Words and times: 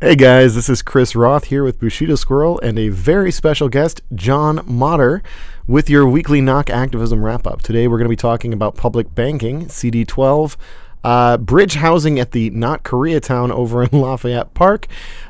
Hey 0.00 0.14
guys, 0.14 0.54
this 0.54 0.68
is 0.68 0.80
Chris 0.80 1.16
Roth 1.16 1.46
here 1.46 1.64
with 1.64 1.80
Bushido 1.80 2.14
Squirrel 2.14 2.60
and 2.60 2.78
a 2.78 2.88
very 2.88 3.32
special 3.32 3.68
guest, 3.68 4.00
John 4.14 4.60
Motter, 4.64 5.24
with 5.66 5.90
your 5.90 6.06
weekly 6.06 6.40
knock 6.40 6.70
activism 6.70 7.24
wrap 7.24 7.48
up. 7.48 7.62
Today 7.62 7.88
we're 7.88 7.98
going 7.98 8.04
to 8.04 8.08
be 8.08 8.14
talking 8.14 8.52
about 8.52 8.76
public 8.76 9.12
banking, 9.12 9.64
CD12, 9.66 10.54
uh, 11.02 11.36
bridge 11.38 11.74
housing 11.74 12.20
at 12.20 12.30
the 12.30 12.48
Not 12.50 12.84
Koreatown 12.84 13.50
over 13.50 13.82
in 13.82 13.88
Lafayette 14.00 14.54
Park, 14.54 14.86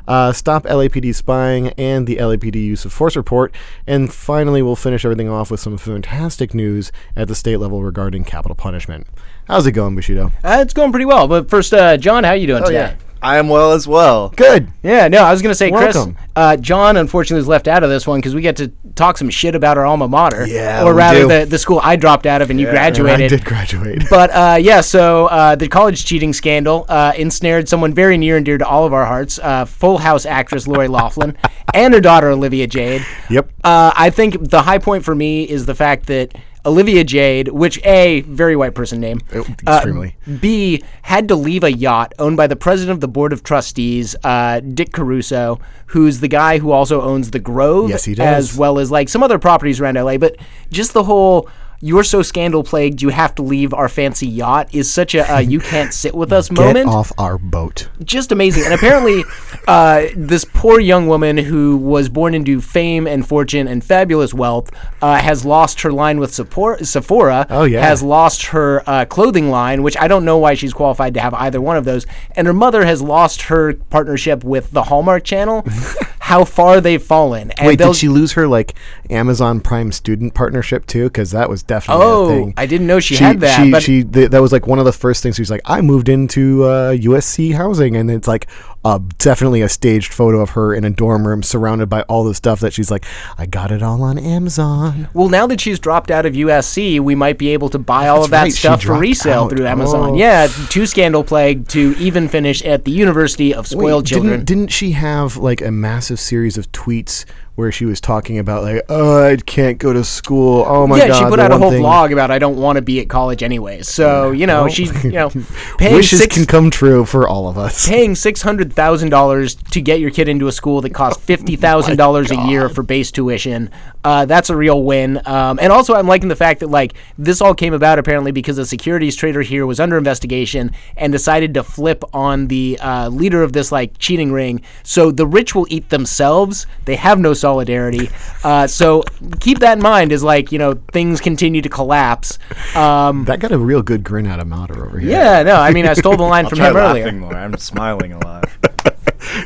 uh, 0.07 0.33
stop 0.33 0.65
LAPD 0.65 1.15
spying, 1.15 1.69
and 1.69 2.05
the 2.05 2.17
LAPD 2.17 2.63
use 2.63 2.85
of 2.85 2.93
force 2.93 3.15
report. 3.15 3.51
And 3.87 4.13
finally, 4.13 4.61
we'll 4.61 4.75
finish 4.75 5.03
everything 5.03 5.29
off 5.29 5.49
with 5.49 5.61
some 5.61 5.79
fantastic 5.79 6.53
news 6.53 6.91
at 7.15 7.27
the 7.27 7.33
state 7.33 7.57
level 7.57 7.81
regarding 7.81 8.23
capital 8.23 8.53
punishment. 8.53 9.07
How's 9.47 9.65
it 9.65 9.71
going, 9.71 9.95
Bushido? 9.95 10.31
Uh, 10.43 10.59
it's 10.61 10.75
going 10.75 10.91
pretty 10.91 11.05
well. 11.05 11.27
But 11.27 11.49
first, 11.49 11.73
uh, 11.73 11.97
John, 11.97 12.23
how 12.23 12.31
are 12.31 12.35
you 12.35 12.45
doing 12.45 12.63
today? 12.63 12.75
yeah. 12.75 13.08
I 13.21 13.37
am 13.37 13.49
well 13.49 13.73
as 13.73 13.87
well. 13.87 14.29
Good. 14.29 14.69
Yeah, 14.81 15.07
no, 15.09 15.23
I 15.23 15.31
was 15.31 15.41
going 15.41 15.51
to 15.51 15.55
say, 15.55 15.71
Welcome. 15.71 16.15
Chris, 16.15 16.27
uh, 16.35 16.55
John 16.57 16.95
unfortunately 16.97 17.39
was 17.39 17.47
left 17.47 17.67
out 17.67 17.83
of 17.83 17.89
this 17.89 18.07
one 18.07 18.19
because 18.19 18.33
we 18.33 18.41
get 18.41 18.55
to 18.57 18.71
talk 18.95 19.17
some 19.17 19.29
shit 19.29 19.55
about 19.55 19.77
our 19.77 19.85
alma 19.85 20.07
mater. 20.07 20.47
Yeah, 20.47 20.83
Or 20.83 20.93
we 20.93 20.97
rather, 20.97 21.21
do. 21.21 21.27
the, 21.27 21.45
the 21.45 21.57
school 21.59 21.79
I 21.83 21.95
dropped 21.95 22.25
out 22.25 22.41
of 22.41 22.49
and 22.49 22.59
you 22.59 22.67
graduated. 22.69 23.25
I 23.25 23.35
did 23.35 23.45
graduate. 23.45 24.03
But 24.09 24.29
uh, 24.31 24.57
yeah, 24.59 24.81
so 24.81 25.27
uh, 25.27 25.55
the 25.55 25.67
college 25.67 26.05
cheating 26.05 26.33
scandal 26.33 26.85
uh, 26.89 27.13
ensnared 27.17 27.67
someone 27.69 27.93
very 27.93 28.17
near 28.17 28.37
and 28.37 28.45
dear 28.45 28.57
to 28.57 28.65
all 28.67 28.85
of 28.85 28.93
our 28.93 29.05
hearts 29.05 29.37
uh, 29.39 29.65
Full 29.65 29.97
House 29.99 30.25
actress 30.25 30.67
Lori 30.67 30.87
Laughlin 30.99 31.37
and 31.73 31.93
her 31.93 32.01
daughter 32.01 32.29
Olivia 32.29 32.67
Jade. 32.67 33.05
Yep. 33.29 33.49
Uh, 33.63 33.91
I 33.95 34.09
think 34.09 34.49
the 34.49 34.61
high 34.63 34.79
point 34.79 35.03
for 35.03 35.13
me 35.13 35.43
is 35.43 35.65
the 35.65 35.75
fact 35.75 36.05
that 36.07 36.33
Olivia 36.65 37.03
Jade, 37.03 37.47
which 37.49 37.79
A, 37.85 38.21
very 38.21 38.55
white 38.55 38.75
person 38.75 38.99
name, 38.99 39.21
Oh, 39.33 39.45
uh, 39.65 39.73
extremely. 39.75 40.15
B, 40.41 40.81
had 41.03 41.27
to 41.29 41.35
leave 41.35 41.63
a 41.63 41.71
yacht 41.71 42.13
owned 42.19 42.35
by 42.37 42.47
the 42.47 42.55
president 42.55 42.91
of 42.93 42.99
the 42.99 43.07
board 43.07 43.31
of 43.33 43.43
trustees, 43.43 44.15
uh, 44.23 44.59
Dick 44.59 44.91
Caruso, 44.91 45.59
who's 45.87 46.19
the 46.19 46.27
guy 46.27 46.57
who 46.59 46.71
also 46.71 47.01
owns 47.01 47.31
the 47.31 47.39
Grove, 47.39 47.89
Yes, 47.89 48.05
he 48.05 48.13
does. 48.13 48.51
as 48.51 48.57
well 48.57 48.77
as 48.77 48.91
like 48.91 49.07
some 49.09 49.23
other 49.23 49.39
properties 49.39 49.79
around 49.79 49.95
LA. 49.95 50.17
But 50.17 50.35
just 50.71 50.93
the 50.93 51.03
whole. 51.03 51.49
You're 51.81 52.03
so 52.03 52.21
scandal 52.21 52.63
plagued, 52.63 53.01
you 53.01 53.09
have 53.09 53.35
to 53.35 53.41
leave 53.41 53.73
our 53.73 53.87
fancy 53.89 54.27
yacht 54.27 54.73
is 54.73 54.91
such 54.91 55.15
a 55.15 55.35
uh, 55.35 55.39
you 55.39 55.59
can't 55.71 55.93
sit 55.93 56.13
with 56.13 56.31
us 56.33 56.49
Get 56.49 56.57
moment 56.57 56.89
off 56.89 57.11
our 57.17 57.37
boat. 57.37 57.89
just 58.03 58.31
amazing. 58.31 58.65
And 58.65 58.73
apparently, 58.73 59.23
uh, 59.67 60.07
this 60.15 60.45
poor 60.45 60.79
young 60.79 61.07
woman 61.07 61.37
who 61.37 61.77
was 61.77 62.09
born 62.09 62.33
into 62.35 62.59
fame 62.61 63.07
and 63.07 63.27
fortune 63.27 63.67
and 63.67 63.83
fabulous 63.83 64.33
wealth 64.33 64.71
uh, 65.01 65.17
has 65.19 65.45
lost 65.45 65.81
her 65.81 65.91
line 65.91 66.19
with 66.19 66.33
Sephora. 66.33 66.83
Sephora 66.85 67.47
Oh, 67.49 67.63
yeah. 67.63 67.81
Has 67.81 68.03
lost 68.03 68.47
her 68.47 68.83
uh, 68.87 69.05
clothing 69.05 69.49
line, 69.49 69.83
which 69.83 69.97
I 69.97 70.07
don't 70.07 70.25
know 70.25 70.37
why 70.37 70.53
she's 70.55 70.73
qualified 70.73 71.13
to 71.13 71.19
have 71.21 71.33
either 71.33 71.61
one 71.61 71.77
of 71.77 71.85
those. 71.85 72.05
And 72.35 72.47
her 72.47 72.53
mother 72.53 72.85
has 72.85 73.01
lost 73.01 73.43
her 73.43 73.73
partnership 73.73 74.43
with 74.43 74.71
the 74.71 74.83
Hallmark 74.83 75.23
Channel. 75.23 75.65
How 76.29 76.45
far 76.45 76.79
they've 76.79 77.01
fallen. 77.01 77.49
And 77.51 77.65
Wait, 77.65 77.79
did 77.79 77.95
she 77.95 78.07
lose 78.07 78.33
her 78.33 78.47
like 78.47 78.75
Amazon 79.09 79.61
Prime 79.61 79.91
student 79.91 80.35
partnership 80.35 80.85
too? 80.85 81.05
Because 81.05 81.31
that 81.31 81.49
was 81.49 81.63
definitely 81.63 82.05
a 82.05 82.07
Oh, 82.07 82.27
thing. 82.29 82.53
I 82.55 82.67
didn't 82.67 82.85
know 82.85 82.99
she, 82.99 83.15
had 83.15 83.39
that. 83.39 83.63
She, 83.63 83.71
but 83.71 83.81
she 83.81 84.03
th- 84.03 84.29
that 84.29 84.39
was 84.39 84.51
like 84.51 84.67
one 84.67 84.77
of 84.77 84.85
the 84.85 84.91
first 84.93 85.23
things. 85.23 85.37
She's 85.37 85.49
like, 85.49 85.61
I 85.65 85.81
moved 85.81 86.07
into 86.07 86.65
uh, 86.65 86.91
USC 86.93 87.55
housing, 87.55 87.95
and 87.95 88.11
it's 88.11 88.27
like 88.27 88.47
uh, 88.85 88.99
definitely 89.17 89.61
a 89.61 89.69
staged 89.69 90.13
photo 90.13 90.39
of 90.39 90.51
her 90.51 90.73
in 90.73 90.83
a 90.85 90.89
dorm 90.89 91.27
room 91.27 91.43
surrounded 91.43 91.89
by 91.89 92.01
all 92.03 92.23
the 92.23 92.33
stuff 92.33 92.59
that 92.61 92.73
she's 92.73 92.89
like, 92.89 93.05
I 93.37 93.45
got 93.45 93.71
it 93.71 93.83
all 93.83 94.01
on 94.03 94.17
Amazon. 94.17 95.09
Well, 95.13 95.29
now 95.29 95.47
that 95.47 95.59
she's 95.59 95.79
dropped 95.79 96.09
out 96.09 96.25
of 96.25 96.33
USC, 96.33 96.99
we 96.99 97.13
might 97.15 97.37
be 97.37 97.49
able 97.49 97.69
to 97.69 97.79
buy 97.79 98.07
all 98.07 98.17
That's 98.17 98.25
of 98.27 98.31
that 98.31 98.41
right, 98.43 98.53
stuff 98.53 98.83
for 98.83 98.97
resale 98.97 99.43
out. 99.43 99.49
through 99.51 99.67
Amazon. 99.67 100.11
Oh. 100.11 100.15
Yeah, 100.15 100.47
too 100.69 100.85
scandal 100.85 101.23
plagued 101.23 101.69
to 101.71 101.95
even 101.99 102.29
finish 102.29 102.63
at 102.63 102.85
the 102.85 102.91
University 102.91 103.53
of 103.53 103.67
Spoiled 103.67 104.03
Wait, 104.03 104.09
Children. 104.09 104.31
Didn't, 104.31 104.45
didn't 104.45 104.67
she 104.69 104.91
have 104.91 105.35
like 105.35 105.61
a 105.61 105.71
massive 105.71 106.19
series 106.19 106.57
of 106.57 106.71
tweets 106.71 107.25
where 107.59 107.71
she 107.73 107.83
was 107.85 107.99
talking 107.99 108.39
about 108.39 108.63
like, 108.63 108.81
oh, 108.87 109.21
I 109.25 109.35
can't 109.35 109.77
go 109.77 109.91
to 109.91 110.03
school. 110.03 110.63
Oh 110.65 110.87
my 110.87 110.97
yeah, 110.97 111.09
god. 111.09 111.13
Yeah, 111.13 111.19
she 111.19 111.29
put 111.29 111.39
out 111.39 111.51
a 111.51 111.57
whole 111.57 111.71
thing- 111.71 111.83
vlog 111.83 112.13
about 112.13 112.31
I 112.31 112.39
don't 112.39 112.55
want 112.55 112.77
to 112.77 112.81
be 112.81 113.01
at 113.01 113.09
college 113.09 113.43
anyways. 113.43 113.89
So 113.89 114.31
you 114.31 114.47
know 114.47 114.63
Well, 114.63 114.71
she's 114.71 115.03
you 115.03 115.11
know 115.11 115.29
paying 115.77 115.93
Wishes 115.95 116.19
six 116.19 116.35
can 116.35 116.45
come 116.45 116.71
true 116.71 117.03
for 117.05 117.27
all 117.27 117.49
of 117.49 117.57
us. 117.57 117.87
paying 117.87 118.15
six 118.15 118.41
hundred 118.41 118.71
thousand 118.71 119.09
dollars 119.09 119.55
to 119.55 119.81
get 119.81 119.99
your 119.99 120.09
kid 120.09 120.29
into 120.29 120.47
a 120.47 120.51
school 120.53 120.79
that 120.81 120.91
costs 120.93 121.21
fifty 121.33 121.57
thousand 121.57 121.97
dollars 121.97 122.31
a 122.31 122.37
year 122.47 122.69
for 122.69 122.81
base 122.81 123.11
tuition. 123.11 123.69
Uh, 124.05 124.25
that's 124.25 124.49
a 124.49 124.55
real 124.55 124.81
win. 124.83 125.21
Um, 125.25 125.59
and 125.61 125.73
also, 125.73 125.93
I'm 125.93 126.07
liking 126.07 126.29
the 126.29 126.35
fact 126.37 126.61
that 126.61 126.69
like 126.69 126.93
this 127.17 127.41
all 127.41 127.53
came 127.53 127.73
about 127.73 127.99
apparently 127.99 128.31
because 128.31 128.57
a 128.57 128.65
securities 128.65 129.17
trader 129.17 129.41
here 129.41 129.65
was 129.65 129.81
under 129.81 129.97
investigation 129.97 130.71
and 130.95 131.11
decided 131.11 131.53
to 131.55 131.63
flip 131.63 132.03
on 132.13 132.47
the 132.47 132.79
uh, 132.81 133.09
leader 133.09 133.43
of 133.43 133.51
this 133.51 133.69
like 133.69 133.97
cheating 133.97 134.31
ring. 134.31 134.61
So 134.83 135.11
the 135.11 135.27
rich 135.27 135.53
will 135.53 135.67
eat 135.69 135.89
themselves. 135.89 136.65
They 136.85 136.95
have 136.95 137.19
no 137.19 137.33
solidarity. 137.49 138.09
Uh, 138.43 138.67
so 138.67 139.03
keep 139.39 139.59
that 139.59 139.77
in 139.77 139.83
mind 139.83 140.11
as 140.11 140.23
like 140.23 140.51
you 140.51 140.59
know 140.59 140.73
things 140.91 141.19
continue 141.19 141.61
to 141.61 141.69
collapse. 141.69 142.37
Um, 142.75 143.25
That 143.25 143.39
got 143.39 143.51
a 143.51 143.57
real 143.57 143.81
good 143.81 144.03
grin 144.03 144.27
out 144.27 144.39
of 144.39 144.47
Mater 144.47 144.85
over 144.85 144.99
here. 144.99 145.09
yeah, 145.11 145.43
no, 145.43 145.55
I 145.55 145.71
mean 145.71 145.85
I 145.87 145.93
stole 145.93 146.15
the 146.17 146.23
line 146.23 146.45
I'll 146.45 146.49
from 146.51 146.59
try 146.59 146.69
him 146.69 146.75
laughing 146.75 147.01
earlier. 147.03 147.19
more. 147.19 147.33
I'm 147.35 147.57
smiling 147.57 148.13
a 148.13 148.19
lot. 148.25 148.45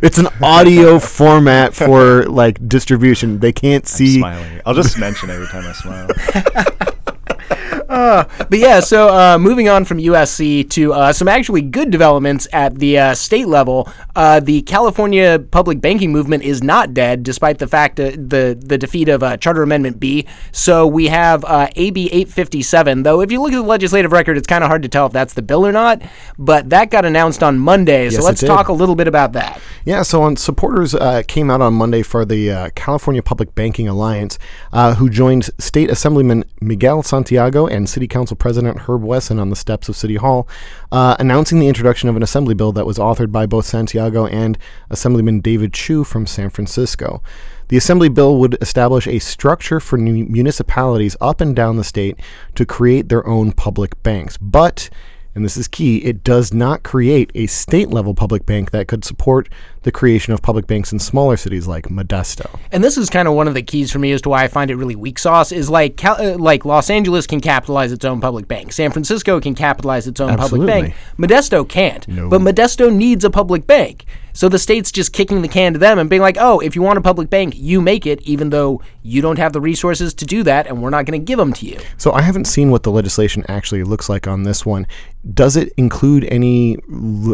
It's 0.01 0.17
an 0.17 0.27
audio 0.41 0.97
format 0.99 1.73
for 1.73 2.23
like 2.25 2.55
distribution. 2.69 3.39
They 3.39 3.51
can't 3.51 3.85
see. 3.87 4.19
smiling. 4.19 4.61
I'll 4.65 4.73
just 4.75 4.97
mention 4.99 5.29
every 5.29 5.47
time 5.47 5.65
I 5.65 5.73
smile. 5.73 6.07
But 7.93 8.59
yeah, 8.59 8.79
so 8.79 9.09
uh, 9.09 9.37
moving 9.37 9.69
on 9.69 9.85
from 9.85 9.97
USC 9.97 10.69
to 10.71 10.93
uh, 10.93 11.13
some 11.13 11.27
actually 11.27 11.61
good 11.61 11.91
developments 11.91 12.47
at 12.53 12.75
the 12.79 12.97
uh, 12.97 13.15
state 13.15 13.47
level. 13.47 13.91
Uh, 14.15 14.39
the 14.39 14.61
California 14.63 15.39
public 15.51 15.81
banking 15.81 16.11
movement 16.11 16.43
is 16.43 16.61
not 16.61 16.93
dead, 16.93 17.23
despite 17.23 17.59
the 17.59 17.67
fact 17.67 17.95
the 17.97 18.57
the 18.59 18.77
defeat 18.77 19.09
of 19.09 19.23
uh, 19.23 19.37
Charter 19.37 19.63
Amendment 19.63 19.99
B. 19.99 20.25
So 20.51 20.85
we 20.87 21.07
have 21.07 21.43
uh, 21.45 21.69
AB 21.75 22.07
857. 22.07 23.03
Though 23.03 23.21
if 23.21 23.31
you 23.31 23.41
look 23.41 23.53
at 23.53 23.57
the 23.57 23.61
legislative 23.63 24.11
record, 24.11 24.37
it's 24.37 24.47
kind 24.47 24.63
of 24.63 24.67
hard 24.67 24.83
to 24.83 24.89
tell 24.89 25.07
if 25.07 25.13
that's 25.13 25.33
the 25.33 25.41
bill 25.41 25.65
or 25.65 25.71
not. 25.71 26.01
But 26.37 26.69
that 26.69 26.89
got 26.91 27.05
announced 27.05 27.43
on 27.43 27.59
Monday, 27.59 28.09
so 28.09 28.17
Yes, 28.17 28.23
let's 28.23 28.41
talk 28.41 28.67
a 28.67 28.73
little 28.73 28.95
bit 28.95 29.07
about 29.07 29.33
that. 29.33 29.61
Yeah, 29.85 30.01
so 30.03 30.23
on 30.23 30.37
supporters 30.37 30.95
uh, 30.95 31.23
came 31.27 31.49
out 31.51 31.61
on 31.61 31.73
Monday 31.73 32.01
for 32.01 32.25
the 32.25 32.51
uh, 32.51 32.69
California 32.75 33.21
Public 33.21 33.53
Banking 33.55 33.87
Alliance, 33.87 34.39
uh, 34.71 34.95
who 34.95 35.09
joined 35.09 35.49
State 35.59 35.89
Assemblyman 35.89 36.43
Miguel 36.61 37.03
Santiago 37.03 37.67
and 37.67 37.82
City 37.87 38.07
Council 38.07 38.35
President 38.35 38.79
Herb 38.79 39.03
Wesson 39.03 39.39
on 39.39 39.49
the 39.49 39.55
steps 39.55 39.89
of 39.89 39.95
City 39.95 40.15
Hall, 40.15 40.47
uh, 40.91 41.15
announcing 41.19 41.59
the 41.59 41.67
introduction 41.67 42.09
of 42.09 42.15
an 42.15 42.23
assembly 42.23 42.53
bill 42.53 42.71
that 42.71 42.85
was 42.85 42.97
authored 42.97 43.31
by 43.31 43.45
both 43.45 43.65
Santiago 43.65 44.25
and 44.27 44.57
Assemblyman 44.89 45.39
David 45.39 45.73
Chiu 45.73 46.03
from 46.03 46.25
San 46.25 46.49
Francisco. 46.49 47.21
The 47.69 47.77
Assembly 47.77 48.09
bill 48.09 48.37
would 48.39 48.57
establish 48.61 49.07
a 49.07 49.19
structure 49.19 49.79
for 49.79 49.97
mu- 49.97 50.25
municipalities 50.25 51.15
up 51.21 51.41
and 51.41 51.55
down 51.55 51.77
the 51.77 51.83
state 51.83 52.19
to 52.55 52.65
create 52.65 53.09
their 53.09 53.25
own 53.25 53.51
public 53.51 54.01
banks, 54.03 54.37
but 54.37 54.89
and 55.35 55.43
this 55.43 55.57
is 55.57 55.67
key, 55.67 55.97
it 55.97 56.23
does 56.23 56.53
not 56.53 56.83
create 56.83 57.31
a 57.33 57.47
state 57.47 57.89
level 57.89 58.13
public 58.13 58.45
bank 58.45 58.71
that 58.71 58.87
could 58.87 59.03
support 59.03 59.49
the 59.81 59.91
creation 59.91 60.33
of 60.33 60.41
public 60.41 60.67
banks 60.67 60.91
in 60.91 60.99
smaller 60.99 61.35
cities 61.37 61.67
like 61.67 61.85
Modesto. 61.85 62.59
And 62.71 62.83
this 62.83 62.97
is 62.97 63.09
kind 63.09 63.27
of 63.27 63.33
one 63.33 63.47
of 63.47 63.53
the 63.53 63.63
keys 63.63 63.91
for 63.91 63.99
me 63.99 64.11
as 64.11 64.21
to 64.21 64.29
why 64.29 64.43
I 64.43 64.47
find 64.47 64.69
it 64.71 64.75
really 64.75 64.95
weak 64.95 65.19
sauce. 65.19 65.51
Is 65.51 65.69
like 65.69 65.97
Cal- 65.97 66.21
uh, 66.21 66.37
like 66.37 66.65
Los 66.65 66.89
Angeles 66.89 67.27
can 67.27 67.41
capitalize 67.41 67.91
its 67.91 68.05
own 68.05 68.21
public 68.21 68.47
bank, 68.47 68.73
San 68.73 68.91
Francisco 68.91 69.39
can 69.39 69.55
capitalize 69.55 70.07
its 70.07 70.19
own 70.19 70.29
Absolutely. 70.29 70.67
public 70.73 70.93
bank, 70.93 70.95
Modesto 71.17 71.67
can't. 71.67 72.07
No. 72.07 72.29
But 72.29 72.41
Modesto 72.41 72.93
needs 72.93 73.25
a 73.25 73.29
public 73.29 73.65
bank. 73.67 74.05
So 74.35 74.49
the 74.49 74.57
state's 74.57 74.91
just 74.91 75.13
kicking 75.13 75.43
the 75.43 75.47
can 75.47 75.73
to 75.73 75.79
them 75.79 75.99
and 75.99 76.09
being 76.09 76.21
like, 76.21 76.37
"Oh, 76.39 76.59
if 76.59 76.75
you 76.75 76.81
want 76.81 76.97
a 76.97 77.01
public 77.01 77.29
bank, 77.29 77.53
you 77.55 77.81
make 77.81 78.07
it, 78.07 78.19
even 78.23 78.49
though 78.49 78.81
you 79.03 79.21
don't 79.21 79.37
have 79.37 79.53
the 79.53 79.61
resources 79.61 80.11
to 80.15 80.25
do 80.25 80.41
that, 80.43 80.65
and 80.65 80.81
we're 80.81 80.89
not 80.89 81.05
going 81.05 81.19
to 81.19 81.23
give 81.23 81.37
them 81.37 81.53
to 81.53 81.65
you." 81.67 81.77
So 81.97 82.11
I 82.11 82.21
haven't 82.21 82.45
seen 82.45 82.71
what 82.71 82.81
the 82.81 82.91
legislation 82.91 83.45
actually 83.47 83.83
looks 83.83 84.09
like 84.09 84.27
on 84.27 84.41
this 84.41 84.65
one. 84.65 84.87
Does 85.31 85.55
it 85.55 85.73
include 85.77 86.25
any 86.25 86.77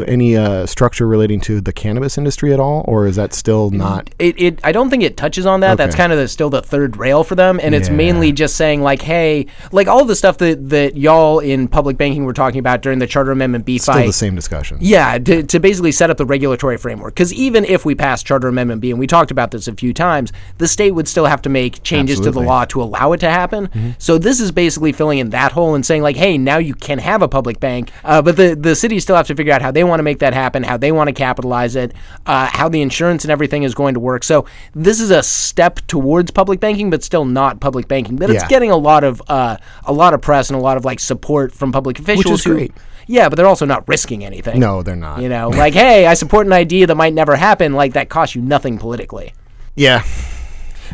any 0.06 0.38
uh, 0.38 0.68
structure 0.68 1.08
relating 1.08 1.40
to 1.42 1.60
the 1.60 1.74
cannabis 1.74 2.18
industry 2.18 2.54
at 2.54 2.60
all, 2.60 2.86
or 2.88 3.08
is 3.08 3.16
that 3.16 3.34
still 3.34 3.72
not? 3.72 4.12
It, 4.20 4.40
it 4.40 4.60
I 4.64 4.72
don't 4.72 4.90
think 4.90 5.02
it 5.02 5.18
touches 5.18 5.46
on 5.46 5.62
that. 5.62 5.78
That's 5.78 5.96
kind 5.96 6.14
of 6.14 6.20
the, 6.20 6.28
still 6.28 6.50
the 6.52 6.62
third 6.62 6.98
rail 6.98 7.24
for 7.24 7.34
them, 7.36 7.60
and 7.62 7.74
it's 7.74 7.90
mainly 7.90 8.32
just 8.32 8.56
saying 8.56 8.82
like, 8.82 9.02
hey, 9.02 9.48
like 9.72 9.88
all 9.88 10.06
the 10.06 10.16
stuff 10.16 10.38
that 10.38 10.70
that 10.70 10.98
y'all 10.98 11.40
in 11.40 11.68
public 11.68 11.98
banking 11.98 12.26
were 12.26 12.34
talking 12.34 12.60
about 12.60 12.82
during 12.82 13.00
the 13.00 13.08
Charter 13.08 13.32
Amendment 13.32 13.66
B 13.66 13.80
Still 13.80 14.06
the 14.06 14.14
same 14.14 14.36
discussion. 14.36 14.78
Yeah, 14.82 15.18
to, 15.18 15.44
to 15.44 15.60
basically 15.60 15.92
set 15.92 16.10
up 16.10 16.18
the 16.18 16.26
regulatory 16.26 16.78
framework. 16.78 17.16
Because 17.16 17.34
even 17.34 17.66
if 17.66 17.86
we 17.86 17.96
pass 17.96 18.22
Charter 18.22 18.48
Amendment 18.48 18.82
B, 18.82 18.92
and 18.92 19.00
we 19.00 19.08
talked 19.08 19.32
about 19.32 19.52
this 19.52 19.68
a 19.68 19.74
few 19.74 19.94
times, 19.94 20.32
the 20.58 20.68
state 20.68 20.92
would 20.92 21.08
still 21.08 21.26
have 21.26 21.42
to 21.44 21.50
make 21.50 21.82
changes 21.84 22.20
to 22.20 22.32
the 22.32 22.42
law 22.42 22.66
to 22.66 22.82
allow 22.84 23.14
it 23.14 23.20
to 23.22 23.30
happen. 23.30 23.96
So 23.98 24.18
this 24.18 24.40
is 24.40 24.52
basically 24.52 24.92
filling 24.92 25.20
in 25.20 25.30
that 25.32 25.54
hole 25.54 25.74
and 25.76 25.86
saying 25.86 26.02
like, 26.02 26.18
hey, 26.18 26.38
now 26.38 26.58
you 26.58 26.76
can 26.76 27.00
have 27.00 27.22
a 27.22 27.28
public 27.28 27.60
bank, 27.60 27.79
uh, 28.04 28.22
but 28.22 28.38
the 28.38 28.56
the 28.56 28.76
cities 28.76 29.04
still 29.04 29.16
have 29.16 29.28
to 29.28 29.36
figure 29.36 29.54
out 29.54 29.62
how 29.62 29.72
they 29.72 29.84
want 29.84 30.00
to 30.00 30.04
make 30.04 30.20
that 30.20 30.34
happen, 30.34 30.64
how 30.64 30.78
they 30.78 30.92
want 30.92 31.08
to 31.10 31.14
capitalize 31.14 31.76
it, 31.76 31.94
uh, 32.26 32.50
how 32.52 32.70
the 32.70 32.81
insurance 32.81 33.24
and 33.24 33.31
everything 33.31 33.64
is 33.64 33.76
going 33.76 33.94
to 33.94 34.00
work. 34.00 34.24
So 34.24 34.46
this 34.74 35.00
is 35.00 35.12
a 35.12 35.22
step 35.22 35.80
towards 35.88 36.31
public 36.31 36.60
banking, 36.60 36.90
but 36.90 37.04
still 37.04 37.26
not 37.26 37.60
public 37.60 37.88
banking. 37.88 38.16
But 38.16 38.30
it's 38.30 38.48
getting 38.48 38.72
a 38.72 38.78
lot 38.78 39.04
of 39.04 39.22
uh, 39.28 39.58
a 39.86 39.94
lot 39.94 40.14
of 40.14 40.22
press 40.22 40.50
and 40.50 40.58
a 40.58 40.62
lot 40.62 40.78
of 40.78 40.86
like 40.86 41.00
support 41.00 41.52
from 41.52 41.72
public 41.72 42.00
officials 42.00 42.26
Which 42.26 42.34
is 42.34 42.44
who. 42.44 42.54
great. 42.54 42.74
Yeah, 43.08 43.28
but 43.28 43.38
they're 43.38 43.48
also 43.48 43.66
not 43.66 43.88
risking 43.88 44.24
anything. 44.24 44.60
No, 44.60 44.84
they're 44.84 44.96
not. 44.96 45.20
You 45.24 45.30
know, 45.30 45.50
like, 45.50 45.74
hey, 45.74 46.06
I 46.06 46.14
support 46.14 46.46
an 46.46 46.54
idea 46.54 46.70
idea 46.70 46.88
that 46.88 46.96
might 46.96 47.14
never 47.14 47.36
happen, 47.36 47.74
like 47.74 47.94
that 47.94 48.10
costs 48.10 48.36
you 48.36 48.42
nothing 48.42 48.78
politically. 48.78 49.34
Yeah. 49.76 50.04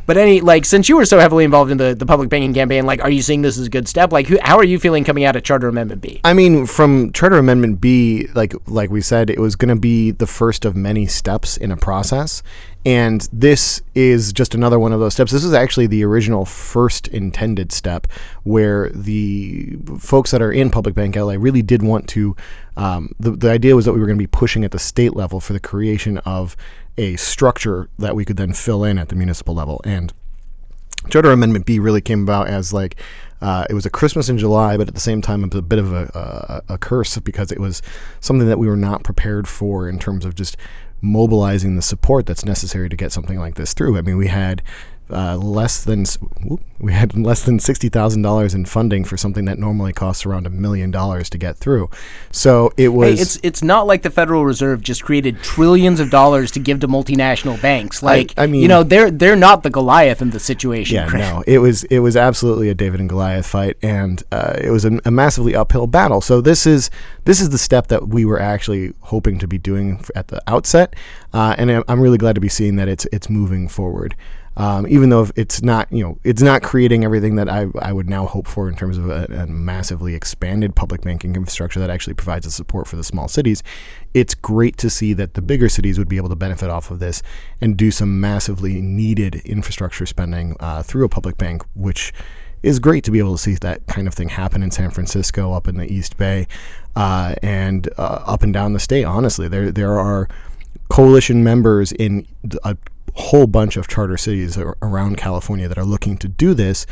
But 0.05 0.17
any 0.17 0.41
like 0.41 0.65
since 0.65 0.87
you 0.87 0.97
were 0.97 1.05
so 1.05 1.19
heavily 1.19 1.43
involved 1.43 1.71
in 1.71 1.77
the, 1.77 1.95
the 1.95 2.05
public 2.05 2.29
banking 2.29 2.53
campaign, 2.53 2.85
like 2.85 3.01
are 3.01 3.09
you 3.09 3.21
seeing 3.21 3.41
this 3.41 3.57
as 3.57 3.67
a 3.67 3.69
good 3.69 3.87
step? 3.87 4.11
Like 4.11 4.27
who, 4.27 4.37
how 4.41 4.57
are 4.57 4.63
you 4.63 4.79
feeling 4.79 5.03
coming 5.03 5.23
out 5.23 5.35
of 5.35 5.43
Charter 5.43 5.67
Amendment 5.67 6.01
B? 6.01 6.21
I 6.23 6.33
mean, 6.33 6.65
from 6.65 7.11
Charter 7.11 7.37
Amendment 7.37 7.81
B, 7.81 8.27
like 8.35 8.53
like 8.67 8.89
we 8.89 9.01
said, 9.01 9.29
it 9.29 9.39
was 9.39 9.55
going 9.55 9.69
to 9.69 9.79
be 9.79 10.11
the 10.11 10.27
first 10.27 10.65
of 10.65 10.75
many 10.75 11.07
steps 11.07 11.57
in 11.57 11.71
a 11.71 11.77
process, 11.77 12.43
and 12.85 13.27
this 13.33 13.81
is 13.95 14.31
just 14.31 14.53
another 14.53 14.77
one 14.77 14.93
of 14.93 14.99
those 14.99 15.13
steps. 15.13 15.31
This 15.31 15.43
is 15.43 15.53
actually 15.53 15.87
the 15.87 16.03
original 16.05 16.45
first 16.45 17.07
intended 17.07 17.71
step, 17.71 18.05
where 18.43 18.89
the 18.91 19.77
folks 19.97 20.31
that 20.31 20.41
are 20.41 20.51
in 20.51 20.69
Public 20.69 20.93
Bank 20.93 21.15
LA 21.15 21.33
really 21.33 21.63
did 21.63 21.81
want 21.81 22.07
to. 22.09 22.35
Um, 22.77 23.15
the 23.19 23.31
the 23.31 23.49
idea 23.49 23.75
was 23.75 23.85
that 23.85 23.93
we 23.93 23.99
were 23.99 24.05
going 24.05 24.17
to 24.17 24.23
be 24.23 24.27
pushing 24.27 24.63
at 24.63 24.71
the 24.71 24.79
state 24.79 25.15
level 25.15 25.39
for 25.39 25.53
the 25.53 25.59
creation 25.59 26.19
of 26.19 26.55
a 26.97 27.15
structure 27.17 27.89
that 27.99 28.15
we 28.15 28.25
could 28.25 28.37
then 28.37 28.53
fill 28.53 28.83
in 28.83 28.97
at 28.97 29.09
the 29.09 29.15
municipal 29.15 29.55
level 29.55 29.81
and. 29.83 30.13
Charter 31.07 31.31
Amendment 31.31 31.67
B 31.67 31.77
really 31.77 32.01
came 32.01 32.23
about 32.23 32.47
as 32.47 32.73
like 32.73 32.99
uh, 33.39 33.63
it 33.69 33.75
was 33.75 33.85
a 33.85 33.91
Christmas 33.91 34.27
in 34.27 34.39
July, 34.39 34.75
but 34.75 34.87
at 34.87 34.95
the 34.95 34.99
same 34.99 35.21
time 35.21 35.43
it 35.43 35.53
was 35.53 35.59
a 35.59 35.61
bit 35.61 35.77
of 35.77 35.93
a, 35.93 36.63
a, 36.67 36.73
a 36.73 36.77
curse 36.79 37.19
because 37.19 37.51
it 37.51 37.59
was 37.59 37.83
something 38.19 38.47
that 38.47 38.57
we 38.57 38.67
were 38.67 38.75
not 38.75 39.03
prepared 39.03 39.47
for 39.47 39.87
in 39.87 39.99
terms 39.99 40.25
of 40.25 40.33
just 40.33 40.57
mobilizing 41.01 41.75
the 41.75 41.81
support 41.81 42.25
that's 42.25 42.43
necessary 42.43 42.89
to 42.89 42.95
get 42.95 43.11
something 43.11 43.37
like 43.37 43.55
this 43.55 43.73
through. 43.73 43.97
I 43.97 44.01
mean, 44.01 44.17
we 44.17 44.27
had 44.27 44.63
uh, 45.09 45.37
less 45.37 45.83
than 45.83 46.05
whoop, 46.43 46.61
we 46.79 46.91
had 46.93 47.15
less 47.29 47.43
than 47.43 47.59
sixty 47.59 47.89
thousand 47.89 48.21
dollars 48.23 48.53
in 48.53 48.65
funding 48.65 49.03
for 49.05 49.17
something 49.17 49.45
that 49.45 49.59
normally 49.59 49.93
costs 49.93 50.25
around 50.25 50.47
a 50.47 50.49
million 50.49 50.91
dollars 50.91 51.29
to 51.31 51.37
get 51.37 51.57
through. 51.57 51.89
So 52.31 52.71
it 52.77 52.89
was. 52.89 53.15
Hey, 53.17 53.21
it's 53.21 53.39
it's 53.43 53.61
not 53.63 53.87
like 53.87 54.01
the 54.01 54.09
Federal 54.09 54.45
Reserve 54.45 54.81
just 54.81 55.03
created 55.03 55.41
trillions 55.43 55.99
of 55.99 56.09
dollars 56.09 56.51
to 56.51 56.59
give 56.59 56.79
to 56.81 56.87
multinational 56.87 57.61
banks. 57.61 58.01
Like 58.03 58.33
I 58.37 58.47
mean- 58.47 58.61
you 58.61 58.67
know, 58.67 58.83
they're 58.83 59.11
they're 59.11 59.35
not 59.35 59.63
the 59.63 59.69
Goliath 59.69 60.21
in 60.21 60.31
the 60.31 60.39
situation. 60.39 60.95
Yeah, 60.95 61.07
no, 61.07 61.43
it 61.45 61.59
was 61.59 61.83
it 61.85 61.99
was 61.99 62.15
absolutely 62.17 62.69
a 62.69 62.73
David 62.73 62.99
and 62.99 63.07
Goliath 63.09 63.45
fight, 63.45 63.77
and 63.81 64.23
uh, 64.31 64.55
it 64.59 64.71
was 64.71 64.85
a, 64.85 64.99
a 65.05 65.11
massively 65.11 65.55
uphill 65.55 65.87
battle. 65.87 66.21
So 66.21 66.41
this 66.41 66.65
is 66.65 66.89
this 67.25 67.39
is 67.41 67.49
the 67.51 67.57
step 67.57 67.87
that 67.87 68.07
we 68.07 68.25
were 68.25 68.39
actually 68.41 68.93
hoping 69.01 69.39
to 69.39 69.47
be 69.47 69.57
doing 69.57 70.03
at 70.15 70.29
the 70.29 70.41
outset, 70.47 70.95
uh, 71.33 71.55
and 71.57 71.69
I'm- 71.71 71.83
I'm 71.87 71.99
really 72.01 72.17
glad 72.17 72.33
to 72.35 72.41
be 72.41 72.49
seeing 72.49 72.75
that 72.77 72.87
it's 72.87 73.05
it's 73.11 73.29
moving 73.29 73.67
forward. 73.67 74.15
Um, 74.57 74.87
even 74.87 75.09
though 75.09 75.27
it's 75.35 75.61
not, 75.61 75.91
you 75.91 76.03
know, 76.03 76.17
it's 76.23 76.41
not 76.41 76.63
creating 76.63 77.03
everything 77.03 77.35
that 77.35 77.49
I, 77.49 77.67
I 77.79 77.91
would 77.91 78.09
now 78.09 78.25
hope 78.25 78.47
for 78.47 78.69
in 78.69 78.75
terms 78.75 78.97
of 78.97 79.09
a, 79.09 79.25
a 79.25 79.47
massively 79.47 80.15
expanded 80.15 80.75
public 80.75 81.01
banking 81.01 81.35
infrastructure 81.35 81.79
that 81.81 81.89
actually 81.89 82.13
provides 82.13 82.45
the 82.45 82.51
support 82.51 82.87
for 82.87 82.95
the 82.95 83.03
small 83.03 83.27
cities. 83.27 83.63
It's 84.13 84.33
great 84.33 84.77
to 84.77 84.89
see 84.89 85.13
that 85.13 85.33
the 85.33 85.41
bigger 85.41 85.67
cities 85.67 85.99
would 85.99 86.07
be 86.07 86.15
able 86.17 86.29
to 86.29 86.35
benefit 86.35 86.69
off 86.69 86.89
of 86.89 86.99
this 86.99 87.21
and 87.59 87.75
do 87.75 87.91
some 87.91 88.21
massively 88.21 88.81
needed 88.81 89.35
infrastructure 89.43 90.05
spending 90.05 90.55
uh, 90.61 90.83
through 90.83 91.03
a 91.03 91.09
public 91.09 91.37
bank, 91.37 91.63
which 91.75 92.13
is 92.63 92.79
great 92.79 93.03
to 93.03 93.11
be 93.11 93.19
able 93.19 93.33
to 93.35 93.41
see 93.41 93.55
that 93.55 93.85
kind 93.87 94.07
of 94.07 94.13
thing 94.13 94.29
happen 94.29 94.63
in 94.63 94.71
San 94.71 94.89
Francisco, 94.89 95.53
up 95.53 95.67
in 95.67 95.77
the 95.77 95.91
East 95.91 96.17
Bay, 96.17 96.47
uh, 96.95 97.35
and 97.43 97.89
uh, 97.97 98.23
up 98.25 98.41
and 98.41 98.53
down 98.53 98.73
the 98.73 98.79
state. 98.79 99.03
Honestly, 99.03 99.47
there 99.47 99.71
there 99.71 99.99
are 99.99 100.27
coalition 100.89 101.43
members 101.43 101.91
in 101.91 102.25
a 102.63 102.75
whole 103.15 103.47
bunch 103.47 103.77
of 103.77 103.87
charter 103.87 104.17
cities 104.17 104.57
around 104.57 105.17
California 105.17 105.67
that 105.67 105.77
are 105.77 105.85
looking 105.85 106.17
to 106.17 106.27
do 106.27 106.53
this 106.53 106.85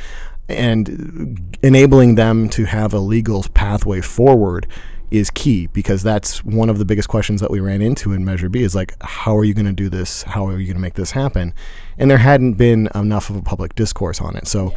and 0.50 1.56
enabling 1.62 2.16
them 2.16 2.50
to 2.50 2.66
have 2.66 2.94
a 2.94 3.00
legal 3.00 3.46
pathway 3.54 4.02
forward 4.02 4.68
is 5.12 5.30
key 5.30 5.68
because 5.68 6.02
that's 6.02 6.44
one 6.44 6.70
of 6.70 6.80
the 6.80 6.86
biggest 6.86 7.08
questions 7.08 7.40
that 7.40 7.52
we 7.52 7.60
ran 7.60 7.82
into 7.82 8.14
in 8.14 8.26
Measure 8.26 8.50
B 8.50 8.64
is 8.64 8.74
like, 8.74 8.96
how 9.02 9.38
are 9.38 9.44
you 9.44 9.54
going 9.54 9.68
to 9.68 9.72
do 9.72 9.88
this? 9.88 10.24
How 10.24 10.48
are 10.48 10.58
you 10.58 10.66
going 10.66 10.76
to 10.76 10.82
make 10.82 10.96
this 10.96 11.12
happen? 11.12 11.54
And 11.98 12.10
there 12.10 12.18
hadn't 12.18 12.56
been 12.56 12.90
enough 12.96 13.30
of 13.30 13.36
a 13.36 13.42
public 13.42 13.76
discourse 13.76 14.20
on 14.20 14.36
it. 14.36 14.48
So 14.48 14.74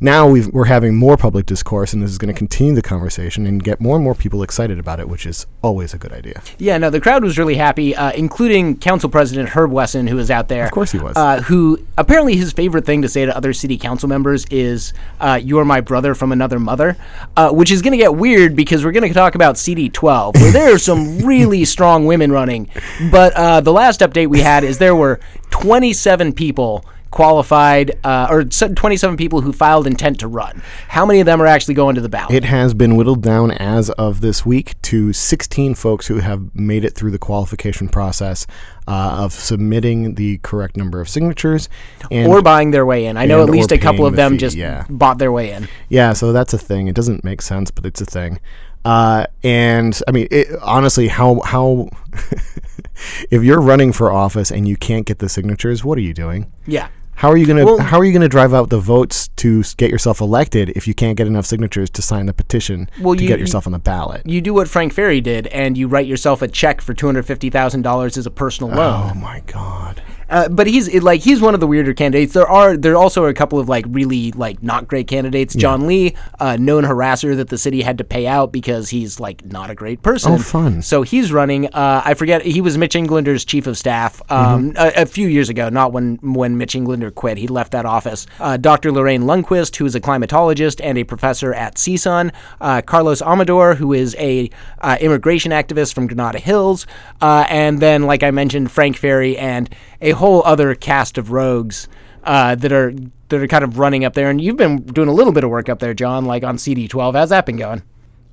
now 0.00 0.26
we've, 0.26 0.48
we're 0.48 0.64
having 0.64 0.96
more 0.96 1.16
public 1.18 1.44
discourse, 1.44 1.92
and 1.92 2.02
this 2.02 2.10
is 2.10 2.16
going 2.16 2.32
to 2.32 2.38
continue 2.38 2.74
the 2.74 2.82
conversation 2.82 3.44
and 3.44 3.62
get 3.62 3.80
more 3.80 3.96
and 3.96 4.04
more 4.04 4.14
people 4.14 4.42
excited 4.42 4.78
about 4.78 4.98
it, 4.98 5.08
which 5.08 5.26
is 5.26 5.46
always 5.60 5.92
a 5.92 5.98
good 5.98 6.12
idea. 6.12 6.42
Yeah, 6.58 6.78
no, 6.78 6.88
the 6.88 7.00
crowd 7.00 7.22
was 7.22 7.38
really 7.38 7.56
happy, 7.56 7.94
uh, 7.94 8.10
including 8.12 8.78
Council 8.78 9.10
President 9.10 9.50
Herb 9.50 9.70
Wesson, 9.70 10.06
who 10.06 10.16
was 10.16 10.30
out 10.30 10.48
there. 10.48 10.64
Of 10.64 10.70
course 10.70 10.92
he 10.92 10.98
was. 10.98 11.16
Uh, 11.16 11.42
who 11.42 11.84
apparently 11.98 12.36
his 12.36 12.52
favorite 12.52 12.86
thing 12.86 13.02
to 13.02 13.08
say 13.08 13.26
to 13.26 13.36
other 13.36 13.52
city 13.52 13.76
council 13.76 14.08
members 14.08 14.46
is, 14.46 14.94
uh, 15.20 15.38
"You're 15.42 15.66
my 15.66 15.82
brother 15.82 16.14
from 16.14 16.32
another 16.32 16.58
mother," 16.58 16.96
uh, 17.36 17.50
which 17.50 17.70
is 17.70 17.82
going 17.82 17.92
to 17.92 17.98
get 17.98 18.14
weird 18.14 18.56
because 18.56 18.84
we're 18.84 18.92
going 18.92 19.08
to 19.08 19.14
talk 19.14 19.34
about 19.34 19.56
CD12, 19.56 20.34
where 20.36 20.52
there 20.52 20.74
are 20.74 20.78
some 20.78 21.18
really 21.26 21.66
strong 21.66 22.06
women 22.06 22.32
running. 22.32 22.70
But 23.10 23.34
uh, 23.34 23.60
the 23.60 23.72
last 23.72 24.00
update 24.00 24.28
we 24.28 24.40
had 24.40 24.64
is 24.64 24.78
there 24.78 24.96
were 24.96 25.20
27 25.50 26.32
people 26.32 26.84
qualified, 27.10 27.98
uh, 28.04 28.28
or 28.30 28.44
27 28.44 29.16
people 29.16 29.40
who 29.40 29.52
filed 29.52 29.86
intent 29.86 30.20
to 30.20 30.28
run. 30.28 30.62
How 30.88 31.04
many 31.04 31.20
of 31.20 31.26
them 31.26 31.42
are 31.42 31.46
actually 31.46 31.74
going 31.74 31.94
to 31.96 32.00
the 32.00 32.08
ballot? 32.08 32.34
It 32.34 32.44
has 32.44 32.74
been 32.74 32.96
whittled 32.96 33.22
down 33.22 33.50
as 33.50 33.90
of 33.90 34.20
this 34.20 34.46
week 34.46 34.80
to 34.82 35.12
16 35.12 35.74
folks 35.74 36.06
who 36.06 36.18
have 36.18 36.54
made 36.54 36.84
it 36.84 36.94
through 36.94 37.10
the 37.10 37.18
qualification 37.18 37.88
process 37.88 38.46
uh, 38.86 39.18
of 39.20 39.32
submitting 39.32 40.14
the 40.14 40.38
correct 40.38 40.76
number 40.76 41.00
of 41.00 41.08
signatures. 41.08 41.68
Or 42.10 42.42
buying 42.42 42.70
their 42.70 42.86
way 42.86 43.06
in. 43.06 43.16
I 43.16 43.26
know 43.26 43.42
at 43.42 43.50
least 43.50 43.72
a 43.72 43.78
couple 43.78 44.06
of 44.06 44.12
the 44.12 44.16
them 44.16 44.32
fee, 44.32 44.38
just 44.38 44.56
yeah. 44.56 44.84
bought 44.88 45.18
their 45.18 45.32
way 45.32 45.52
in. 45.52 45.68
Yeah, 45.88 46.12
so 46.12 46.32
that's 46.32 46.54
a 46.54 46.58
thing. 46.58 46.88
It 46.88 46.94
doesn't 46.94 47.24
make 47.24 47.42
sense, 47.42 47.70
but 47.70 47.86
it's 47.86 48.00
a 48.00 48.06
thing. 48.06 48.40
Uh, 48.84 49.26
and 49.42 50.00
I 50.08 50.12
mean, 50.12 50.26
it, 50.30 50.48
honestly, 50.62 51.08
how 51.08 51.40
how 51.40 51.90
if 53.30 53.42
you're 53.42 53.60
running 53.60 53.92
for 53.92 54.10
office 54.10 54.50
and 54.50 54.66
you 54.66 54.76
can't 54.76 55.06
get 55.06 55.18
the 55.18 55.28
signatures, 55.28 55.84
what 55.84 55.98
are 55.98 56.02
you 56.02 56.14
doing? 56.14 56.50
Yeah. 56.66 56.88
How 57.20 57.30
are 57.30 57.36
you 57.36 57.44
gonna 57.44 57.66
Well- 57.66 57.76
How 57.78 57.98
are 57.98 58.04
you 58.06 58.14
gonna 58.14 58.30
drive 58.30 58.54
out 58.54 58.70
the 58.70 58.78
votes 58.78 59.28
to 59.36 59.62
get 59.76 59.90
yourself 59.90 60.22
elected 60.22 60.70
if 60.74 60.88
you 60.88 60.94
can't 60.94 61.18
get 61.18 61.26
enough 61.26 61.44
signatures 61.44 61.90
to 61.90 62.00
sign 62.00 62.24
the 62.24 62.32
petition 62.32 62.88
Well, 62.98 63.14
to 63.14 63.20
you- 63.22 63.28
get 63.28 63.38
yourself 63.38 63.66
on 63.66 63.72
the 63.74 63.78
ballot? 63.78 64.22
You 64.24 64.40
do 64.40 64.54
what 64.54 64.68
Frank 64.68 64.94
Ferry 64.94 65.20
did, 65.20 65.46
and 65.48 65.76
you 65.76 65.86
write 65.86 66.06
yourself 66.06 66.40
a 66.40 66.48
check 66.48 66.80
for 66.80 66.94
two 66.94 67.04
hundred 67.04 67.26
fifty 67.26 67.50
thousand 67.50 67.82
dollars 67.82 68.16
as 68.16 68.24
a 68.24 68.30
personal 68.30 68.74
loan. 68.74 69.10
Oh 69.10 69.14
my 69.20 69.42
god! 69.46 70.00
Uh, 70.30 70.48
but 70.48 70.66
he's 70.66 70.88
it, 70.88 71.02
like 71.02 71.20
he's 71.20 71.40
one 71.40 71.54
of 71.54 71.60
the 71.60 71.66
weirder 71.66 71.92
candidates. 71.94 72.32
There 72.32 72.48
are 72.48 72.76
there 72.76 72.96
also 72.96 73.24
are 73.24 73.28
a 73.28 73.34
couple 73.34 73.58
of 73.58 73.68
like 73.68 73.84
really 73.88 74.32
like 74.32 74.62
not 74.62 74.88
great 74.88 75.08
candidates. 75.08 75.54
John 75.54 75.86
Lee, 75.86 76.14
uh, 76.38 76.56
known 76.56 76.84
harasser 76.84 77.36
that 77.36 77.48
the 77.48 77.58
city 77.58 77.82
had 77.82 77.98
to 77.98 78.04
pay 78.04 78.26
out 78.26 78.52
because 78.52 78.90
he's 78.90 79.20
like 79.20 79.44
not 79.44 79.70
a 79.70 79.74
great 79.74 80.02
person. 80.02 80.32
Oh, 80.32 80.38
fun. 80.38 80.82
So 80.82 81.02
he's 81.02 81.32
running. 81.32 81.66
Uh, 81.66 82.02
I 82.04 82.14
forget 82.14 82.42
he 82.42 82.60
was 82.60 82.78
Mitch 82.78 82.94
Englander's 82.94 83.44
chief 83.44 83.66
of 83.66 83.76
staff 83.76 84.22
um, 84.30 84.72
a, 84.76 85.02
a 85.02 85.06
few 85.06 85.28
years 85.28 85.48
ago. 85.48 85.68
Not 85.68 85.92
when 85.92 86.16
when 86.22 86.56
Mitch 86.56 86.74
Englander 86.74 87.10
quit. 87.10 87.38
He 87.38 87.48
left 87.48 87.72
that 87.72 87.84
office. 87.84 88.26
Uh, 88.38 88.56
Dr. 88.56 88.92
Lorraine 88.92 89.22
Lundquist, 89.22 89.76
who 89.76 89.86
is 89.86 89.94
a 89.94 90.00
climatologist 90.00 90.80
and 90.82 90.96
a 90.96 91.04
professor 91.04 91.52
at 91.52 91.74
CSUN. 91.74 92.32
Uh, 92.60 92.82
Carlos 92.82 93.20
Amador, 93.22 93.74
who 93.74 93.92
is 93.92 94.14
a 94.18 94.50
uh, 94.80 94.96
immigration 95.00 95.52
activist 95.52 95.94
from 95.94 96.06
Granada 96.06 96.38
Hills, 96.38 96.86
uh, 97.20 97.46
and 97.48 97.80
then 97.80 98.04
like 98.04 98.22
I 98.22 98.30
mentioned, 98.30 98.70
Frank 98.70 98.96
Ferry 98.96 99.36
and 99.36 99.68
a 100.00 100.12
whole 100.20 100.42
other 100.44 100.74
cast 100.74 101.18
of 101.18 101.32
rogues 101.32 101.88
uh, 102.24 102.54
that 102.54 102.72
are 102.72 102.92
that 103.28 103.42
are 103.42 103.46
kind 103.48 103.64
of 103.64 103.78
running 103.78 104.04
up 104.04 104.14
there. 104.14 104.30
And 104.30 104.40
you've 104.40 104.56
been 104.56 104.82
doing 104.82 105.08
a 105.08 105.12
little 105.12 105.32
bit 105.32 105.42
of 105.44 105.50
work 105.50 105.68
up 105.68 105.78
there, 105.80 105.94
John, 105.94 106.24
like 106.24 106.44
on 106.44 106.56
CD12. 106.56 107.14
How's 107.14 107.30
that 107.30 107.46
been 107.46 107.56
going? 107.56 107.82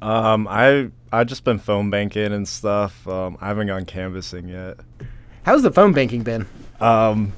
Um, 0.01 0.47
I 0.47 0.91
I 1.11 1.23
just 1.23 1.43
been 1.43 1.59
phone 1.59 1.89
banking 1.89 2.33
and 2.33 2.47
stuff. 2.47 3.07
Um, 3.07 3.37
I 3.41 3.47
haven't 3.47 3.67
gone 3.67 3.85
canvassing 3.85 4.49
yet. 4.49 4.77
How's 5.43 5.63
the 5.63 5.71
phone 5.71 5.93
banking 5.93 6.23
been? 6.23 6.45
Um, 6.79 7.33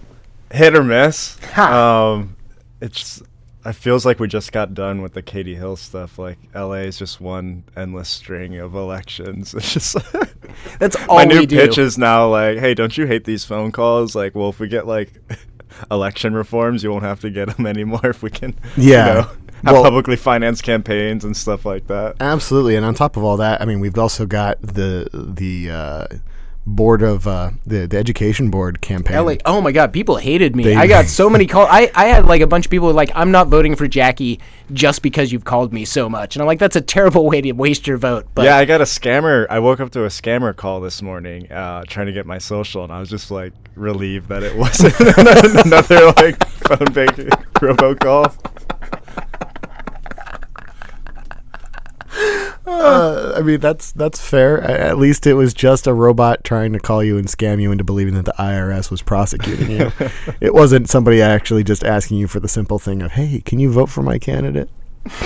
hit 0.52 0.76
or 0.76 0.84
miss. 0.84 1.38
Ha. 1.54 2.12
Um, 2.12 2.36
it's 2.82 3.22
it 3.66 3.74
feels 3.74 4.06
like 4.06 4.20
we 4.20 4.28
just 4.28 4.52
got 4.52 4.74
done 4.74 5.02
with 5.02 5.14
the 5.14 5.22
Katie 5.22 5.56
Hill 5.56 5.76
stuff. 5.76 6.18
Like 6.18 6.38
LA 6.56 6.86
is 6.88 6.98
just 6.98 7.20
one 7.20 7.64
endless 7.76 8.10
string 8.10 8.58
of 8.58 8.74
elections. 8.76 9.54
It's 9.58 9.74
just 9.74 9.98
That's 10.80 10.96
all 11.08 11.18
my 11.18 11.26
new 11.26 11.46
do. 11.46 11.58
pitch 11.58 11.78
is 11.78 11.98
now 11.98 12.28
like, 12.30 12.58
hey, 12.60 12.74
don't 12.74 12.98
you 12.98 13.06
hate 13.06 13.26
these 13.26 13.46
phone 13.46 13.72
calls? 13.72 14.16
Like, 14.16 14.34
well, 14.36 14.50
if 14.50 14.60
we 14.60 14.68
get 14.68 14.88
like 14.88 15.12
election 15.92 16.34
reforms, 16.34 16.84
you 16.84 16.92
won't 16.92 17.04
have 17.04 17.20
to 17.22 17.30
get 17.30 17.56
them 17.56 17.66
anymore. 17.66 18.00
If 18.06 18.24
we 18.24 18.30
can, 18.30 18.56
Yeah. 18.78 19.08
you 19.08 19.14
know, 19.14 19.22
have 19.66 19.74
Well- 19.74 19.84
publicly 19.84 20.16
financed 20.16 20.64
campaigns 20.64 21.24
and 21.26 21.36
stuff 21.36 21.66
like 21.66 21.88
that. 21.88 22.16
Absolutely, 22.20 22.76
and 22.76 22.86
on 22.86 22.94
top 22.94 23.18
of 23.18 23.24
all 23.24 23.38
that, 23.38 23.62
I 23.62 23.66
mean, 23.66 23.80
we've 23.80 23.98
also 23.98 24.26
got 24.26 24.62
the 24.62 25.10
the 25.14 25.70
uh, 25.70 26.08
board 26.70 27.02
of 27.02 27.28
uh, 27.28 27.52
the 27.66 27.88
the 27.88 27.98
education 27.98 28.50
board 28.50 28.82
campaign. 28.82 29.18
LA, 29.18 29.34
oh 29.46 29.60
my 29.62 29.72
god, 29.72 29.92
people 29.92 30.18
hated 30.18 30.56
me. 30.56 30.64
They- 30.64 30.76
I 30.76 30.88
got 30.88 31.06
so 31.20 31.30
many 31.30 31.46
calls. 31.46 31.68
I, 31.72 31.92
I 31.96 32.06
had 32.06 32.26
like 32.26 32.42
a 32.42 32.48
bunch 32.48 32.66
of 32.66 32.72
people 32.72 32.92
like, 32.94 33.12
I'm 33.16 33.32
not 33.32 33.48
voting 33.48 33.76
for 33.76 33.88
Jackie 33.88 34.40
just 34.72 35.02
because 35.02 35.32
you've 35.32 35.46
called 35.46 35.74
me 35.74 35.84
so 35.86 36.08
much. 36.08 36.36
And 36.36 36.42
I'm 36.42 36.48
like, 36.48 36.60
that's 36.60 36.76
a 36.76 36.82
terrible 36.82 37.26
way 37.26 37.42
to 37.42 37.52
waste 37.54 37.88
your 37.88 37.98
vote. 37.98 38.28
But 38.36 38.46
yeah, 38.46 38.58
I 38.58 38.66
got 38.66 38.82
a 38.82 38.86
scammer. 38.86 39.48
I 39.50 39.60
woke 39.60 39.80
up 39.80 39.92
to 39.92 40.04
a 40.06 40.10
scammer 40.10 40.56
call 40.56 40.80
this 40.80 41.02
morning, 41.02 41.52
uh, 41.52 41.84
trying 41.88 42.06
to 42.06 42.14
get 42.14 42.26
my 42.26 42.38
social, 42.38 42.84
and 42.84 42.94
I 42.94 43.00
was 43.00 43.10
just 43.10 43.32
like 43.32 43.54
relieved 43.76 44.30
that 44.30 44.44
it 44.44 44.56
wasn't 44.58 45.00
another 45.66 46.06
like 46.18 46.48
phone 46.48 46.94
banking 46.94 47.30
robocall. 47.56 48.34
Uh, 52.66 53.34
I 53.36 53.42
mean, 53.42 53.60
that's 53.60 53.92
that's 53.94 54.22
fair. 54.22 54.62
At 54.62 54.98
least 54.98 55.26
it 55.26 55.34
was 55.34 55.54
just 55.54 55.88
a 55.88 55.94
robot 55.94 56.44
trying 56.44 56.74
to 56.74 56.80
call 56.80 57.04
you 57.04 57.18
and 57.18 57.28
scam 57.28 57.62
you 57.62 57.72
into 57.72 57.84
believing 57.84 58.14
that 58.14 58.26
the 58.26 58.34
IRS 58.38 58.92
was 58.92 59.02
prosecuting 59.02 59.72
you. 59.72 59.92
it 60.42 60.54
wasn't 60.54 60.90
somebody 60.90 61.22
actually 61.22 61.64
just 61.64 61.84
asking 61.84 62.18
you 62.18 62.28
for 62.28 62.40
the 62.40 62.48
simple 62.48 62.78
thing 62.78 63.02
of, 63.02 63.14
"Hey, 63.14 63.42
can 63.42 63.60
you 63.60 63.72
vote 63.72 63.90
for 63.90 64.04
my 64.04 64.20
candidate?" 64.20 64.70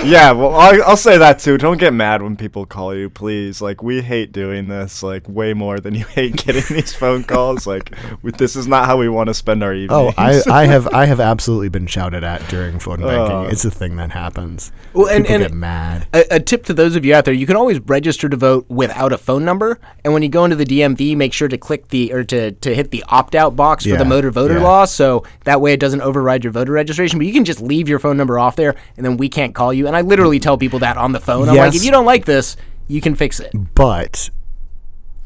Yeah, 0.04 0.32
well, 0.32 0.54
I'll, 0.54 0.82
I'll 0.84 0.96
say 0.96 1.18
that 1.18 1.38
too. 1.38 1.56
Don't 1.58 1.78
get 1.78 1.92
mad 1.92 2.22
when 2.22 2.36
people 2.36 2.66
call 2.66 2.94
you, 2.94 3.08
please. 3.08 3.60
Like, 3.62 3.82
we 3.82 4.02
hate 4.02 4.32
doing 4.32 4.68
this, 4.68 5.02
like, 5.02 5.28
way 5.28 5.54
more 5.54 5.80
than 5.80 5.94
you 5.94 6.04
hate 6.08 6.36
getting 6.36 6.62
these 6.76 6.94
phone 6.94 7.24
calls. 7.24 7.66
Like, 7.66 7.94
we, 8.22 8.32
this 8.32 8.56
is 8.56 8.66
not 8.66 8.86
how 8.86 8.96
we 8.98 9.08
want 9.08 9.28
to 9.28 9.34
spend 9.34 9.62
our 9.62 9.74
evening. 9.74 9.90
Oh. 9.96 10.12
I, 10.18 10.42
I 10.50 10.66
have 10.66 10.88
I 10.88 11.06
have 11.06 11.20
absolutely 11.20 11.68
been 11.68 11.86
shouted 11.86 12.24
at 12.24 12.46
during 12.48 12.78
phone 12.78 13.02
uh. 13.02 13.06
banking. 13.06 13.36
Oh. 13.36 13.42
it's 13.44 13.64
a 13.64 13.70
thing 13.70 13.96
that 13.96 14.10
happens. 14.10 14.72
Well, 14.92 15.08
and- 15.08 15.24
People 15.24 15.34
and- 15.36 15.44
get 15.44 15.54
mad. 15.54 16.06
A, 16.12 16.24
a 16.36 16.40
tip 16.40 16.64
to 16.66 16.74
those 16.74 16.96
of 16.96 17.04
you 17.04 17.14
out 17.14 17.24
there: 17.24 17.34
you 17.34 17.46
can 17.46 17.56
always 17.56 17.80
register 17.80 18.28
to 18.28 18.36
vote 18.36 18.66
without 18.68 19.12
a 19.12 19.18
phone 19.18 19.44
number, 19.44 19.78
and 20.04 20.12
when 20.12 20.22
you 20.22 20.28
go 20.28 20.44
into 20.44 20.56
the 20.56 20.64
DMV, 20.66 21.16
make 21.16 21.32
sure 21.32 21.48
to 21.48 21.58
click 21.58 21.88
the 21.88 22.12
or 22.12 22.24
to, 22.24 22.52
to 22.52 22.74
hit 22.74 22.90
the 22.90 23.04
opt 23.08 23.34
out 23.34 23.56
box 23.56 23.84
for 23.84 23.90
Yeah, 23.90 23.96
the 23.96 24.04
motor 24.04 24.30
voter 24.30 24.54
yeah. 24.54 24.62
law, 24.62 24.84
so 24.84 25.24
that 25.44 25.60
way 25.60 25.72
it 25.72 25.80
doesn't 25.80 26.00
override 26.00 26.44
your 26.44 26.52
voter 26.52 26.72
registration. 26.72 27.18
But 27.18 27.26
you 27.26 27.32
can 27.32 27.44
just 27.44 27.60
leave 27.60 27.88
your 27.88 27.98
phone 27.98 28.16
number 28.16 28.38
off 28.38 28.56
there, 28.56 28.74
and 28.96 29.04
then 29.04 29.16
we 29.16 29.28
can't 29.28 29.54
call 29.54 29.72
you. 29.74 29.86
And 29.86 29.96
I 29.96 30.00
literally 30.02 30.38
tell 30.38 30.56
people 30.56 30.78
that 30.80 30.96
on 30.96 31.12
the 31.12 31.20
phone. 31.20 31.48
I'm 31.48 31.56
like, 31.56 31.72
Yes. 31.72 31.76
if 31.76 31.84
you 31.84 31.90
don't 31.90 32.06
like 32.06 32.24
this, 32.24 32.56
you 32.88 33.00
can 33.00 33.14
fix 33.14 33.40
it. 33.40 33.52
But 33.74 34.30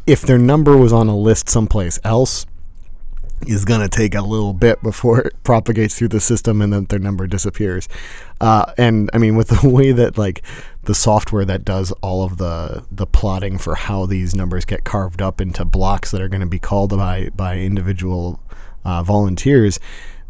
if 0.07 0.23
their 0.23 0.39
number 0.39 0.77
was 0.77 0.93
on 0.93 1.09
a 1.09 1.17
list 1.17 1.49
someplace 1.49 1.99
else, 2.05 2.47
is 3.47 3.65
going 3.65 3.81
to 3.81 3.89
take 3.89 4.15
a 4.17 4.21
little 4.21 4.53
bit 4.53 4.83
before 4.83 5.21
it 5.27 5.43
propagates 5.45 5.97
through 5.97 6.09
the 6.09 6.21
system 6.21 6.61
and 6.61 6.73
then 6.73 6.85
their 6.87 6.99
number 6.99 7.27
disappears. 7.27 7.89
Uh, 8.41 8.73
and 8.77 9.11
I 9.13 9.19
mean, 9.19 9.37
with 9.41 9.49
the 9.49 9.69
way 9.69 9.93
that 9.93 10.19
like 10.19 10.43
the 10.83 10.95
software 10.95 11.45
that 11.45 11.65
does 11.65 11.93
all 12.03 12.25
of 12.25 12.39
the 12.39 12.85
the 12.91 13.07
plotting 13.07 13.59
for 13.59 13.75
how 13.75 14.07
these 14.07 14.35
numbers 14.35 14.65
get 14.65 14.85
carved 14.85 15.21
up 15.23 15.41
into 15.41 15.65
blocks 15.65 16.11
that 16.11 16.21
are 16.21 16.29
going 16.29 16.41
to 16.41 16.47
be 16.47 16.59
called 16.59 16.91
by 16.91 17.29
by 17.35 17.59
individual 17.59 18.41
uh, 18.85 19.03
volunteers, 19.03 19.79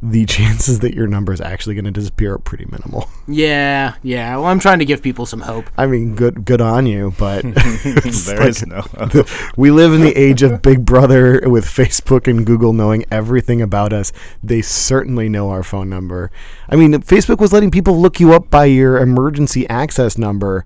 the 0.01 0.25
chances 0.27 0.81
that 0.81 0.95
your 0.95 1.07
number 1.07 1.33
is 1.33 1.41
actually 1.41 1.75
going 1.75 1.85
to 1.85 1.91
disappear 1.91 2.35
are 2.35 2.39
pretty 2.39 2.65
minimal. 2.67 3.09
Yeah, 3.31 3.97
yeah. 4.03 4.37
Well, 4.37 4.47
I'm 4.47 4.59
trying 4.59 4.79
to 4.79 4.87
give 4.87 5.03
people 5.03 5.27
some 5.27 5.41
hope. 5.43 5.67
I 5.77 5.87
mean, 5.87 6.15
good 6.15 6.47
good 6.47 6.63
on 6.63 6.87
you, 6.87 7.13
but 7.19 7.43
it's 7.45 8.25
There 8.25 8.39
like- 8.39 8.49
is 8.49 8.67
no. 8.67 8.83
we 9.55 9.71
live 9.71 9.93
in 9.93 10.01
the 10.01 10.17
age 10.17 10.43
of 10.43 10.63
Big 10.63 10.87
Brother 10.87 11.43
with 11.47 11.67
Facebook 11.67 12.27
and 12.27 12.47
Google 12.47 12.73
knowing 12.73 13.05
everything 13.11 13.61
about 13.61 13.93
us. 13.93 14.13
They 14.43 14.63
certainly 14.63 15.29
know 15.29 15.51
our 15.51 15.63
phone 15.63 15.91
number. 15.91 16.31
I 16.71 16.77
mean, 16.77 16.95
Facebook 17.03 17.39
was 17.39 17.53
letting 17.53 17.71
people 17.71 18.01
look 18.01 18.19
you 18.19 18.33
up 18.33 18.49
by 18.49 18.65
your 18.65 18.97
emergency 18.99 19.69
access 19.69 20.17
number 20.17 20.65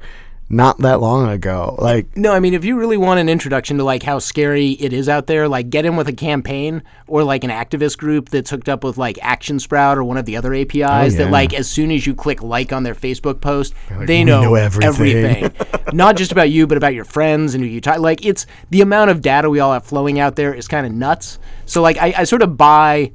not 0.52 0.78
that 0.78 1.00
long 1.00 1.30
ago. 1.30 1.76
Like, 1.78 2.14
No, 2.14 2.32
I 2.32 2.38
mean, 2.38 2.52
if 2.52 2.62
you 2.62 2.78
really 2.78 2.98
want 2.98 3.18
an 3.18 3.28
introduction 3.30 3.78
to 3.78 3.84
like 3.84 4.02
how 4.02 4.18
scary 4.18 4.72
it 4.72 4.92
is 4.92 5.08
out 5.08 5.26
there, 5.26 5.48
like 5.48 5.70
get 5.70 5.86
in 5.86 5.96
with 5.96 6.08
a 6.08 6.12
campaign 6.12 6.82
or 7.06 7.24
like 7.24 7.42
an 7.42 7.48
activist 7.50 7.96
group 7.96 8.28
that's 8.28 8.50
hooked 8.50 8.68
up 8.68 8.84
with 8.84 8.98
like 8.98 9.18
Action 9.22 9.58
Sprout 9.58 9.96
or 9.96 10.04
one 10.04 10.18
of 10.18 10.26
the 10.26 10.36
other 10.36 10.54
APIs 10.54 10.74
oh, 10.74 10.84
yeah. 10.84 11.08
that 11.08 11.30
like 11.30 11.54
as 11.54 11.70
soon 11.70 11.90
as 11.90 12.06
you 12.06 12.14
click 12.14 12.42
like 12.42 12.70
on 12.70 12.82
their 12.82 12.94
Facebook 12.94 13.40
post, 13.40 13.72
they 14.00 14.22
know, 14.24 14.42
know 14.42 14.54
everything." 14.54 15.44
everything. 15.44 15.52
Not 15.94 16.16
just 16.16 16.32
about 16.32 16.50
you, 16.50 16.66
but 16.66 16.76
about 16.76 16.92
your 16.92 17.06
friends 17.06 17.54
and 17.54 17.64
who 17.64 17.70
you 17.70 17.80
talk. 17.80 17.98
Like 17.98 18.24
it's 18.24 18.44
the 18.68 18.82
amount 18.82 19.10
of 19.10 19.22
data 19.22 19.48
we 19.48 19.58
all 19.58 19.72
have 19.72 19.86
flowing 19.86 20.20
out 20.20 20.36
there 20.36 20.52
is 20.52 20.68
kind 20.68 20.86
of 20.86 20.92
nuts. 20.92 21.38
So 21.64 21.80
like 21.80 21.96
I, 21.96 22.12
I 22.18 22.24
sort 22.24 22.42
of 22.42 22.58
buy 22.58 23.12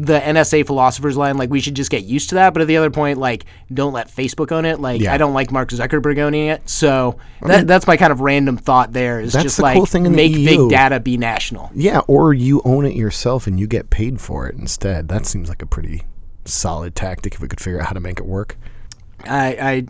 the 0.00 0.18
NSA 0.18 0.66
philosopher's 0.66 1.16
line, 1.16 1.36
like 1.36 1.50
we 1.50 1.60
should 1.60 1.74
just 1.74 1.90
get 1.90 2.04
used 2.04 2.30
to 2.30 2.36
that. 2.36 2.54
But 2.54 2.62
at 2.62 2.68
the 2.68 2.78
other 2.78 2.90
point, 2.90 3.18
like 3.18 3.44
don't 3.72 3.92
let 3.92 4.08
Facebook 4.08 4.50
own 4.50 4.64
it. 4.64 4.80
Like 4.80 5.00
Yeah. 5.00 5.12
I 5.12 5.18
don't 5.18 5.34
like 5.34 5.52
Mark 5.52 5.68
Zuckerberg 5.68 6.18
owning 6.18 6.46
it. 6.46 6.68
So 6.68 7.18
that, 7.42 7.66
that's 7.66 7.86
my 7.86 7.98
kind 7.98 8.10
of 8.10 8.20
random 8.20 8.56
thought 8.56 8.92
there 8.92 9.20
is 9.20 9.34
just 9.34 9.58
like 9.58 9.76
cool 9.76 10.00
make 10.00 10.32
big 10.32 10.70
data 10.70 11.00
be 11.00 11.18
national. 11.18 11.70
yeah, 11.74 12.00
or 12.06 12.32
you 12.32 12.62
own 12.64 12.86
it 12.86 12.94
yourself 12.96 13.46
and 13.46 13.60
you 13.60 13.66
get 13.66 13.90
paid 13.90 14.20
for 14.20 14.48
it 14.48 14.56
instead. 14.56 15.08
That 15.08 15.26
seems 15.26 15.48
like 15.48 15.60
a 15.60 15.66
pretty 15.66 16.04
solid 16.46 16.94
tactic 16.94 17.34
if 17.34 17.40
we 17.40 17.48
could 17.48 17.60
figure 17.60 17.80
out 17.80 17.86
how 17.86 17.92
to 17.92 18.00
make 18.00 18.18
it 18.18 18.26
work. 18.26 18.56
I, 19.28 19.46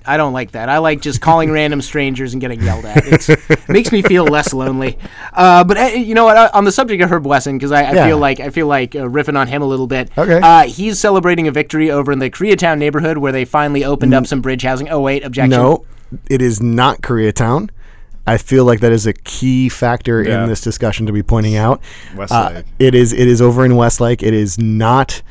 I, 0.07 0.15
I 0.15 0.17
don't 0.17 0.33
like 0.33 0.53
that. 0.53 0.69
I 0.69 0.79
like 0.79 1.01
just 1.01 1.21
calling 1.21 1.51
random 1.51 1.81
strangers 1.83 2.33
and 2.35 2.41
getting 2.41 2.61
yelled 2.63 2.85
at. 2.85 3.03
It 3.31 3.69
makes 3.69 3.93
me 3.93 4.03
feel 4.03 4.25
less 4.25 4.53
lonely. 4.53 4.99
Uh, 5.33 5.65
but 5.65 5.77
uh, 5.77 5.83
you 5.97 6.15
know 6.15 6.25
what? 6.25 6.37
Uh, 6.37 6.51
On 6.55 6.65
the 6.65 6.73
subject 6.73 7.03
of 7.03 7.11
Herb 7.11 7.27
Wesson, 7.27 7.57
because 7.57 7.73
I, 7.73 7.83
I 7.85 7.93
Yeah. 7.93 8.07
feel 8.07 8.19
like 8.19 8.41
I 8.41 8.51
feel 8.51 8.67
like 8.67 8.95
uh, 8.95 9.01
riffing 9.01 9.39
on 9.39 9.47
him 9.47 9.63
a 9.63 9.67
little 9.67 9.87
bit. 9.87 10.11
Okay. 10.19 10.41
Uh, 10.43 10.63
he's 10.65 10.99
celebrating 10.99 11.47
a 11.49 11.53
victory 11.53 11.91
over 11.91 12.11
in 12.13 12.19
the 12.19 12.31
Koreatown 12.31 12.79
neighborhood 12.79 13.19
where 13.19 13.33
they 13.33 13.45
finally 13.45 13.85
opened 13.85 14.15
up 14.15 14.27
some 14.27 14.41
bridge 14.41 14.63
housing. 14.63 14.89
Oh 14.89 15.01
wait, 15.01 15.25
objection. 15.25 15.51
No, 15.51 15.85
it 16.29 16.43
is 16.43 16.61
not 16.63 17.01
Koreatown. 17.01 17.71
I 18.27 18.37
feel 18.37 18.65
like 18.65 18.81
that 18.81 18.93
is 18.93 19.07
a 19.07 19.13
key 19.13 19.69
factor 19.69 20.23
Yeah. 20.23 20.43
in 20.45 20.49
this 20.49 20.61
discussion 20.61 21.07
to 21.07 21.13
be 21.13 21.23
pointing 21.23 21.57
out. 21.57 21.81
Westlake. 22.15 22.57
Uh, 22.57 22.63
it 22.79 22.95
is. 22.95 23.13
It 23.13 23.27
is 23.27 23.41
over 23.41 23.65
in 23.65 23.77
Westlake. 23.77 24.23
It 24.23 24.35
is 24.35 24.59
not 24.59 25.23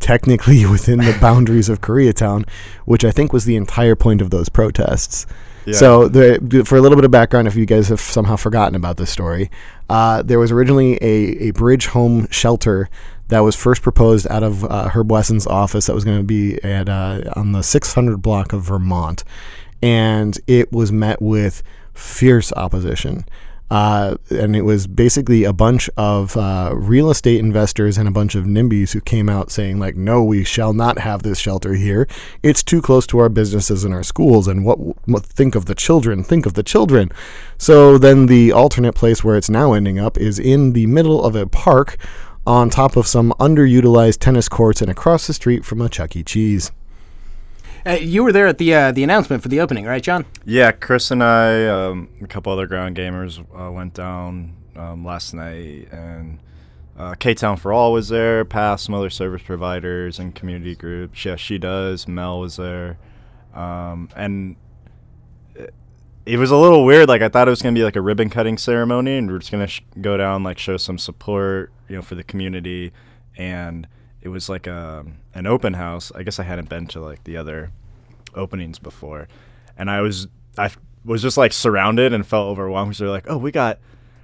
technically 0.00 0.64
within 0.70 0.98
the 0.98 1.16
boundaries 1.20 1.68
of 1.68 1.80
Koreatown, 1.80 2.48
which 2.84 3.04
I 3.04 3.10
think 3.10 3.32
was 3.32 3.44
the 3.44 3.56
entire 3.56 3.96
point 3.96 4.20
of 4.20 4.30
those 4.30 4.48
protests. 4.48 5.26
So, 5.74 6.08
the, 6.08 6.64
for 6.64 6.78
a 6.78 6.80
little 6.80 6.96
bit 6.96 7.04
of 7.04 7.10
background, 7.10 7.46
if 7.46 7.54
you 7.54 7.66
guys 7.66 7.88
have 7.88 8.00
somehow 8.00 8.36
forgotten 8.36 8.74
about 8.74 8.96
this 8.96 9.10
story, 9.10 9.50
uh, 9.90 10.22
there 10.22 10.38
was 10.38 10.50
originally 10.50 10.94
a, 11.02 11.48
a 11.48 11.50
bridge 11.50 11.88
home 11.88 12.26
shelter 12.30 12.88
that 13.28 13.40
was 13.40 13.54
first 13.54 13.82
proposed 13.82 14.26
out 14.28 14.42
of 14.42 14.64
uh, 14.64 14.88
Herb 14.88 15.10
Wesson's 15.10 15.46
office 15.46 15.86
that 15.86 15.94
was 15.94 16.04
going 16.04 16.18
to 16.18 16.24
be 16.24 16.62
at 16.64 16.88
uh, 16.88 17.22
on 17.36 17.52
the 17.52 17.62
600 17.62 18.22
block 18.22 18.52
of 18.52 18.62
Vermont, 18.62 19.24
and 19.82 20.38
it 20.46 20.72
was 20.72 20.90
met 20.90 21.20
with 21.20 21.62
fierce 21.92 22.52
opposition. 22.54 23.24
Uh, 23.70 24.16
and 24.30 24.56
it 24.56 24.62
was 24.62 24.86
basically 24.86 25.44
a 25.44 25.52
bunch 25.52 25.90
of 25.96 26.36
uh, 26.36 26.72
real 26.74 27.10
estate 27.10 27.38
investors 27.38 27.98
and 27.98 28.08
a 28.08 28.12
bunch 28.12 28.34
of 28.34 28.44
NIMBYs 28.44 28.92
who 28.92 29.00
came 29.00 29.28
out 29.28 29.50
saying, 29.50 29.78
like, 29.78 29.96
no, 29.96 30.24
we 30.24 30.44
shall 30.44 30.72
not 30.72 30.98
have 30.98 31.22
this 31.22 31.38
shelter 31.38 31.74
here. 31.74 32.08
It's 32.42 32.62
too 32.62 32.80
close 32.80 33.06
to 33.08 33.18
our 33.18 33.28
businesses 33.28 33.84
and 33.84 33.92
our 33.92 34.02
schools. 34.02 34.48
And 34.48 34.64
what, 34.64 34.78
what 35.06 35.24
think 35.26 35.54
of 35.54 35.66
the 35.66 35.74
children? 35.74 36.24
Think 36.24 36.46
of 36.46 36.54
the 36.54 36.62
children. 36.62 37.10
So 37.58 37.98
then 37.98 38.26
the 38.26 38.52
alternate 38.52 38.94
place 38.94 39.22
where 39.22 39.36
it's 39.36 39.50
now 39.50 39.74
ending 39.74 39.98
up 39.98 40.16
is 40.16 40.38
in 40.38 40.72
the 40.72 40.86
middle 40.86 41.24
of 41.24 41.36
a 41.36 41.46
park 41.46 41.98
on 42.46 42.70
top 42.70 42.96
of 42.96 43.06
some 43.06 43.34
underutilized 43.38 44.18
tennis 44.20 44.48
courts 44.48 44.80
and 44.80 44.90
across 44.90 45.26
the 45.26 45.34
street 45.34 45.66
from 45.66 45.82
a 45.82 45.88
Chuck 45.90 46.16
E. 46.16 46.22
Cheese. 46.22 46.72
Uh, 47.86 47.92
you 47.92 48.22
were 48.22 48.32
there 48.32 48.46
at 48.46 48.58
the 48.58 48.74
uh, 48.74 48.92
the 48.92 49.02
announcement 49.02 49.42
for 49.42 49.48
the 49.48 49.60
opening, 49.60 49.84
right, 49.84 50.02
John? 50.02 50.26
Yeah, 50.44 50.72
Chris 50.72 51.10
and 51.10 51.22
I, 51.22 51.66
um, 51.66 52.08
a 52.22 52.26
couple 52.26 52.52
other 52.52 52.66
ground 52.66 52.96
gamers, 52.96 53.38
uh, 53.58 53.70
went 53.70 53.94
down 53.94 54.56
um, 54.76 55.04
last 55.04 55.32
night, 55.34 55.88
and 55.92 56.38
uh, 56.98 57.14
K 57.14 57.34
Town 57.34 57.56
for 57.56 57.72
All 57.72 57.92
was 57.92 58.08
there. 58.08 58.44
Past 58.44 58.84
some 58.86 58.94
other 58.94 59.10
service 59.10 59.42
providers 59.42 60.18
and 60.18 60.34
community 60.34 60.74
groups. 60.74 61.24
Yeah, 61.24 61.36
she 61.36 61.58
does. 61.58 62.08
Mel 62.08 62.40
was 62.40 62.56
there, 62.56 62.98
um, 63.54 64.08
and 64.16 64.56
it, 65.54 65.72
it 66.26 66.36
was 66.38 66.50
a 66.50 66.56
little 66.56 66.84
weird. 66.84 67.08
Like 67.08 67.22
I 67.22 67.28
thought 67.28 67.48
it 67.48 67.50
was 67.50 67.62
gonna 67.62 67.74
be 67.74 67.84
like 67.84 67.96
a 67.96 68.02
ribbon 68.02 68.28
cutting 68.30 68.58
ceremony, 68.58 69.16
and 69.16 69.28
we 69.28 69.36
are 69.36 69.38
just 69.38 69.52
gonna 69.52 69.66
sh- 69.68 69.82
go 70.00 70.16
down 70.16 70.42
like 70.42 70.58
show 70.58 70.76
some 70.76 70.98
support, 70.98 71.72
you 71.88 71.96
know, 71.96 72.02
for 72.02 72.16
the 72.16 72.24
community, 72.24 72.92
and 73.36 73.86
it 74.22 74.28
was 74.28 74.48
like 74.48 74.66
a 74.66 75.04
an 75.34 75.46
open 75.46 75.74
house. 75.74 76.10
I 76.14 76.22
guess 76.22 76.38
I 76.38 76.42
hadn't 76.44 76.68
been 76.68 76.86
to 76.88 77.00
like 77.00 77.24
the 77.24 77.36
other 77.36 77.70
openings 78.34 78.78
before, 78.78 79.28
and 79.76 79.90
I 79.90 80.00
was 80.00 80.26
I 80.56 80.70
was 81.04 81.22
just 81.22 81.36
like 81.36 81.52
surrounded 81.52 82.12
and 82.12 82.26
felt 82.26 82.48
overwhelmed 82.48 82.94
they're 82.94 83.08
like, 83.08 83.24
oh, 83.28 83.38
we 83.38 83.50
got 83.50 83.78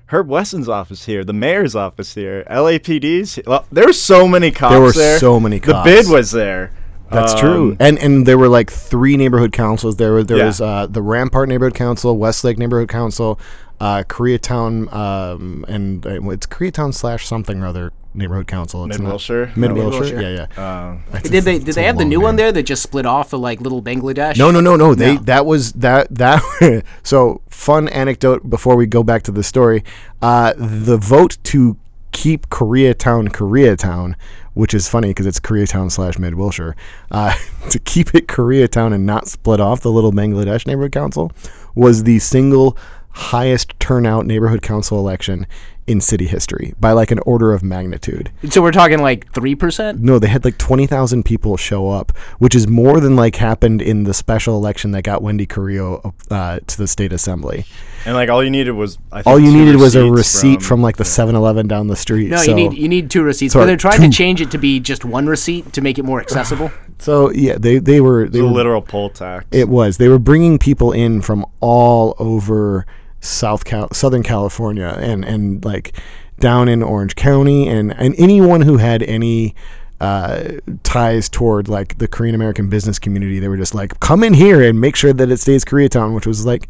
Herb 0.07 0.29
Wesson's 0.29 0.69
office 0.69 1.07
here, 1.07 1.25
the 1.25 1.33
mayor's 1.33 1.75
office 1.75 2.15
here, 2.15 2.45
LAPD's. 2.51 3.39
Well, 3.47 3.65
there 3.73 3.87
were 3.87 3.93
so 3.93 4.29
many 4.29 4.51
cops 4.51 4.73
There 4.73 4.81
were 4.83 4.93
there. 4.93 5.19
so 5.19 5.41
many 5.41 5.59
The 5.61 5.81
bid 5.85 6.09
was 6.09 6.31
there. 6.33 6.73
That's 7.11 7.39
true. 7.39 7.71
Um, 7.73 7.77
And 7.81 7.99
and 7.99 8.27
there 8.27 8.37
were 8.37 8.49
like 8.49 8.71
three 8.71 9.17
neighborhood 9.17 9.53
councils. 9.53 9.97
There 9.97 10.13
was 10.15 10.27
there 10.27 10.39
Yeah. 10.39 10.47
was 10.47 10.61
uh, 10.61 10.87
the 10.89 11.01
Rampart 11.01 11.49
Neighborhood 11.49 11.75
Council, 11.75 12.19
Westlake 12.19 12.59
Neighborhood 12.59 12.89
Council, 12.89 13.39
uh, 13.81 14.03
Koreatown, 14.09 14.93
um, 14.93 15.65
and 15.69 16.05
uh, 16.07 16.31
it's 16.31 16.47
Koreatown 16.47 16.93
slash 16.93 17.27
something 17.27 17.63
or 17.63 17.67
other 17.69 17.93
neighborhood 18.15 18.47
council. 18.47 18.85
It's 18.87 18.99
Mid 18.99 19.07
Wilshire, 19.09 19.47
Mid 19.57 19.73
Mid 19.73 19.73
Wilshire. 19.75 20.01
Wilshire. 20.01 20.21
Yeah, 20.21 20.47
yeah. 20.57 20.89
Um, 20.91 21.03
That's- 21.11 21.31
Did 21.31 21.45
they 21.45 21.59
did 21.59 21.75
they 21.75 21.85
have 21.85 21.97
the 21.97 22.03
long 22.05 22.09
new 22.11 22.21
one 22.21 22.37
there 22.37 22.53
that 22.53 22.63
just 22.63 22.83
split 22.83 23.07
off 23.07 23.31
to 23.31 23.37
like 23.37 23.61
little 23.61 23.83
Bangladesh? 23.83 24.37
No, 24.39 24.51
no, 24.51 24.61
no, 24.61 24.77
no. 24.77 24.95
They 24.95 25.15
No. 25.17 25.23
that 25.23 25.47
was 25.47 25.73
that 25.73 26.15
that. 26.15 26.85
so 27.03 27.41
fun 27.49 27.89
anecdote 27.89 28.49
before 28.49 28.77
we 28.77 28.87
go 28.87 29.03
back 29.03 29.23
to 29.25 29.33
the 29.33 29.43
story. 29.43 29.85
Uh, 30.23 30.53
the 30.57 30.97
vote 30.97 31.39
to 31.45 31.77
keep 32.13 32.49
Koreatown 32.49 33.29
Koreatown, 33.31 34.15
which 34.55 34.73
is 34.73 34.89
funny 34.89 35.09
because 35.09 35.27
it's 35.27 35.41
Koreatown 35.41 35.91
slash 35.91 36.19
Mid 36.19 36.35
Wilshire, 36.37 36.77
uh, 37.11 37.35
to 37.71 37.79
keep 37.81 38.15
it 38.15 38.29
Koreatown 38.29 38.95
and 38.95 39.05
not 39.05 39.27
split 39.29 39.61
off 39.61 39.81
the 39.81 39.91
little 39.91 40.13
Bangladesh 40.13 40.67
neighborhood 40.67 40.93
council, 40.93 41.33
was 41.75 42.05
the 42.05 42.21
single 42.21 42.77
highest 43.11 43.79
turnout 43.79 44.27
neighborhood 44.27 44.61
council 44.63 44.99
election 44.99 45.47
in 45.87 46.01
city 46.01 46.27
history 46.27 46.75
by 46.81 46.93
like 46.93 47.11
an 47.11 47.19
order 47.21 47.53
of 47.53 47.63
magnitude. 47.63 48.31
So 48.49 48.63
we're 48.63 48.73
talking 48.73 49.01
like 49.03 49.31
three 49.33 49.55
percent. 49.55 50.01
No, 50.01 50.19
they 50.19 50.29
had 50.29 50.45
like 50.45 50.59
20,000 50.59 51.25
people 51.25 51.57
show 51.57 51.91
up, 51.91 52.17
which 52.39 52.55
is 52.55 52.67
more 52.67 53.01
than 53.01 53.17
like 53.17 53.37
happened 53.37 53.83
in 53.83 54.05
the 54.05 54.15
special 54.15 54.57
election 54.57 54.93
that 54.93 55.03
got 55.03 55.23
Wendy 55.23 55.47
Carrillo 55.47 56.15
uh, 56.31 56.61
to 56.67 56.79
the 56.79 56.87
state 56.87 57.13
assembly. 57.13 57.67
And 58.07 58.15
like 58.15 58.29
all 58.29 58.43
you 58.43 58.51
needed 58.51 58.73
was 58.73 58.99
I 59.13 59.23
think 59.23 59.27
All 59.27 59.39
you 59.39 59.53
needed 59.53 59.77
was 59.77 59.95
a 59.95 60.11
receipt 60.11 60.63
from, 60.63 60.83
like 60.83 60.97
the 60.97 61.05
7-Eleven 61.05 61.69
down 61.69 61.87
the 61.87 61.97
street. 61.97 62.31
No, 62.31 62.37
so, 62.37 62.51
you 62.51 62.55
need 62.55 62.75
you 62.75 62.89
need 62.89 63.11
two 63.11 63.23
receipts. 63.23 63.53
so 63.53 63.61
but 63.61 63.67
they're 63.67 63.77
trying 63.77 64.01
two- 64.01 64.11
to 64.11 64.17
change 64.17 64.41
it 64.41 64.51
to 64.51 64.59
be 64.59 64.81
just 64.81 65.05
one 65.05 65.27
receipt 65.27 65.73
to 65.73 65.81
make 65.81 65.99
it 65.99 66.05
more 66.05 66.21
accessible. 66.21 66.71
so 66.99 67.31
yeah, 67.31 67.57
they 67.59 67.79
they 67.79 68.01
were 68.01 68.29
they 68.29 68.39
the 68.39 68.45
were 68.45 68.51
literal 68.51 68.83
poll 68.83 69.11
tax. 69.11 69.47
It 69.53 69.69
was. 69.69 69.97
They 69.97 70.09
were 70.09 70.19
bringing 70.19 70.59
people 70.59 70.93
in 70.93 71.23
from 71.23 71.47
all 71.61 72.15
over 72.19 72.87
South 73.25 73.65
Cal- 73.65 73.93
Southern 73.93 74.23
California 74.23 74.97
and 75.01 75.25
and 75.25 75.65
like 75.65 75.97
down 76.39 76.69
in 76.69 76.83
Orange 76.83 77.15
County 77.17 77.69
and 77.69 77.93
and 77.97 78.15
anyone 78.19 78.63
who 78.63 78.77
had 78.77 79.03
any 79.03 79.55
uh, 80.01 80.59
ties 80.83 81.29
toward 81.29 81.69
like 81.69 81.99
the 81.99 82.09
Korean 82.09 82.35
American 82.35 82.69
business 82.69 82.99
community. 82.99 83.39
They 83.39 83.49
were 83.49 83.57
just 83.57 83.75
like, 83.75 83.99
come 84.01 84.23
in 84.23 84.35
here 84.35 84.63
and 84.63 84.81
make 84.81 84.97
sure 84.97 85.13
that 85.13 85.31
it 85.31 85.39
stays 85.39 85.65
Koreatown, 85.65 86.15
which 86.15 86.27
was 86.27 86.45
like. 86.45 86.69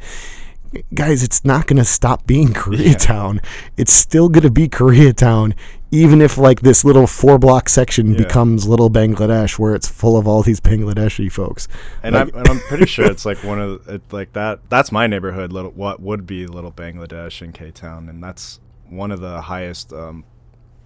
Guys, 0.93 1.23
it's 1.23 1.45
not 1.45 1.69
going 1.69 1.77
to 1.77 1.85
stop 1.85 2.27
being 2.27 2.49
Koreatown. 2.49 3.39
It's 3.77 3.93
still 3.93 4.29
going 4.29 4.43
to 4.43 4.51
be 4.51 4.69
Koreatown, 4.69 5.55
even 5.95 6.21
if 6.21 6.37
like 6.37 6.61
this 6.61 6.85
little 6.85 7.07
four 7.07 7.39
block 7.39 7.69
section 7.69 8.13
Yeah. 8.13 8.19
becomes 8.19 8.67
Little 8.67 8.91
Bangladesh, 8.91 9.59
where 9.59 9.75
it's 9.75 9.89
full 9.89 10.17
of 10.17 10.27
all 10.27 10.43
these 10.43 10.61
Bangladeshi 10.61 11.31
folks. 11.31 11.69
and 12.03 12.15
Like- 12.15 12.35
I'm 12.35 12.41
and 12.41 12.49
I'm 12.49 12.61
pretty 12.61 12.87
sure 12.87 13.05
it's 13.05 13.25
like 13.25 13.39
one 13.45 13.61
of 13.61 13.85
the- 13.87 13.95
it, 13.95 14.03
like 14.11 14.33
that. 14.33 14.59
That's 14.69 14.91
my 14.91 15.07
neighborhood. 15.07 15.53
Little 15.53 15.71
what 15.71 16.01
would 16.01 16.27
be 16.27 16.47
Little 16.47 16.73
Bangladesh 16.73 17.41
in 17.43 17.53
K 17.53 17.71
Town, 17.71 18.09
and 18.09 18.23
that's 18.23 18.61
one 18.91 19.11
of 19.13 19.21
the 19.21 19.41
highest 19.43 19.93
um, 19.93 20.25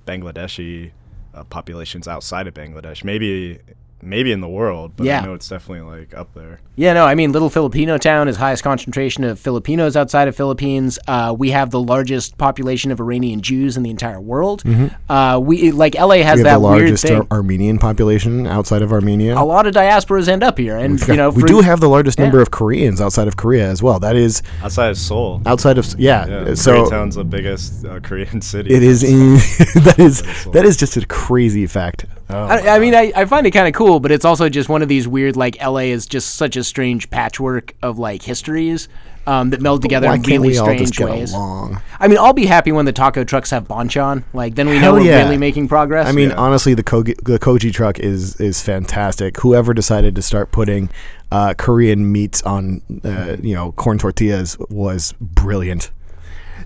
Bangladeshi 0.07 0.91
uh, 1.35 1.45
populations 1.45 2.07
outside 2.09 2.47
of 2.47 2.55
Bangladesh. 2.55 3.05
Maybe 3.05 3.59
maybe 4.03 4.31
in 4.33 4.41
the 4.41 4.49
world, 4.49 4.93
but 4.97 5.07
Yeah. 5.07 5.21
I 5.23 5.27
know 5.27 5.35
it's 5.35 5.49
definitely 5.49 5.99
like 5.99 6.15
up 6.15 6.33
there. 6.35 6.61
Yeah, 6.77 6.93
no, 6.93 7.05
I 7.05 7.17
mean, 7.17 7.33
Little 7.33 7.51
Filipino 7.51 7.99
Town 7.99 8.29
is 8.29 8.37
highest 8.37 8.63
concentration 8.63 9.25
of 9.25 9.41
Filipinos 9.41 9.97
outside 9.97 10.29
of 10.29 10.37
Philippines. 10.37 10.97
Uh, 11.09 11.35
we 11.37 11.51
have 11.51 11.71
the 11.71 11.81
largest 11.81 12.39
population 12.39 12.93
of 12.93 13.01
Iranian 13.01 13.41
Jews 13.41 13.77
in 13.77 13.83
the 13.83 13.91
entire 13.91 14.21
world. 14.21 14.63
Uh, 15.09 15.41
we 15.43 15.73
like 15.73 15.95
LA 15.97 16.19
has 16.19 16.19
we 16.19 16.21
have 16.23 16.39
that 16.45 16.53
the 16.55 16.61
weird 16.61 16.79
largest 16.83 17.05
thing. 17.05 17.17
Ar- 17.17 17.27
Armenian 17.33 17.79
population 17.79 18.47
outside 18.47 18.83
of 18.83 18.93
Armenia. 18.93 19.37
a 19.37 19.43
lot 19.45 19.67
of 19.67 19.75
diasporas 19.75 20.29
end 20.29 20.45
up 20.45 20.57
here, 20.59 20.77
and 20.77 21.01
you 21.09 21.17
know, 21.17 21.31
we 21.31 21.41
for- 21.43 21.49
do 21.49 21.61
have 21.61 21.81
the 21.81 21.89
largest 21.89 22.19
number 22.21 22.41
of 22.41 22.53
Koreans 22.53 23.01
outside 23.01 23.27
of 23.27 23.37
Korea 23.37 23.69
as 23.69 23.83
well. 23.83 23.99
That 23.99 24.15
is 24.15 24.43
Outside 24.63 24.91
of 24.91 24.99
Seoul, 24.99 25.43
outside 25.47 25.79
of 25.79 25.87
yeah. 25.99 26.27
yeah, 26.27 26.55
so 26.55 26.85
Koreatown's 26.85 27.17
the 27.17 27.25
biggest 27.25 27.85
uh, 27.85 27.99
Korean 28.01 28.41
city. 28.53 28.73
It 28.73 28.85
is 28.85 29.03
in, 29.13 29.35
that 29.83 29.97
is 29.99 30.23
that 30.53 30.65
is 30.65 30.77
just 30.77 30.97
a 30.97 31.05
crazy 31.07 31.67
fact. 31.67 32.07
Oh, 32.31 32.45
I, 32.45 32.77
I 32.77 32.79
mean, 32.79 32.95
I, 32.95 33.13
I 33.17 33.25
find 33.25 33.47
it 33.47 33.53
kind 33.53 33.67
of 33.69 33.75
cool, 33.75 34.01
but 34.01 34.11
it's 34.11 34.25
also 34.25 34.49
just 34.49 34.69
one 34.69 34.83
of 34.83 34.89
these 34.89 35.09
weird, 35.09 35.37
like, 35.37 35.57
LA 35.63 35.79
is 35.89 36.07
just 36.07 36.35
such 36.35 36.57
a 36.57 36.65
strange 36.65 37.09
patchwork 37.11 37.75
of, 37.83 37.99
like, 37.99 38.23
histories 38.23 38.89
um, 39.27 39.51
that 39.51 39.61
meld 39.61 39.83
together 39.83 40.07
in 40.09 40.15
can't 40.23 40.27
really 40.27 40.49
we 40.49 40.59
all 40.59 40.65
strange 40.67 40.81
just 40.81 40.97
get 40.97 41.09
ways. 41.09 41.33
along? 41.33 41.81
I 42.01 42.09
mean, 42.09 42.19
I'll 42.19 42.33
be 42.33 42.47
happy 42.47 42.73
when 42.73 42.85
the 42.87 42.93
taco 42.93 43.25
trucks 43.25 43.51
have 43.51 43.69
banchan. 43.69 44.25
Like, 44.33 44.55
then 44.55 44.69
we 44.69 44.75
know 44.77 44.81
Hell 44.81 44.95
we're 44.95 45.01
yeah. 45.11 45.25
really 45.25 45.37
making 45.37 45.69
progress. 45.69 46.07
I 46.07 46.13
mean, 46.13 46.31
Yeah. 46.31 46.37
honestly, 46.37 46.75
the 46.75 46.83
Kogi, 46.83 47.15
the 47.25 47.39
Koji 47.39 47.73
truck 47.73 47.99
is 47.99 48.41
is 48.41 48.63
fantastic. 48.63 49.37
Whoever 49.41 49.75
decided 49.75 50.15
to 50.17 50.23
start 50.23 50.51
putting 50.51 50.89
uh, 51.31 51.53
Korean 51.59 52.11
meats 52.11 52.43
on 52.43 52.81
uh, 53.05 53.37
you 53.43 53.55
know 53.55 53.73
corn 53.73 53.99
tortillas 53.99 54.57
was 54.71 55.13
brilliant. 55.21 55.91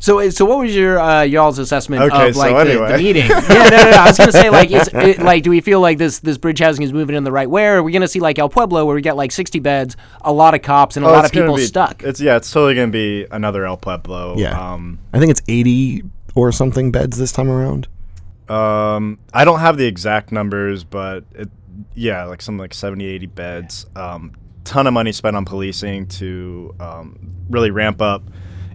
So, 0.02 0.28
so 0.30 0.44
what 0.44 0.58
was 0.58 0.74
your 0.74 0.98
uh, 0.98 1.22
y'all's 1.22 1.60
assessment 1.60 2.02
Okay, 2.02 2.30
of 2.30 2.34
so 2.34 2.40
like 2.40 2.66
the, 2.66 2.86
the 2.86 2.98
meeting? 2.98 3.30
yeah, 3.30 3.38
no, 3.48 3.54
no, 3.84 3.90
no. 3.92 3.96
I 3.98 4.06
was 4.08 4.18
gonna 4.18 4.32
say 4.32 4.50
like, 4.50 4.68
is 4.72 4.88
it, 4.92 5.20
like, 5.20 5.44
do 5.44 5.50
we 5.50 5.60
feel 5.60 5.80
like 5.80 5.96
this 5.96 6.18
this 6.18 6.38
bridge 6.38 6.58
housing 6.58 6.82
is 6.82 6.92
moving 6.92 7.14
in 7.14 7.22
the 7.22 7.30
right 7.30 7.48
way? 7.48 7.66
Or 7.68 7.76
are 7.76 7.82
we 7.84 7.92
gonna 7.92 8.08
see 8.08 8.18
like 8.18 8.36
El 8.36 8.48
Pueblo, 8.48 8.84
where 8.84 8.96
we 8.96 9.00
get 9.00 9.14
like 9.16 9.30
sixty 9.30 9.60
beds, 9.60 9.96
a 10.22 10.32
lot 10.32 10.54
of 10.54 10.62
cops, 10.62 10.96
and 10.96 11.06
a 11.06 11.08
Oh, 11.08 11.12
lot 11.12 11.24
of 11.24 11.30
people 11.30 11.54
be- 11.54 11.64
stuck? 11.64 12.02
It's 12.02 12.20
yeah, 12.20 12.36
it's 12.36 12.50
totally 12.50 12.74
gonna 12.74 12.88
be 12.88 13.26
another 13.30 13.64
El 13.64 13.76
Pueblo. 13.76 14.36
Yeah. 14.38 14.72
Um, 14.72 14.98
I 15.12 15.20
think 15.20 15.30
it's 15.30 15.42
eighty 15.46 16.02
or 16.34 16.50
something 16.50 16.90
beds 16.90 17.16
this 17.16 17.30
time 17.30 17.48
around. 17.48 17.86
Um, 18.48 19.20
I 19.32 19.44
don't 19.44 19.60
have 19.60 19.76
the 19.76 19.86
exact 19.86 20.32
numbers, 20.32 20.82
but 20.82 21.22
it, 21.32 21.48
yeah, 21.94 22.24
like 22.24 22.42
something 22.42 22.58
like 22.58 22.74
70, 22.74 23.04
80 23.04 23.26
beds. 23.26 23.86
Um, 23.94 24.32
ton 24.64 24.86
of 24.88 24.92
money 24.92 25.12
spent 25.12 25.36
on 25.36 25.44
policing 25.44 26.06
to 26.08 26.74
um, 26.80 27.18
really 27.50 27.70
ramp 27.70 28.02
up 28.02 28.22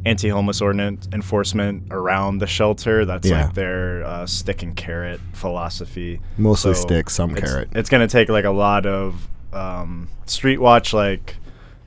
anti-homeless 0.07 0.61
ordinance 0.61 1.07
enforcement 1.13 1.83
around 1.91 2.39
the 2.39 2.47
shelter. 2.47 3.05
That's 3.05 3.27
Yeah. 3.27 3.45
like 3.45 3.53
their 3.53 4.03
uh, 4.05 4.25
stick 4.25 4.63
and 4.63 4.75
carrot 4.75 5.19
philosophy. 5.33 6.19
Mostly 6.37 6.73
stick, 6.73 7.09
some 7.09 7.31
it's- 7.35 7.49
carrot. 7.51 7.69
It's 7.73 7.89
going 7.89 8.07
to 8.07 8.11
take 8.11 8.29
like 8.29 8.45
a 8.45 8.51
lot 8.51 8.85
of 8.85 9.27
um, 9.53 10.07
street 10.25 10.59
watch, 10.59 10.93
like 10.93 11.35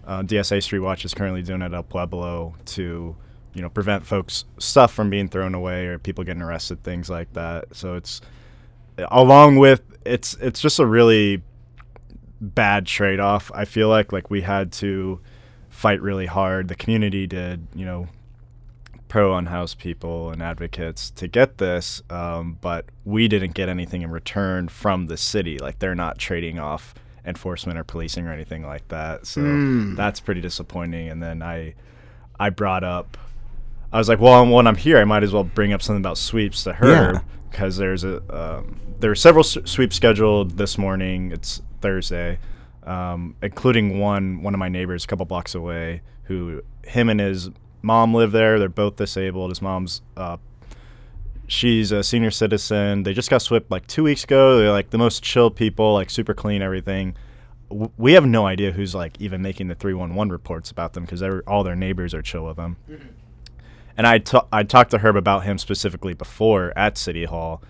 uh, 0.06 0.22
DSA 0.22 0.62
Street 0.62 0.80
Watch 0.80 1.04
is 1.04 1.14
currently 1.14 1.42
doing 1.42 1.62
at 1.62 1.72
El 1.72 1.83
Pueblo 1.85 2.54
to, 2.66 3.14
you 3.54 3.62
know, 3.62 3.68
prevent 3.68 4.04
folks 4.04 4.44
stuff 4.59 4.92
from 4.92 5.09
being 5.11 5.28
thrown 5.28 5.54
away 5.54 5.87
or 5.87 5.98
people 5.98 6.24
getting 6.24 6.42
arrested, 6.42 6.83
things 6.83 7.09
like 7.09 7.33
that. 7.35 7.66
So 7.76 7.94
it's 7.94 8.20
along 9.11 9.56
with 9.56 9.83
it's 10.04 10.35
it's 10.40 10.61
just 10.61 10.78
a 10.78 10.87
really 10.87 11.42
bad 12.40 12.87
trade 12.87 13.20
off. 13.20 13.50
I 13.54 13.64
feel 13.66 13.88
like 13.88 14.12
like 14.12 14.30
we 14.30 14.40
had 14.42 14.72
to 14.74 15.20
fight 15.70 16.02
really 16.02 16.26
hard. 16.26 16.68
The 16.68 16.74
community 16.74 17.26
did, 17.26 17.66
you 17.74 17.87
know, 17.87 18.09
pro 19.09 19.35
unhoused 19.35 19.78
people 19.78 20.30
and 20.30 20.42
advocates 20.42 21.11
to 21.11 21.26
get 21.26 21.59
this, 21.59 22.02
um, 22.11 22.59
but 22.61 22.85
we 23.04 23.26
didn't 23.28 23.54
get 23.54 23.68
anything 23.68 24.02
in 24.02 24.11
return 24.11 24.68
from 24.68 25.06
the 25.06 25.16
city. 25.16 25.59
Like 25.59 25.78
they're 25.78 25.94
not 25.96 26.18
trading 26.18 26.59
off 26.59 26.94
enforcement 27.24 27.78
or 27.78 27.85
policing 27.85 28.26
or 28.26 28.33
anything 28.33 28.62
like 28.64 28.87
that. 28.88 29.26
So 29.26 29.40
Mm. 29.40 29.96
that's 29.96 30.20
pretty 30.20 30.40
disappointing. 30.40 31.09
And 31.09 31.22
then 31.22 31.42
I, 31.42 31.74
I 32.38 32.50
brought 32.50 32.85
up, 32.85 33.16
I 33.92 33.98
was 33.98 34.09
like, 34.09 34.20
well, 34.20 34.46
when 34.46 34.66
I'm 34.68 34.76
here, 34.76 34.98
I 34.98 35.04
might 35.04 35.22
as 35.24 35.33
well 35.33 35.44
bring 35.44 35.72
up 35.72 35.83
something 35.83 36.00
about 36.02 36.16
sweeps 36.18 36.62
to 36.64 36.74
her 36.74 36.87
Yeah. 37.14 37.20
because 37.50 37.76
there's 37.78 38.04
a 38.04 38.18
um, 38.35 38.80
there 39.00 39.11
are 39.11 39.14
several 39.16 39.42
sweeps 39.42 39.96
scheduled 39.96 40.52
this 40.59 40.76
morning. 40.78 41.33
It's 41.33 41.62
Thursday, 41.80 42.38
um, 42.90 43.37
including 43.42 43.98
one 43.98 44.42
one 44.42 44.55
of 44.55 44.59
my 44.59 44.68
neighbors 44.68 45.05
a 45.05 45.07
couple 45.07 45.24
blocks 45.26 45.55
away 45.55 46.03
who 46.24 46.62
him 46.85 47.09
and 47.09 47.20
his 47.20 47.50
mom 47.83 48.14
live 48.14 48.33
there. 48.33 48.59
They're 48.59 48.68
both 48.68 48.96
disabled. 48.96 49.50
His 49.50 49.62
mom's 49.62 50.03
uh, 50.16 50.37
she's 51.46 51.92
a 51.92 52.03
senior 52.03 52.31
citizen. 52.31 53.03
They 53.03 53.12
just 53.12 53.31
got 53.31 53.42
swept 53.42 53.70
like 53.70 53.87
two 53.87 54.03
weeks 54.05 54.24
ago. 54.24 54.59
They're 54.59 54.70
like 54.72 54.90
the 54.90 54.98
most 54.98 55.22
chill 55.22 55.50
people, 55.50 55.94
like 55.94 56.11
super 56.11 56.35
clean, 56.35 56.62
everything. 56.62 57.16
W- 57.68 57.90
We 57.96 58.12
have 58.12 58.26
no 58.26 58.46
idea 58.46 58.72
who's 58.72 58.94
like 58.94 59.20
even 59.20 59.42
making 59.42 59.68
the 59.68 59.74
311 59.74 60.31
reports 60.33 60.70
about 60.70 60.92
them 60.92 61.05
because 61.05 61.22
all 61.46 61.62
their 61.64 61.76
neighbors 61.76 62.14
are 62.14 62.22
chill 62.22 62.44
with 62.44 62.57
them. 62.57 62.76
And 63.96 64.07
I 64.07 64.18
ta- 64.18 64.46
I 64.53 64.62
talked 64.62 64.92
to 64.92 64.98
Herb 64.98 65.16
about 65.16 65.44
him 65.44 65.59
specifically 65.59 66.14
before 66.14 66.72
at 66.76 66.96
City 66.96 67.24
Hall, 67.24 67.62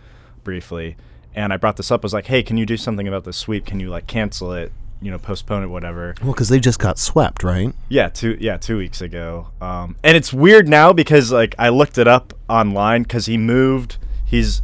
briefly, 0.45 0.97
and 1.35 1.53
I 1.53 1.57
brought 1.57 1.77
this 1.77 1.91
up. 1.91 2.03
I 2.03 2.07
was 2.07 2.13
like, 2.15 2.27
hey, 2.27 2.43
can 2.43 2.57
you 2.57 2.67
do 2.67 2.77
something 2.77 3.09
about 3.09 3.25
this 3.25 3.37
sweep? 3.37 3.65
Can 3.67 3.81
you 3.81 3.89
like 3.89 4.07
cancel 4.07 4.53
it? 4.53 4.73
You 5.03 5.11
know, 5.11 5.19
postpone 5.19 5.63
it, 5.63 5.67
whatever. 5.69 6.15
Well, 6.23 6.33
because 6.33 6.49
they 6.51 6.61
just 6.61 6.79
got 6.79 6.99
swept, 6.99 7.43
right? 7.43 7.75
Yeah, 7.89 8.09
two 8.09 8.37
yeah 8.41 8.57
two 8.59 8.77
weeks 8.77 9.01
ago. 9.01 9.49
Um, 9.61 9.97
and 10.05 10.17
it's 10.17 10.33
weird 10.33 10.69
now 10.69 10.93
because 10.93 11.33
like 11.33 11.55
I 11.59 11.71
looked 11.71 11.97
it 11.99 12.07
up 12.07 12.35
online 12.49 13.03
because 13.05 13.27
he 13.27 13.37
moved. 13.39 13.97
He's 14.27 14.63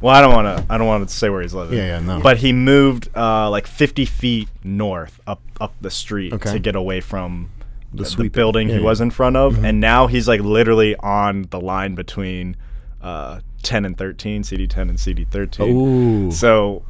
well, 0.00 0.14
I 0.14 0.20
don't 0.20 0.32
want 0.32 0.58
to 0.58 0.72
I 0.72 0.78
don't 0.78 0.86
want 0.86 1.08
to 1.08 1.14
say 1.14 1.28
where 1.30 1.42
he's 1.42 1.54
living. 1.54 1.76
Yeah, 1.78 1.86
yeah, 1.86 2.00
no. 2.00 2.20
But 2.20 2.38
he 2.38 2.52
moved 2.52 3.08
uh, 3.16 3.50
like 3.50 3.66
50 3.66 4.04
feet 4.04 4.48
north 4.64 5.20
up 5.26 5.40
up 5.60 5.74
the 5.80 5.90
street 5.90 6.32
Okay. 6.32 6.52
to 6.52 6.58
get 6.58 6.76
away 6.76 7.00
from 7.00 7.50
the, 7.92 8.04
the 8.04 8.28
building 8.28 8.68
Yeah, 8.68 8.76
he 8.76 8.80
yeah. 8.80 8.86
was 8.86 9.00
in 9.00 9.10
front 9.10 9.36
of, 9.36 9.64
and 9.64 9.80
now 9.80 10.06
he's 10.06 10.26
like 10.28 10.40
literally 10.40 10.96
on 10.96 11.42
the 11.50 11.60
line 11.60 11.94
between 11.94 12.56
uh, 13.02 13.40
10 13.62 13.84
and 13.84 13.98
13, 13.98 14.44
CD 14.44 14.66
10 14.66 14.88
and 14.90 14.98
CD 14.98 15.24
13. 15.24 15.68
Ooh. 15.76 16.30
So 16.30 16.84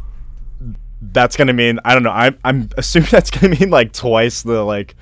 that's 1.10 1.36
gonna 1.36 1.52
mean 1.52 1.80
I 1.84 1.94
don't 1.94 2.02
know. 2.04 2.10
I'm 2.10 2.38
I'm 2.44 2.68
assuming 2.76 3.08
that's 3.10 3.30
gonna 3.30 3.56
mean 3.58 3.70
like 3.70 3.92
twice 3.92 4.42
the 4.42 4.62
like 4.62 4.94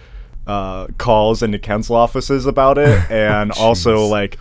uh, 0.46 0.86
calls 0.98 1.42
into 1.42 1.58
council 1.58 1.94
offices 1.94 2.46
about 2.46 2.78
it, 2.78 2.98
and 3.10 3.52
also 3.52 4.06
like 4.06 4.38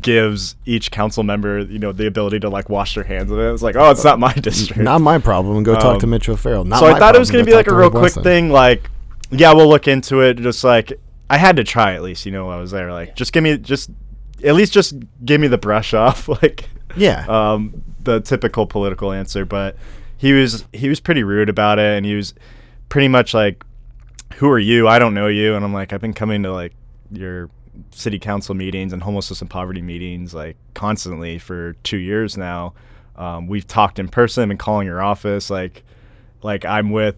gives 0.00 0.56
each 0.66 0.90
council 0.90 1.22
member 1.22 1.60
you 1.60 1.78
know 1.78 1.90
the 1.92 2.06
ability 2.06 2.38
to 2.40 2.48
like 2.50 2.68
wash 2.68 2.94
their 2.96 3.04
hands 3.04 3.30
of 3.30 3.38
it. 3.38 3.52
It's 3.52 3.62
like 3.62 3.76
oh, 3.76 3.90
it's 3.90 4.04
not 4.04 4.18
my 4.18 4.32
district. 4.32 4.82
Not 4.82 5.00
my 5.00 5.18
problem. 5.18 5.62
Go 5.62 5.74
talk 5.76 6.00
to 6.00 6.06
Mitch 6.06 6.28
O'Farrell. 6.28 6.64
Not 6.64 6.80
so 6.80 6.86
I 6.86 6.98
thought 6.98 7.14
it 7.14 7.18
was 7.18 7.30
gonna 7.30 7.44
be 7.44 7.52
Go 7.52 7.56
like 7.56 7.68
a 7.68 7.74
real 7.74 7.90
quick 7.90 8.12
thing. 8.12 8.50
Like 8.50 8.90
yeah, 9.30 9.52
we'll 9.52 9.68
look 9.68 9.88
into 9.88 10.20
it. 10.20 10.34
Just 10.34 10.64
like 10.64 10.92
I 11.30 11.38
had 11.38 11.56
to 11.56 11.64
try 11.64 11.94
at 11.94 12.02
least. 12.02 12.26
You 12.26 12.32
know, 12.32 12.50
I 12.50 12.56
was 12.56 12.70
there. 12.72 12.92
Like 12.92 13.16
just 13.16 13.32
give 13.32 13.42
me 13.44 13.56
just 13.58 13.90
at 14.44 14.54
least 14.54 14.72
just 14.72 14.94
give 15.24 15.40
me 15.40 15.46
the 15.48 15.58
brush 15.58 15.94
off. 15.94 16.28
like 16.42 16.68
Yeah. 16.96 17.24
um, 17.28 17.82
the 18.00 18.20
typical 18.20 18.66
political 18.66 19.12
answer, 19.12 19.44
but 19.44 19.76
he 20.16 20.32
was 20.32 20.64
he 20.72 20.88
was 20.88 21.00
pretty 21.00 21.22
rude 21.22 21.48
about 21.48 21.78
it, 21.78 21.96
and 21.96 22.06
he 22.06 22.14
was 22.14 22.34
pretty 22.88 23.08
much 23.08 23.34
like, 23.34 23.64
"Who 24.36 24.50
are 24.50 24.58
you? 24.58 24.88
I 24.88 24.98
don't 24.98 25.14
know 25.14 25.28
you." 25.28 25.54
And 25.54 25.64
I'm 25.64 25.72
like, 25.72 25.92
"I've 25.92 26.00
been 26.00 26.14
coming 26.14 26.42
to 26.42 26.52
like 26.52 26.72
your 27.10 27.50
city 27.90 28.18
council 28.18 28.54
meetings 28.54 28.92
and 28.92 29.02
homelessness 29.02 29.40
and 29.40 29.50
poverty 29.50 29.82
meetings 29.82 30.34
like 30.34 30.56
constantly 30.74 31.38
for 31.38 31.74
two 31.82 31.98
years 31.98 32.36
now. 32.36 32.74
Um, 33.16 33.46
we've 33.46 33.66
talked 33.66 33.98
in 33.98 34.08
person 34.08 34.50
and 34.50 34.58
calling 34.58 34.86
your 34.86 35.02
office 35.02 35.50
like 35.50 35.82
like 36.42 36.64
I'm 36.64 36.90
with 36.90 37.16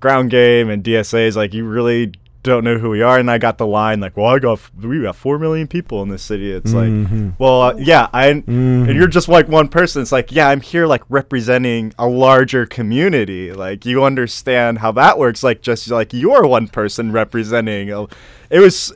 ground 0.00 0.30
game 0.30 0.70
and 0.70 0.82
DSA's 0.82 1.36
like 1.36 1.52
you 1.54 1.64
really 1.66 2.12
don't 2.42 2.64
know 2.64 2.78
who 2.78 2.88
we 2.88 3.02
are 3.02 3.18
and 3.18 3.30
I 3.30 3.36
got 3.36 3.58
the 3.58 3.66
line 3.66 4.00
like 4.00 4.16
well 4.16 4.26
I 4.26 4.38
got 4.38 4.52
f- 4.52 4.72
we 4.80 5.02
got 5.02 5.14
4 5.14 5.38
million 5.38 5.66
people 5.68 6.02
in 6.02 6.08
this 6.08 6.22
city 6.22 6.50
it's 6.50 6.72
Mhm. 6.72 7.26
like 7.30 7.34
well 7.38 7.60
uh, 7.62 7.74
yeah 7.76 8.08
I 8.14 8.28
Mhm. 8.32 8.46
and 8.88 8.94
you're 8.94 9.08
just 9.08 9.28
like 9.28 9.46
one 9.48 9.68
person 9.68 10.00
it's 10.00 10.10
like 10.12 10.32
yeah 10.32 10.48
I'm 10.48 10.62
here 10.62 10.86
like 10.86 11.02
representing 11.10 11.92
a 11.98 12.06
larger 12.08 12.64
community 12.64 13.52
like 13.52 13.84
you 13.84 14.04
understand 14.04 14.78
how 14.78 14.90
that 14.92 15.18
works 15.18 15.42
like 15.42 15.60
just 15.60 15.90
like 15.90 16.14
you're 16.14 16.46
one 16.46 16.66
person 16.68 17.12
representing 17.12 17.90
a, 17.90 18.06
it 18.48 18.60
was 18.60 18.90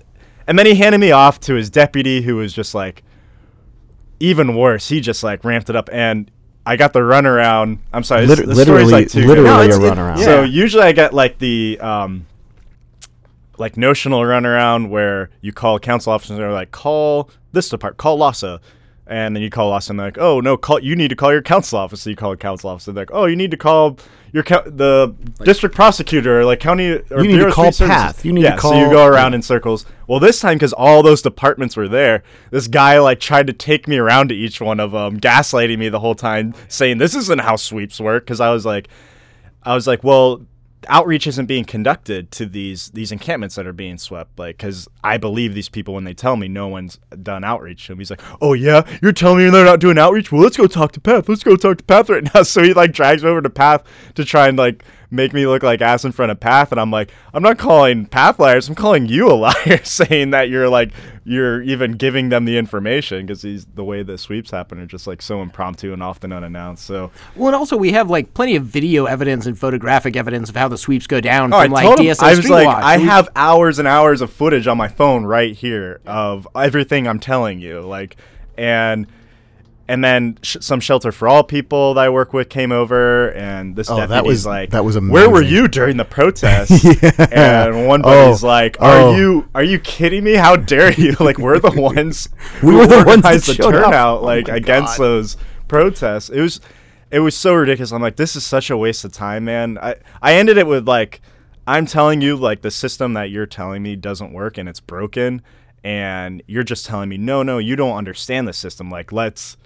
and 0.47 0.59
then 0.59 0.65
he 0.65 0.75
handed 0.77 0.99
me 0.99 1.11
off 1.11 1.39
to 1.41 1.55
his 1.55 1.69
deputy 1.69 2.23
who 2.23 2.37
was 2.37 2.53
just 2.55 2.75
like 2.75 3.03
even 4.21 4.57
worse 4.57 4.89
he 4.89 5.01
just 5.01 5.23
like 5.23 5.45
ramped 5.45 5.69
it 5.69 5.77
up 5.77 5.89
and 5.93 6.31
I 6.67 6.77
got 6.77 6.95
the 6.95 7.01
runaround. 7.01 7.77
I'm 7.93 8.03
sorry. 8.05 8.27
Lit- 8.27 8.39
this, 8.39 8.47
this 8.57 8.63
story's 8.63 8.87
literally- 8.87 8.93
like 9.05 9.09
two 9.11 9.27
literally 9.27 9.51
No, 9.51 9.61
a 9.61 9.65
it's- 9.65 9.79
it- 9.79 9.83
runaround. 9.83 10.19
So 10.25 10.43
usually 10.45 10.83
I 10.85 10.93
get 10.93 11.13
like 11.13 11.37
the 11.39 11.79
um, 11.79 12.25
like 13.59 13.77
notional 13.77 14.21
runaround 14.21 14.89
where 14.89 15.31
you 15.41 15.53
call 15.53 15.79
council 15.79 16.13
officers 16.13 16.31
and 16.31 16.41
they're 16.41 16.53
like, 16.53 16.71
call 16.71 17.31
this 17.53 17.69
department, 17.69 17.99
call 17.99 18.19
LAHSA. 18.19 18.61
And 19.07 19.37
then 19.37 19.43
you 19.43 19.51
call 19.51 19.71
LAHSA 19.71 19.91
and 19.91 19.99
they're 19.99 20.07
like, 20.07 20.19
oh, 20.19 20.41
no, 20.41 20.57
call 20.57 20.81
you 20.81 20.97
need 20.97 21.09
to 21.09 21.17
call 21.17 21.31
your 21.31 21.43
council 21.43 21.79
office. 21.79 22.03
So 22.03 22.11
you 22.11 22.17
call 22.17 22.33
a 22.33 22.37
council 22.37 22.71
officer. 22.71 22.91
They're 22.93 23.03
like, 23.03 23.11
oh, 23.13 23.27
you 23.27 23.37
need 23.37 23.51
to 23.51 23.57
call 23.57 23.99
your 24.33 24.43
co- 24.43 24.69
the 24.69 25.15
district 25.45 25.77
prosecutor 25.77 26.41
or 26.41 26.45
like 26.45 26.59
county 26.59 26.91
or 27.11 27.23
You 27.23 27.29
need 27.29 27.45
to 27.45 27.53
call. 27.53 27.71
PATH. 27.71 28.25
You 28.25 28.33
need 28.33 28.43
to 28.43 28.49
yeah, 28.49 28.57
so 28.57 28.75
you 28.75 28.91
go 28.91 29.07
around 29.07 29.35
in 29.35 29.43
circles. 29.43 29.85
Well, 30.09 30.21
this 30.21 30.41
time, 30.41 30.57
because 30.57 30.73
all 30.73 31.03
those 31.03 31.23
departments 31.23 31.77
were 31.77 31.87
there, 31.87 32.23
this 32.51 32.67
guy 32.67 32.99
like 32.99 33.21
tried 33.21 33.47
to 33.47 33.53
take 33.53 33.87
me 33.87 33.99
around 33.99 34.31
to 34.31 34.35
each 34.35 34.61
one 34.61 34.81
of 34.81 34.93
them, 34.93 35.21
gaslighting 35.21 35.79
me 35.79 35.89
the 35.89 36.01
whole 36.01 36.15
time, 36.17 36.55
saying 36.69 36.99
this 36.99 37.15
isn't 37.15 37.43
how 37.43 37.57
sweeps 37.57 38.01
work. 38.01 38.25
Because 38.25 38.41
I 38.41 38.51
was 38.51 38.67
like, 38.67 38.89
I 39.63 39.75
was 39.75 39.87
like, 39.87 40.03
well, 40.03 40.43
outreach 40.89 41.27
isn't 41.27 41.47
being 41.47 41.65
conducted 41.65 42.31
to 42.33 42.47
these 42.47 42.91
these 42.91 43.13
encampments 43.13 43.55
that 43.57 43.67
are 43.67 43.73
being 43.73 43.99
swept. 43.99 44.39
Like, 44.39 44.57
because 44.57 44.89
I 45.03 45.17
believe 45.19 45.55
these 45.55 45.69
people 45.69 45.95
when 45.95 46.05
they 46.05 46.15
tell 46.15 46.37
me 46.37 46.49
no 46.49 46.69
one's 46.69 46.99
done 47.23 47.45
outreach. 47.45 47.91
And 47.91 47.99
he's 47.99 48.11
like, 48.11 48.23
oh 48.41 48.53
yeah, 48.53 48.87
you're 49.03 49.13
telling 49.13 49.39
me 49.39 49.51
they're 49.51 49.65
not 49.65 49.81
doing 49.81 49.99
outreach? 49.99 50.33
Well, 50.33 50.43
let's 50.43 50.57
go 50.57 50.67
talk 50.67 50.93
to 50.93 51.01
Path. 51.01 51.29
Let's 51.29 51.45
go 51.45 51.57
talk 51.57 51.79
to 51.79 51.85
Path 51.85 52.09
right 52.09 52.25
now. 52.35 52.43
So 52.55 52.63
he 52.63 52.73
like 52.73 52.93
drags 52.93 53.25
me 53.25 53.31
over 53.31 53.43
to 53.43 53.51
Path 53.51 53.83
to 54.15 54.25
try 54.25 54.47
and 54.47 54.57
like 54.57 54.85
make 55.11 55.33
me 55.33 55.47
look 55.47 55.63
like 55.63 55.81
ass 55.81 56.05
in 56.05 56.13
front 56.13 56.33
of 56.33 56.41
Path. 56.41 56.73
And 56.73 56.81
I'm 56.81 56.91
like, 56.91 57.11
I'm 57.33 57.43
not 57.43 57.59
calling 57.59 58.07
Path 58.07 58.39
liars. 58.39 58.69
I'm 58.69 58.75
calling 58.75 59.07
you 59.07 59.31
a 59.31 59.35
liar, 59.35 59.81
saying 59.85 60.31
that 60.31 60.49
you're 60.49 60.69
like 60.69 60.93
you're 61.27 61.63
even 61.63 61.93
giving 61.93 62.29
them 62.29 62.45
the 62.45 62.59
information 62.59 63.25
because 63.25 63.41
these 63.43 63.65
the 63.75 63.83
way 63.85 64.03
the 64.03 64.19
sweeps 64.19 64.51
happen 64.51 64.79
are 64.79 64.87
just 64.87 65.07
like 65.07 65.23
so 65.23 65.41
impromptu 65.41 65.93
and 65.93 66.03
often 66.03 66.33
unannounced. 66.33 66.85
So 66.85 67.11
Well, 67.35 67.49
and 67.49 67.57
also 67.57 67.77
we 67.77 67.93
have 67.93 68.11
like 68.11 68.35
plenty 68.35 68.57
of 68.57 68.65
video 68.65 69.07
evidence 69.07 69.47
and 69.47 69.59
photographic 69.59 70.17
evidence 70.17 70.51
of 70.51 70.57
how 70.57 70.69
the 70.69 70.79
sweeps 70.79 71.07
go 71.07 71.21
down 71.21 71.53
Oh, 71.53 71.63
from 71.63 71.73
I 71.73 71.83
like 71.83 71.99
him, 71.99 72.15
I 72.21 72.35
was 72.35 72.49
like, 72.51 72.67
Watch. 72.67 72.85
I 72.85 72.99
have 72.99 73.29
hours 73.35 73.79
and 73.79 73.89
hours 73.89 74.21
of 74.21 74.33
footage 74.33 74.67
on 74.67 74.77
my 74.77 74.89
phone 74.89 75.25
right 75.25 75.55
here 75.55 76.01
of 76.07 76.47
everything 76.55 77.09
I'm 77.09 77.19
telling 77.21 77.59
you, 77.59 77.81
like, 77.81 78.17
and 78.59 79.07
and 79.87 80.03
then 80.03 80.39
sh- 80.43 80.57
some 80.61 80.81
shelter 80.81 81.13
for 81.13 81.29
all 81.29 81.43
people 81.45 81.95
that 81.95 82.01
I 82.05 82.09
work 82.09 82.33
with 82.33 82.49
came 82.49 82.73
over, 82.73 83.31
and 83.33 83.77
this 83.77 83.91
Oh, 83.91 84.07
that 84.07 84.25
was- 84.25 84.47
like, 84.47 84.71
that 84.71 84.85
was 84.85 84.97
amazing. 84.97 85.13
Where 85.13 85.29
were 85.31 85.43
you 85.43 85.69
during 85.69 85.97
the 85.97 86.05
protest? 86.05 86.71
Yeah. 87.03 87.27
And 87.67 87.87
one 87.87 88.03
buddy's 88.03 88.43
Oh, 88.43 88.47
like, 88.47 88.77
Are 88.81 89.01
oh. 89.01 89.17
you 89.17 89.49
are 89.55 89.63
you 89.65 89.79
kidding 89.79 90.25
me? 90.25 90.35
How 90.35 90.57
dare 90.57 90.93
you? 90.93 91.13
like, 91.21 91.39
we're 91.39 91.59
the 91.59 91.71
ones 91.81 92.29
We 92.63 92.71
who 92.73 92.79
were 92.79 92.87
the 92.87 92.97
ones 92.97 93.05
that 93.05 93.09
organized 93.33 93.47
the 93.49 93.55
showed 93.55 93.75
up. 93.75 93.85
turnout, 93.85 94.21
Oh 94.21 94.25
like 94.25 94.49
against 94.49 94.99
God. 94.99 95.05
those 95.05 95.37
protests. 95.69 96.31
It 96.31 96.41
was 96.41 96.61
it 97.11 97.21
was 97.21 97.37
so 97.37 97.55
ridiculous. 97.55 97.93
I'm 97.93 98.03
like, 98.03 98.17
this 98.17 98.35
is 98.37 98.45
such 98.45 98.71
a 98.71 98.77
waste 98.77 99.05
of 99.05 99.13
time, 99.13 99.45
man. 99.45 99.79
I 99.81 99.97
I 100.23 100.35
ended 100.35 100.57
it 100.59 100.67
with 100.67 100.89
like, 100.89 101.21
I'm 101.67 101.87
telling 101.87 102.21
you, 102.21 102.37
like 102.37 102.63
the 102.63 102.71
system 102.71 103.13
that 103.15 103.31
you're 103.31 103.47
telling 103.47 103.83
me 103.83 103.97
doesn't 103.97 104.33
work 104.33 104.59
and 104.59 104.69
it's 104.69 104.81
broken, 104.81 105.43
and 105.85 106.43
you're 106.47 106.65
just 106.65 106.87
telling 106.87 107.09
me, 107.09 107.17
no, 107.19 107.43
no, 107.43 107.59
you 107.59 107.77
don't 107.77 107.97
understand 107.97 108.49
the 108.49 108.53
system. 108.53 108.91
Like, 108.91 109.13
let's 109.13 109.57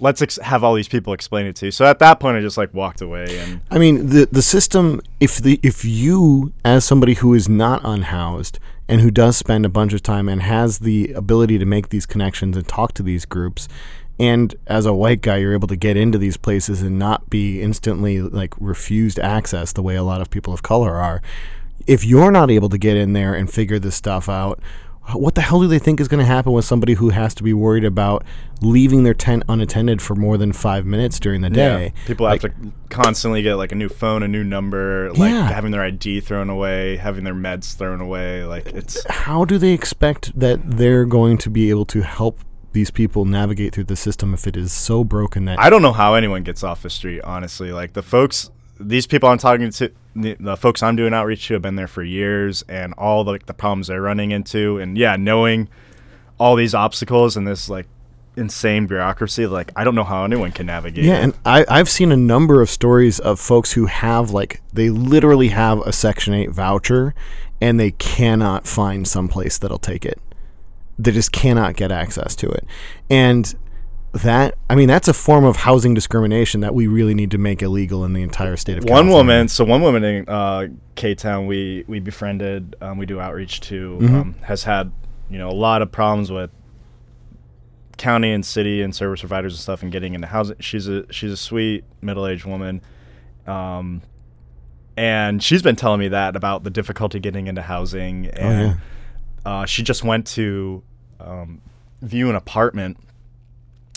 let's 0.00 0.22
ex- 0.22 0.38
have 0.38 0.64
all 0.64 0.74
these 0.74 0.88
people 0.88 1.12
explain 1.12 1.46
it 1.46 1.56
to 1.56 1.66
you. 1.66 1.70
So 1.70 1.84
at 1.84 1.98
that 1.98 2.20
point, 2.20 2.36
I 2.36 2.40
just 2.40 2.56
like 2.56 2.72
walked 2.74 3.00
away 3.00 3.38
and. 3.38 3.60
I 3.70 3.78
mean, 3.78 4.08
the 4.08 4.28
the 4.30 4.42
system. 4.42 5.00
If 5.20 5.38
the 5.38 5.60
if 5.62 5.84
you, 5.84 6.52
as 6.64 6.84
somebody 6.84 7.14
who 7.14 7.34
is 7.34 7.48
not 7.48 7.80
unhoused 7.84 8.58
and 8.88 9.00
who 9.00 9.10
does 9.10 9.36
spend 9.36 9.66
a 9.66 9.68
bunch 9.68 9.92
of 9.92 10.02
time 10.02 10.28
and 10.28 10.42
has 10.42 10.78
the 10.78 11.12
ability 11.12 11.58
to 11.58 11.66
make 11.66 11.90
these 11.90 12.06
connections 12.06 12.56
and 12.56 12.66
talk 12.66 12.92
to 12.94 13.02
these 13.02 13.24
groups, 13.24 13.68
and 14.18 14.54
as 14.66 14.86
a 14.86 14.92
white 14.92 15.20
guy, 15.20 15.36
you're 15.36 15.52
able 15.52 15.68
to 15.68 15.76
get 15.76 15.96
into 15.96 16.18
these 16.18 16.36
places 16.36 16.82
and 16.82 16.98
not 16.98 17.30
be 17.30 17.62
instantly 17.62 18.20
like 18.20 18.54
refused 18.58 19.18
access 19.18 19.72
the 19.72 19.82
way 19.82 19.94
a 19.94 20.02
lot 20.02 20.20
of 20.20 20.30
people 20.30 20.52
of 20.52 20.62
color 20.62 20.94
are. 20.94 21.22
If 21.86 22.04
you're 22.04 22.32
not 22.32 22.50
able 22.50 22.68
to 22.70 22.78
get 22.78 22.96
in 22.96 23.12
there 23.12 23.34
and 23.34 23.50
figure 23.50 23.78
this 23.78 23.94
stuff 23.94 24.28
out, 24.28 24.60
what 25.14 25.34
the 25.34 25.40
hell 25.40 25.60
do 25.60 25.66
they 25.66 25.78
think 25.78 26.00
is 26.00 26.08
going 26.08 26.18
to 26.20 26.26
happen 26.26 26.52
with 26.52 26.64
somebody 26.64 26.94
who 26.94 27.10
has 27.10 27.34
to 27.34 27.42
be 27.42 27.52
worried 27.52 27.84
about 27.84 28.24
leaving 28.60 29.04
their 29.04 29.14
tent 29.14 29.42
unattended 29.48 30.02
for 30.02 30.14
more 30.14 30.36
than 30.36 30.52
five 30.52 30.84
minutes 30.84 31.18
during 31.18 31.40
the 31.40 31.50
day? 31.50 31.92
People 32.06 32.24
Like, 32.26 32.42
have 32.42 32.52
to 32.52 32.72
constantly 32.90 33.42
get 33.42 33.54
like 33.54 33.72
a 33.72 33.74
new 33.74 33.88
phone, 33.88 34.22
a 34.22 34.28
new 34.28 34.44
number, 34.44 35.10
like 35.12 35.32
Yeah. 35.32 35.48
having 35.48 35.70
their 35.70 35.82
ID 35.82 36.20
thrown 36.20 36.50
away, 36.50 36.96
having 36.96 37.24
their 37.24 37.34
meds 37.34 37.74
thrown 37.76 38.00
away. 38.00 38.44
Like 38.44 38.66
it's 38.68 39.04
how 39.08 39.44
do 39.44 39.58
they 39.58 39.72
expect 39.72 40.38
that 40.38 40.58
they're 40.78 41.04
going 41.04 41.38
to 41.38 41.50
be 41.50 41.70
able 41.70 41.84
to 41.86 42.02
help 42.02 42.40
these 42.72 42.90
people 42.90 43.24
navigate 43.24 43.74
through 43.74 43.84
the 43.84 43.96
system 43.96 44.34
if 44.34 44.46
it 44.46 44.56
is 44.56 44.72
so 44.72 45.02
broken 45.04 45.46
that 45.46 45.58
I 45.58 45.70
don't 45.70 45.80
know 45.82 45.92
how 45.94 46.14
anyone 46.14 46.42
gets 46.42 46.62
off 46.62 46.82
the 46.82 46.90
street, 46.90 47.22
honestly. 47.22 47.72
Like 47.72 47.94
the 47.94 48.02
folks, 48.02 48.50
these 48.78 49.06
people 49.06 49.28
I'm 49.30 49.38
talking 49.38 49.70
to, 49.70 49.90
the, 50.22 50.36
the 50.40 50.56
folks 50.56 50.82
I'm 50.82 50.96
doing 50.96 51.14
outreach 51.14 51.46
to 51.48 51.54
have 51.54 51.62
been 51.62 51.76
there 51.76 51.88
for 51.88 52.02
years, 52.02 52.62
and 52.68 52.94
all 52.94 53.24
the, 53.24 53.32
like 53.32 53.46
the 53.46 53.54
problems 53.54 53.86
they're 53.86 54.02
running 54.02 54.30
into, 54.30 54.78
and 54.78 54.96
yeah, 54.98 55.16
knowing 55.16 55.68
all 56.38 56.56
these 56.56 56.74
obstacles 56.74 57.36
and 57.36 57.46
this 57.46 57.68
like 57.68 57.86
insane 58.36 58.86
bureaucracy, 58.86 59.46
like 59.46 59.72
I 59.74 59.82
don't 59.84 59.94
know 59.94 60.04
how 60.04 60.24
anyone 60.24 60.52
can 60.52 60.66
navigate. 60.66 61.04
yeah 61.04 61.18
it. 61.18 61.24
and 61.24 61.34
I, 61.44 61.64
i've 61.68 61.88
seen 61.88 62.12
a 62.12 62.16
number 62.16 62.62
of 62.62 62.70
stories 62.70 63.18
of 63.18 63.40
folks 63.40 63.72
who 63.72 63.86
have 63.86 64.30
like 64.30 64.62
they 64.72 64.90
literally 64.90 65.48
have 65.48 65.80
a 65.80 65.92
section 65.92 66.34
8 66.34 66.50
voucher 66.50 67.14
and 67.60 67.80
they 67.80 67.90
cannot 67.90 68.66
find 68.68 69.08
some 69.08 69.26
place 69.26 69.58
that'll 69.58 69.80
take 69.80 70.06
it 70.06 70.20
they 71.00 71.10
just 71.10 71.32
cannot 71.32 71.74
get 71.74 71.90
access 71.90 72.36
to 72.36 72.48
it 72.48 72.64
and 73.10 73.56
that 74.12 74.56
i 74.70 74.74
mean 74.74 74.88
that's 74.88 75.06
a 75.06 75.12
form 75.12 75.44
of 75.44 75.56
housing 75.56 75.92
discrimination 75.92 76.60
that 76.60 76.74
we 76.74 76.86
really 76.86 77.14
need 77.14 77.30
to 77.30 77.38
make 77.38 77.62
illegal 77.62 78.04
in 78.04 78.14
the 78.14 78.22
entire 78.22 78.56
state 78.56 78.78
of 78.78 78.84
one 78.84 79.08
woman 79.08 79.48
so 79.48 79.64
one 79.64 79.82
woman 79.82 80.02
in 80.02 80.28
uh, 80.28 80.66
k-town 80.94 81.46
we 81.46 81.84
we 81.86 82.00
befriended 82.00 82.74
um, 82.80 82.96
we 82.98 83.06
do 83.06 83.20
outreach 83.20 83.60
to 83.60 83.98
Mm-hmm. 84.00 84.16
um, 84.16 84.34
has 84.42 84.64
had 84.64 84.92
you 85.28 85.38
know 85.38 85.48
a 85.48 85.52
lot 85.52 85.82
of 85.82 85.92
problems 85.92 86.30
with 86.30 86.50
county 87.98 88.32
and 88.32 88.46
city 88.46 88.80
and 88.80 88.94
service 88.94 89.20
providers 89.20 89.54
and 89.54 89.60
stuff 89.60 89.82
and 89.82 89.92
getting 89.92 90.14
into 90.14 90.26
housing 90.26 90.56
she's 90.60 90.88
a 90.88 91.10
she's 91.12 91.32
a 91.32 91.36
sweet 91.36 91.84
middle-aged 92.00 92.44
woman 92.44 92.80
um, 93.46 94.02
and 94.96 95.42
she's 95.42 95.62
been 95.62 95.76
telling 95.76 96.00
me 96.00 96.08
that 96.08 96.36
about 96.36 96.64
the 96.64 96.70
difficulty 96.70 97.18
getting 97.20 97.46
into 97.46 97.62
housing 97.62 98.26
and 98.28 98.68
yeah. 98.68 98.76
uh, 99.44 99.66
she 99.66 99.82
just 99.82 100.02
went 100.04 100.26
to 100.26 100.82
um, 101.20 101.60
view 102.00 102.30
an 102.30 102.36
apartment 102.36 102.96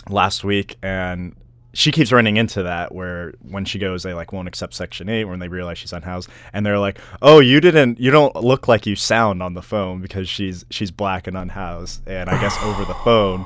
last 0.10 0.44
week 0.44 0.78
and 0.82 1.36
she 1.74 1.92
keeps 1.92 2.12
running 2.12 2.36
into 2.38 2.64
that 2.64 2.94
where 2.94 3.34
when 3.42 3.64
she 3.64 3.80
goes 3.80 4.04
they 4.04 4.14
like 4.14 4.34
won't 4.34 4.48
accept 4.48 4.74
section 4.74 5.08
8 5.08 5.26
when 5.26 5.40
they 5.40 5.48
realize 5.48 5.78
she's 5.78 5.94
unhoused 5.94 6.30
and 6.52 6.66
they're 6.66 6.80
like 6.80 6.98
oh 7.22 7.40
you 7.40 7.62
didn't 7.62 8.00
you 8.00 8.12
don't 8.12 8.36
look 8.36 8.68
like 8.68 8.86
you 8.86 8.96
sound 8.96 9.42
on 9.42 9.54
the 9.54 9.62
phone 9.62 10.02
because 10.02 10.28
she's 10.28 10.66
she's 10.70 10.92
black 10.92 11.28
and 11.28 11.38
unhoused 11.38 12.06
and 12.08 12.30
i 12.30 12.40
guess 12.42 12.62
over 12.64 12.84
the 12.86 12.94
phone 12.96 13.46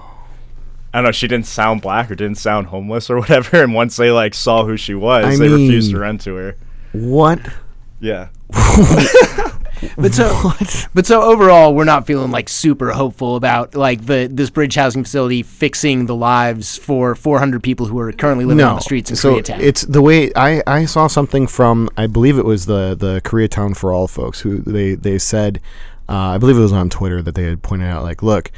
I 0.94 1.00
don't 1.00 1.06
know. 1.08 1.12
She 1.12 1.28
didn't 1.28 1.48
sound 1.48 1.82
black 1.82 2.10
or 2.10 2.15
didn't 2.15 2.38
sound 2.38 2.68
homeless 2.68 3.10
or 3.10 3.18
whatever. 3.20 3.62
And 3.62 3.74
once 3.74 3.98
they 3.98 4.12
like 4.12 4.34
saw 4.34 4.63
who 4.63 4.78
she 4.78 4.94
was, 4.96 5.26
I 5.26 5.36
they 5.36 5.50
refused 5.50 5.89
to 5.89 5.96
mean- 5.96 6.02
rent 6.02 6.22
to 6.22 6.36
her. 6.36 6.56
what 6.94 7.41
Yeah. 8.00 8.30
But 9.98 10.13
so, 10.13 10.34
what? 10.34 10.88
but 10.93 11.06
so 11.06 11.21
overall, 11.21 11.74
we're 11.74 11.84
not 11.84 12.06
feeling 12.08 12.32
like 12.32 12.50
super 12.50 12.91
hopeful 12.91 13.36
about 13.36 13.76
like 13.76 14.06
the 14.06 14.28
this 14.32 14.50
bridge 14.50 14.76
housing 14.76 15.04
facility 15.04 15.43
fixing 15.43 16.06
the 16.06 16.15
lives 16.15 16.78
for 16.78 17.15
400 17.15 17.62
people 17.63 17.86
who 17.88 18.00
are 18.00 18.12
currently 18.12 18.45
living 18.45 18.63
on 18.63 18.76
the 18.76 18.82
streets 18.82 19.10
in 19.10 19.15
so 19.15 19.36
Koreatown. 19.36 19.60
it's 19.60 19.82
the 19.82 20.02
way 20.02 20.32
I, 20.36 20.62
I 20.67 20.86
saw 20.86 21.08
something 21.08 21.48
from 21.48 21.89
I 21.98 22.08
believe 22.08 22.38
it 22.38 22.45
was 22.45 22.65
the 22.65 22.95
the 22.95 23.21
Koreatown 23.24 23.76
for 23.76 23.93
All 23.93 24.08
folks 24.08 24.41
who 24.41 24.60
they 24.60 24.95
they 24.95 25.17
said 25.19 25.62
uh, 26.08 26.13
I 26.13 26.38
believe 26.38 26.58
it 26.58 26.62
was 26.62 26.74
on 26.74 26.89
Twitter 26.89 27.21
that 27.21 27.36
they 27.36 27.43
had 27.43 27.62
pointed 27.62 27.88
out 27.88 28.04
like 28.04 28.21
look 28.21 28.52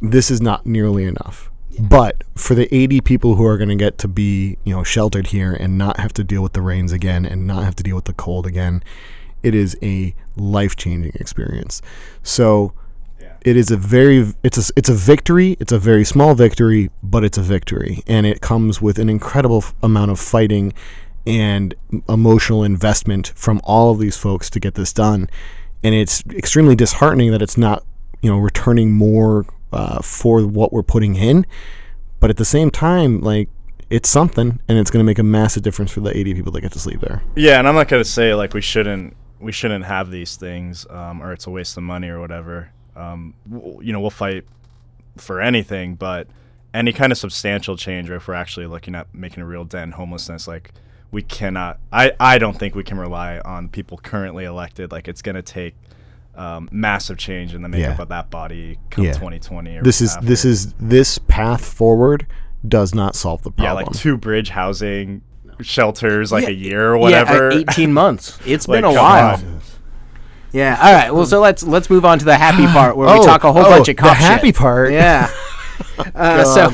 this 0.00 0.30
is 0.30 0.40
not 0.40 0.66
nearly 0.66 1.04
enough. 1.04 1.50
But 1.78 2.24
for 2.34 2.54
the 2.54 2.74
80 2.74 3.00
people 3.02 3.36
who 3.36 3.44
are 3.46 3.56
going 3.56 3.68
to 3.68 3.76
get 3.76 3.96
to 3.98 4.08
be 4.08 4.58
you 4.64 4.74
know 4.74 4.82
sheltered 4.82 5.28
here 5.28 5.52
and 5.52 5.78
not 5.78 5.98
have 5.98 6.12
to 6.14 6.24
deal 6.24 6.42
with 6.42 6.52
the 6.52 6.62
rains 6.62 6.92
again 6.92 7.24
and 7.24 7.46
not 7.46 7.64
have 7.64 7.76
to 7.76 7.82
deal 7.82 7.96
with 7.96 8.06
the 8.06 8.12
cold 8.12 8.46
again 8.46 8.82
it 9.42 9.54
is 9.54 9.76
a 9.82 10.14
life 10.36 10.76
changing 10.76 11.12
experience 11.16 11.80
so 12.22 12.72
Yeah. 13.20 13.32
it 13.42 13.56
is 13.56 13.70
a 13.70 13.76
very 13.76 14.32
it's 14.42 14.58
a 14.58 14.72
it's 14.76 14.88
a 14.88 14.94
victory. 14.94 15.56
It's 15.60 15.72
a 15.72 15.78
very 15.78 16.04
small 16.04 16.34
victory, 16.34 16.90
but 17.02 17.24
it's 17.24 17.38
a 17.38 17.42
victory, 17.42 18.02
and 18.06 18.26
it 18.26 18.40
comes 18.40 18.80
with 18.80 18.98
an 18.98 19.08
incredible 19.10 19.58
f- 19.58 19.74
amount 19.82 20.10
of 20.10 20.18
fighting 20.20 20.72
and 21.26 21.74
emotional 22.08 22.64
investment 22.64 23.32
from 23.36 23.60
all 23.64 23.90
of 23.92 23.98
these 23.98 24.16
folks 24.16 24.48
to 24.50 24.60
get 24.60 24.74
this 24.74 24.92
done. 24.92 25.28
And 25.82 25.94
it's 25.94 26.22
extremely 26.30 26.74
disheartening 26.74 27.30
that 27.32 27.42
it's 27.42 27.58
not 27.58 27.84
you 28.22 28.30
know 28.30 28.38
returning 28.38 28.92
more 28.92 29.44
uh, 29.72 30.00
for 30.02 30.46
what 30.46 30.72
we're 30.72 30.82
putting 30.82 31.16
in, 31.16 31.44
but 32.20 32.30
at 32.30 32.36
the 32.38 32.44
same 32.44 32.70
time, 32.70 33.20
like 33.20 33.48
it's 33.90 34.08
something, 34.08 34.60
and 34.68 34.78
it's 34.78 34.90
going 34.90 35.00
to 35.04 35.06
make 35.10 35.18
a 35.18 35.22
massive 35.24 35.62
difference 35.62 35.90
for 35.90 36.00
the 36.00 36.16
80 36.16 36.34
people 36.34 36.52
that 36.52 36.60
get 36.60 36.72
to 36.72 36.78
sleep 36.78 37.00
there. 37.00 37.22
Yeah, 37.36 37.58
and 37.58 37.66
I'm 37.68 37.74
not 37.74 37.88
gonna 37.88 38.04
say 38.04 38.34
like 38.34 38.54
we 38.54 38.60
shouldn't 38.60 39.16
we 39.40 39.52
shouldn't 39.52 39.84
have 39.84 40.10
these 40.10 40.36
things 40.36 40.86
um, 40.90 41.22
or 41.22 41.32
it's 41.32 41.46
a 41.46 41.50
waste 41.50 41.76
of 41.76 41.82
money 41.82 42.08
or 42.08 42.20
whatever. 42.20 42.70
Um, 42.96 43.34
w- 43.50 43.80
you 43.82 43.92
know, 43.92 44.00
we'll 44.00 44.10
fight 44.10 44.44
for 45.16 45.40
anything, 45.40 45.94
but 45.94 46.26
any 46.74 46.92
kind 46.92 47.10
of 47.12 47.18
substantial 47.18 47.76
change, 47.76 48.10
or 48.10 48.16
if 48.16 48.28
we're 48.28 48.34
actually 48.34 48.66
looking 48.66 48.94
at 48.94 49.12
making 49.14 49.42
a 49.42 49.46
real 49.46 49.64
dent 49.64 49.84
in 49.88 49.92
homelessness, 49.92 50.46
like 50.46 50.72
we 51.10 51.22
cannot. 51.22 51.78
I 51.92 52.12
I 52.20 52.38
don't 52.38 52.56
think 52.58 52.74
we 52.74 52.84
can 52.84 52.98
rely 52.98 53.38
on 53.40 53.68
people 53.68 53.98
currently 53.98 54.44
elected. 54.44 54.92
Like 54.92 55.08
it's 55.08 55.22
gonna 55.22 55.42
take. 55.42 55.74
Um, 56.36 56.68
massive 56.72 57.18
change 57.18 57.54
in 57.54 57.60
the 57.62 57.68
makeup 57.68 57.96
Yeah. 57.98 58.02
of 58.02 58.08
that 58.10 58.30
body 58.30 58.78
come 58.88 59.04
Yeah. 59.04 59.12
2020. 59.14 59.78
Or 59.78 59.82
This 59.82 60.00
is 60.00 60.16
this 60.22 60.44
is 60.44 60.72
this 60.74 61.18
path 61.18 61.62
forward 61.64 62.24
does 62.66 62.94
not 62.94 63.16
solve 63.16 63.42
the 63.42 63.50
problem. 63.50 63.66
yeah, 63.66 63.72
like 63.86 63.92
two 63.96 64.16
bridge 64.16 64.50
housing 64.50 65.22
shelters, 65.62 66.32
like 66.32 66.44
Yeah, 66.44 66.50
a 66.50 66.52
year 66.52 66.92
or 66.92 66.98
whatever. 66.98 67.32
Yeah, 67.32 67.38
uh, 67.38 67.44
whatever. 67.56 67.70
18 67.72 67.92
months. 67.92 68.38
It's 68.46 68.66
Like, 68.68 68.78
been 68.78 68.84
a 68.84 68.92
while. 68.94 69.34
on. 69.36 69.60
Yeah. 70.52 70.78
All 70.82 70.92
right. 70.92 71.14
Well, 71.14 71.26
so 71.26 71.40
let's 71.40 71.62
let's 71.62 71.88
move 71.90 72.04
on 72.04 72.18
to 72.18 72.24
the 72.24 72.36
happy 72.36 72.66
part 72.72 72.96
where 72.96 73.06
we 73.06 73.20
Oh, 73.20 73.24
talk 73.24 73.44
a 73.44 73.52
whole 73.52 73.62
oh, 73.64 73.70
bunch 73.70 73.88
of 73.88 73.96
the 73.96 74.02
cop 74.02 74.16
happy 74.16 74.48
shit. 74.48 74.56
part. 74.56 74.92
Yeah. 74.92 75.30
uh, 76.14 76.44
so. 76.44 76.72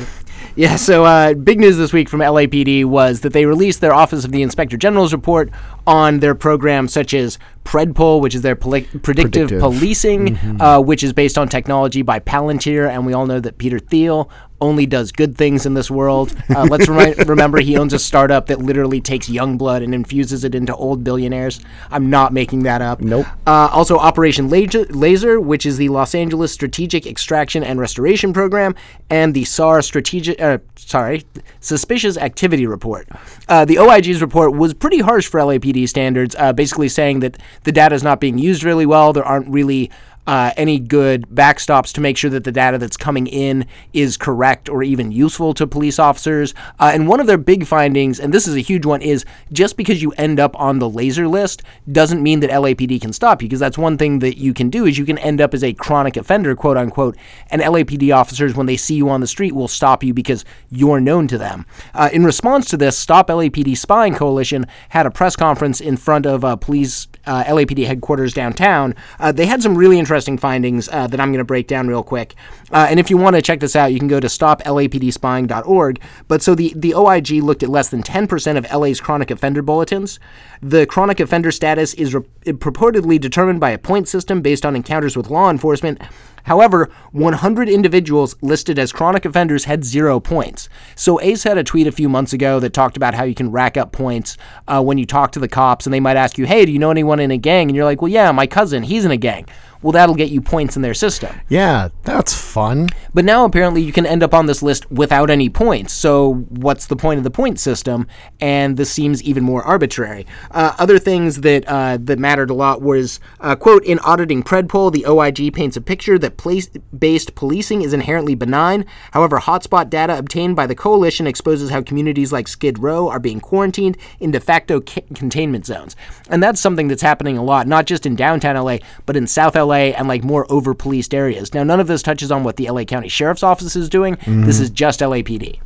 Yeah, 0.55 0.75
so 0.75 1.05
uh, 1.05 1.35
big 1.35 1.59
news 1.59 1.77
this 1.77 1.93
week 1.93 2.09
from 2.09 2.19
LAPD 2.19 2.83
was 2.83 3.21
that 3.21 3.31
they 3.31 3.45
released 3.45 3.79
their 3.79 3.93
Office 3.93 4.25
of 4.25 4.31
the 4.31 4.41
Inspector 4.41 4.75
General's 4.77 5.13
report 5.13 5.51
on 5.85 6.17
their 6.19 6.33
programs 6.33 6.91
such 6.91 7.13
as 7.13 7.37
PredPol, 7.63 8.21
which 8.21 8.33
is 8.33 8.41
their 8.41 8.55
poli- 8.55 8.81
predictive, 9.03 9.03
Predictive. 9.49 9.59
policing, 9.59 10.35
uh, 10.59 10.81
which 10.81 11.03
is 11.03 11.13
based 11.13 11.37
on 11.37 11.47
technology 11.47 12.01
by 12.01 12.17
Palantir, 12.19 12.89
and 12.89 13.05
we 13.05 13.13
all 13.13 13.27
know 13.27 13.39
that 13.39 13.59
Peter 13.59 13.77
Thiel 13.77 14.31
only 14.59 14.85
does 14.85 15.11
good 15.11 15.37
things 15.37 15.65
in 15.65 15.73
this 15.73 15.91
world. 15.91 16.35
Uh, 16.49 16.65
let's 16.65 16.87
remi- 16.87 17.13
remember 17.25 17.59
he 17.59 17.77
owns 17.77 17.93
a 17.93 17.99
startup 17.99 18.47
that 18.47 18.59
literally 18.59 18.99
takes 18.99 19.29
young 19.29 19.57
blood 19.57 19.81
and 19.81 19.93
infuses 19.93 20.43
it 20.43 20.55
into 20.55 20.75
old 20.75 21.03
billionaires. 21.03 21.59
I'm 21.91 22.09
not 22.09 22.33
making 22.33 22.63
that 22.63 22.81
up. 22.81 23.01
Nope. 23.01 23.27
Uh, 23.45 23.69
also, 23.71 23.97
Operation 23.97 24.49
Laser, 24.49 24.85
Laser, 24.85 25.39
which 25.39 25.65
is 25.65 25.77
the 25.77 25.89
Los 25.89 26.15
Angeles 26.15 26.51
Strategic 26.51 27.05
Extraction 27.05 27.63
and 27.63 27.79
Restoration 27.79 28.33
Program, 28.33 28.75
and 29.09 29.33
the 29.33 29.45
SAR 29.45 29.81
Strategic, 29.81 30.41
uh, 30.41 30.57
sorry, 30.75 31.23
Suspicious 31.59 32.17
Activity 32.17 32.65
Report. 32.65 33.07
Uh, 33.47 33.65
the 33.65 33.77
OIG's 33.77 34.21
report 34.21 34.53
was 34.53 34.73
pretty 34.73 34.99
harsh 34.99 35.27
for 35.27 35.39
LAPD 35.39 35.87
standards, 35.87 36.35
uh, 36.39 36.53
basically 36.53 36.89
saying 36.89 37.19
that 37.19 37.37
the 37.63 37.71
data 37.71 37.93
is 37.93 38.03
not 38.03 38.19
being 38.19 38.37
used 38.37 38.63
really 38.63 38.85
well. 38.85 39.13
There 39.13 39.23
aren't 39.23 39.47
really 39.47 39.91
uh, 40.27 40.51
any 40.57 40.77
good 40.77 41.27
backstops 41.29 41.93
to 41.93 42.01
make 42.01 42.17
sure 42.17 42.29
that 42.29 42.43
the 42.43 42.51
data 42.51 42.77
that's 42.77 42.97
coming 42.97 43.25
in 43.25 43.65
is 43.93 44.17
correct 44.17 44.69
or 44.69 44.83
even 44.83 45.11
useful 45.11 45.53
to 45.53 45.65
police 45.65 45.97
officers. 45.97 46.53
Uh, 46.79 46.91
and 46.93 47.07
one 47.07 47.19
of 47.19 47.27
their 47.27 47.37
big 47.37 47.65
findings, 47.65 48.19
and 48.19 48.33
this 48.33 48.47
is 48.47 48.55
a 48.55 48.59
huge 48.59 48.85
one, 48.85 49.01
is 49.01 49.25
just 49.51 49.77
because 49.77 50.01
you 50.01 50.11
end 50.11 50.39
up 50.39 50.57
on 50.59 50.79
the 50.79 50.89
laser 50.89 51.27
list 51.27 51.63
doesn't 51.91 52.21
mean 52.21 52.41
that 52.41 52.49
LAPD 52.49 53.01
can 53.01 53.13
stop 53.13 53.41
you, 53.41 53.47
because 53.47 53.59
that's 53.59 53.77
one 53.77 53.97
thing 53.97 54.19
that 54.19 54.37
you 54.37 54.53
can 54.53 54.69
do 54.69 54.85
is 54.85 54.97
you 54.97 55.05
can 55.05 55.17
end 55.19 55.39
up 55.39 55.53
as 55.53 55.63
a 55.63 55.73
chronic 55.73 56.17
offender, 56.17 56.55
quote 56.55 56.77
unquote, 56.77 57.17
and 57.49 57.61
LAPD 57.61 58.13
officers, 58.13 58.53
when 58.53 58.65
they 58.65 58.77
see 58.77 58.95
you 58.95 59.09
on 59.09 59.21
the 59.21 59.27
street, 59.27 59.55
will 59.55 59.67
stop 59.67 60.03
you 60.03 60.13
because 60.13 60.43
you're 60.69 60.99
known 60.99 61.27
to 61.27 61.37
them. 61.37 61.65
Uh, 61.93 62.09
in 62.11 62.25
response 62.25 62.69
to 62.69 62.77
this, 62.77 62.97
Stop 62.97 63.29
LAPD 63.29 63.77
Spying 63.77 64.13
Coalition 64.13 64.65
had 64.89 65.05
a 65.05 65.11
press 65.11 65.35
conference 65.37 65.79
in 65.79 65.95
front 65.95 66.25
of 66.25 66.43
uh, 66.43 66.57
police 66.57 67.07
uh, 67.27 67.43
LAPD 67.43 67.85
headquarters 67.85 68.33
downtown. 68.33 68.95
Uh, 69.19 69.31
they 69.31 69.45
had 69.45 69.61
some 69.61 69.77
really 69.77 69.99
interesting 69.99 70.37
findings 70.37 70.89
uh, 70.89 71.07
that 71.07 71.19
I'm 71.19 71.29
going 71.29 71.39
to 71.39 71.45
break 71.45 71.67
down 71.67 71.87
real 71.87 72.03
quick. 72.03 72.33
Uh, 72.71 72.87
and 72.89 72.99
if 72.99 73.09
you 73.09 73.17
want 73.17 73.35
to 73.35 73.41
check 73.41 73.59
this 73.59 73.75
out, 73.75 73.93
you 73.93 73.99
can 73.99 74.07
go 74.07 74.19
to 74.19 74.27
stoplapdspying.org. 74.27 76.01
But 76.27 76.41
so 76.41 76.55
the, 76.55 76.73
the 76.75 76.95
OIG 76.95 77.31
looked 77.43 77.63
at 77.63 77.69
less 77.69 77.89
than 77.89 78.01
10% 78.01 78.57
of 78.57 78.71
LA's 78.73 78.99
chronic 78.99 79.29
offender 79.29 79.61
bulletins. 79.61 80.19
The 80.61 80.85
chronic 80.85 81.19
offender 81.19 81.51
status 81.51 81.93
is 81.93 82.15
re- 82.15 82.23
purportedly 82.45 83.19
determined 83.19 83.59
by 83.59 83.71
a 83.71 83.77
point 83.77 84.07
system 84.07 84.41
based 84.41 84.65
on 84.65 84.75
encounters 84.75 85.15
with 85.15 85.29
law 85.29 85.49
enforcement. 85.49 86.01
However, 86.47 86.89
100 87.11 87.67
individuals 87.67 88.35
listed 88.41 88.79
as 88.79 88.93
chronic 88.93 89.25
offenders 89.25 89.65
had 89.65 89.83
zero 89.83 90.19
points. 90.21 90.69
So 90.95 91.19
Ace 91.21 91.43
had 91.43 91.57
a 91.57 91.63
tweet 91.63 91.87
a 91.87 91.91
few 91.91 92.07
months 92.07 92.31
ago 92.31 92.59
that 92.61 92.73
talked 92.73 92.95
about 92.95 93.13
how 93.13 93.23
you 93.23 93.35
can 93.35 93.51
rack 93.51 93.75
up 93.75 93.91
points 93.91 94.37
uh, 94.65 94.81
when 94.81 94.97
you 94.97 95.05
talk 95.05 95.33
to 95.33 95.39
the 95.39 95.49
cops, 95.49 95.85
and 95.85 95.93
they 95.93 95.99
might 95.99 96.15
ask 96.15 96.37
you, 96.37 96.45
"Hey, 96.45 96.65
do 96.65 96.71
you 96.71 96.79
know 96.79 96.89
anyone 96.89 97.19
in 97.19 97.31
a 97.31 97.37
gang?" 97.37 97.67
And 97.67 97.75
you're 97.75 97.85
like, 97.85 98.01
"Well, 98.01 98.11
yeah, 98.11 98.31
my 98.31 98.47
cousin, 98.47 98.83
he's 98.83 99.03
in 99.03 99.11
a 99.11 99.17
gang." 99.17 99.45
Well, 99.81 99.91
that'll 99.91 100.15
get 100.15 100.29
you 100.29 100.41
points 100.41 100.75
in 100.75 100.81
their 100.81 100.93
system. 100.93 101.39
Yeah, 101.49 101.89
that's 102.03 102.33
fun. 102.33 102.89
But 103.13 103.25
now 103.25 103.45
apparently 103.45 103.81
you 103.81 103.91
can 103.91 104.05
end 104.05 104.23
up 104.23 104.33
on 104.33 104.47
this 104.47 104.63
list 104.63 104.89
without 104.91 105.29
any 105.29 105.49
points. 105.49 105.93
So 105.93 106.45
what's 106.49 106.87
the 106.87 106.95
point 106.95 107.19
of 107.19 107.23
the 107.23 107.31
point 107.31 107.59
system? 107.59 108.07
And 108.39 108.77
this 108.77 108.91
seems 108.91 109.21
even 109.23 109.43
more 109.43 109.63
arbitrary. 109.63 110.25
Uh, 110.51 110.73
other 110.79 110.97
things 110.97 111.41
that 111.41 111.67
uh, 111.67 111.97
that 112.01 112.19
mattered 112.19 112.49
a 112.49 112.53
lot 112.53 112.81
was 112.81 113.19
uh, 113.39 113.55
quote 113.55 113.83
in 113.85 113.99
auditing 113.99 114.43
Predpol, 114.43 114.91
the 114.91 115.05
OIG 115.05 115.53
paints 115.53 115.77
a 115.77 115.81
picture 115.81 116.17
that 116.17 116.37
place-based 116.37 117.35
policing 117.35 117.81
is 117.81 117.93
inherently 117.93 118.35
benign. 118.35 118.85
However, 119.11 119.39
hotspot 119.39 119.89
data 119.89 120.17
obtained 120.17 120.55
by 120.55 120.65
the 120.65 120.75
coalition 120.75 121.27
exposes 121.27 121.69
how 121.69 121.81
communities 121.81 122.31
like 122.31 122.47
Skid 122.47 122.79
Row 122.79 123.09
are 123.09 123.19
being 123.19 123.39
quarantined 123.39 123.97
in 124.19 124.31
de 124.31 124.39
facto 124.39 124.81
ca- 124.81 125.01
containment 125.13 125.65
zones, 125.65 125.95
and 126.29 126.41
that's 126.41 126.59
something 126.59 126.87
that's 126.87 127.01
happening 127.01 127.37
a 127.37 127.43
lot, 127.43 127.67
not 127.67 127.85
just 127.85 128.05
in 128.05 128.15
downtown 128.15 128.55
LA, 128.55 128.77
but 129.05 129.15
in 129.15 129.27
South 129.27 129.55
LA 129.55 129.66
and 129.73 130.07
like 130.07 130.23
more 130.23 130.45
over 130.51 130.73
policed 130.73 131.13
areas. 131.13 131.53
Now, 131.53 131.63
none 131.63 131.79
of 131.79 131.87
this 131.87 132.01
touches 132.01 132.31
on 132.31 132.43
what 132.43 132.55
the 132.57 132.69
LA 132.69 132.83
County 132.83 133.07
Sheriff's 133.07 133.43
Office 133.43 133.75
is 133.75 133.89
doing. 133.89 134.17
This 134.25 134.59
is 134.59 134.69
just 134.69 134.99
LAPD. 134.99 135.59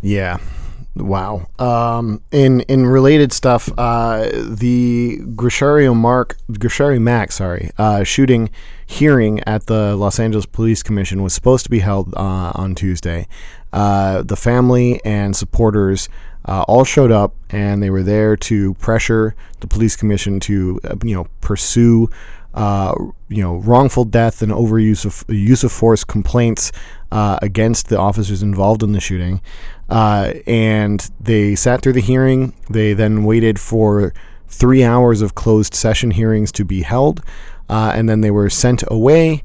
Yeah. 0.00 0.38
Wow. 0.94 1.46
Um, 1.58 2.22
in 2.32 2.60
in 2.62 2.86
related 2.86 3.32
stuff, 3.32 3.70
uh, 3.78 4.28
the 4.32 5.18
Grechario 5.34 5.96
Mark 5.96 6.36
Grechario 6.50 7.00
Mack, 7.00 7.32
sorry, 7.32 7.70
uh, 7.78 8.04
shooting 8.04 8.50
hearing 8.84 9.40
at 9.44 9.66
the 9.66 9.96
Los 9.96 10.20
Angeles 10.20 10.44
Police 10.44 10.82
Commission 10.82 11.22
was 11.22 11.32
supposed 11.32 11.64
to 11.64 11.70
be 11.70 11.78
held 11.78 12.12
uh, 12.14 12.52
on 12.54 12.74
Tuesday. 12.74 13.26
Uh, 13.72 14.22
the 14.22 14.36
family 14.36 15.00
and 15.02 15.34
supporters 15.34 16.10
uh, 16.44 16.62
all 16.68 16.84
showed 16.84 17.10
up, 17.10 17.34
and 17.48 17.82
they 17.82 17.88
were 17.88 18.02
there 18.02 18.36
to 18.36 18.74
pressure 18.74 19.34
the 19.60 19.66
police 19.66 19.96
commission 19.96 20.40
to 20.40 20.78
uh, 20.84 20.94
you 21.02 21.14
know 21.14 21.26
pursue 21.40 22.10
uh, 22.54 22.94
you 23.28 23.42
know 23.42 23.56
wrongful 23.56 24.04
death 24.04 24.42
and 24.42 24.52
overuse 24.52 25.04
of 25.04 25.24
use 25.28 25.64
of 25.64 25.72
force 25.72 26.04
complaints 26.04 26.72
uh, 27.10 27.38
against 27.42 27.88
the 27.88 27.98
officers 27.98 28.42
involved 28.42 28.82
in 28.82 28.92
the 28.92 29.00
shooting. 29.00 29.40
Uh, 29.88 30.32
and 30.46 31.10
they 31.20 31.54
sat 31.54 31.82
through 31.82 31.92
the 31.92 32.00
hearing. 32.00 32.54
They 32.70 32.94
then 32.94 33.24
waited 33.24 33.60
for 33.60 34.14
three 34.48 34.84
hours 34.84 35.20
of 35.22 35.34
closed 35.34 35.74
session 35.74 36.10
hearings 36.10 36.52
to 36.52 36.64
be 36.64 36.82
held, 36.82 37.22
uh, 37.68 37.92
and 37.94 38.08
then 38.08 38.20
they 38.20 38.30
were 38.30 38.50
sent 38.50 38.84
away, 38.88 39.42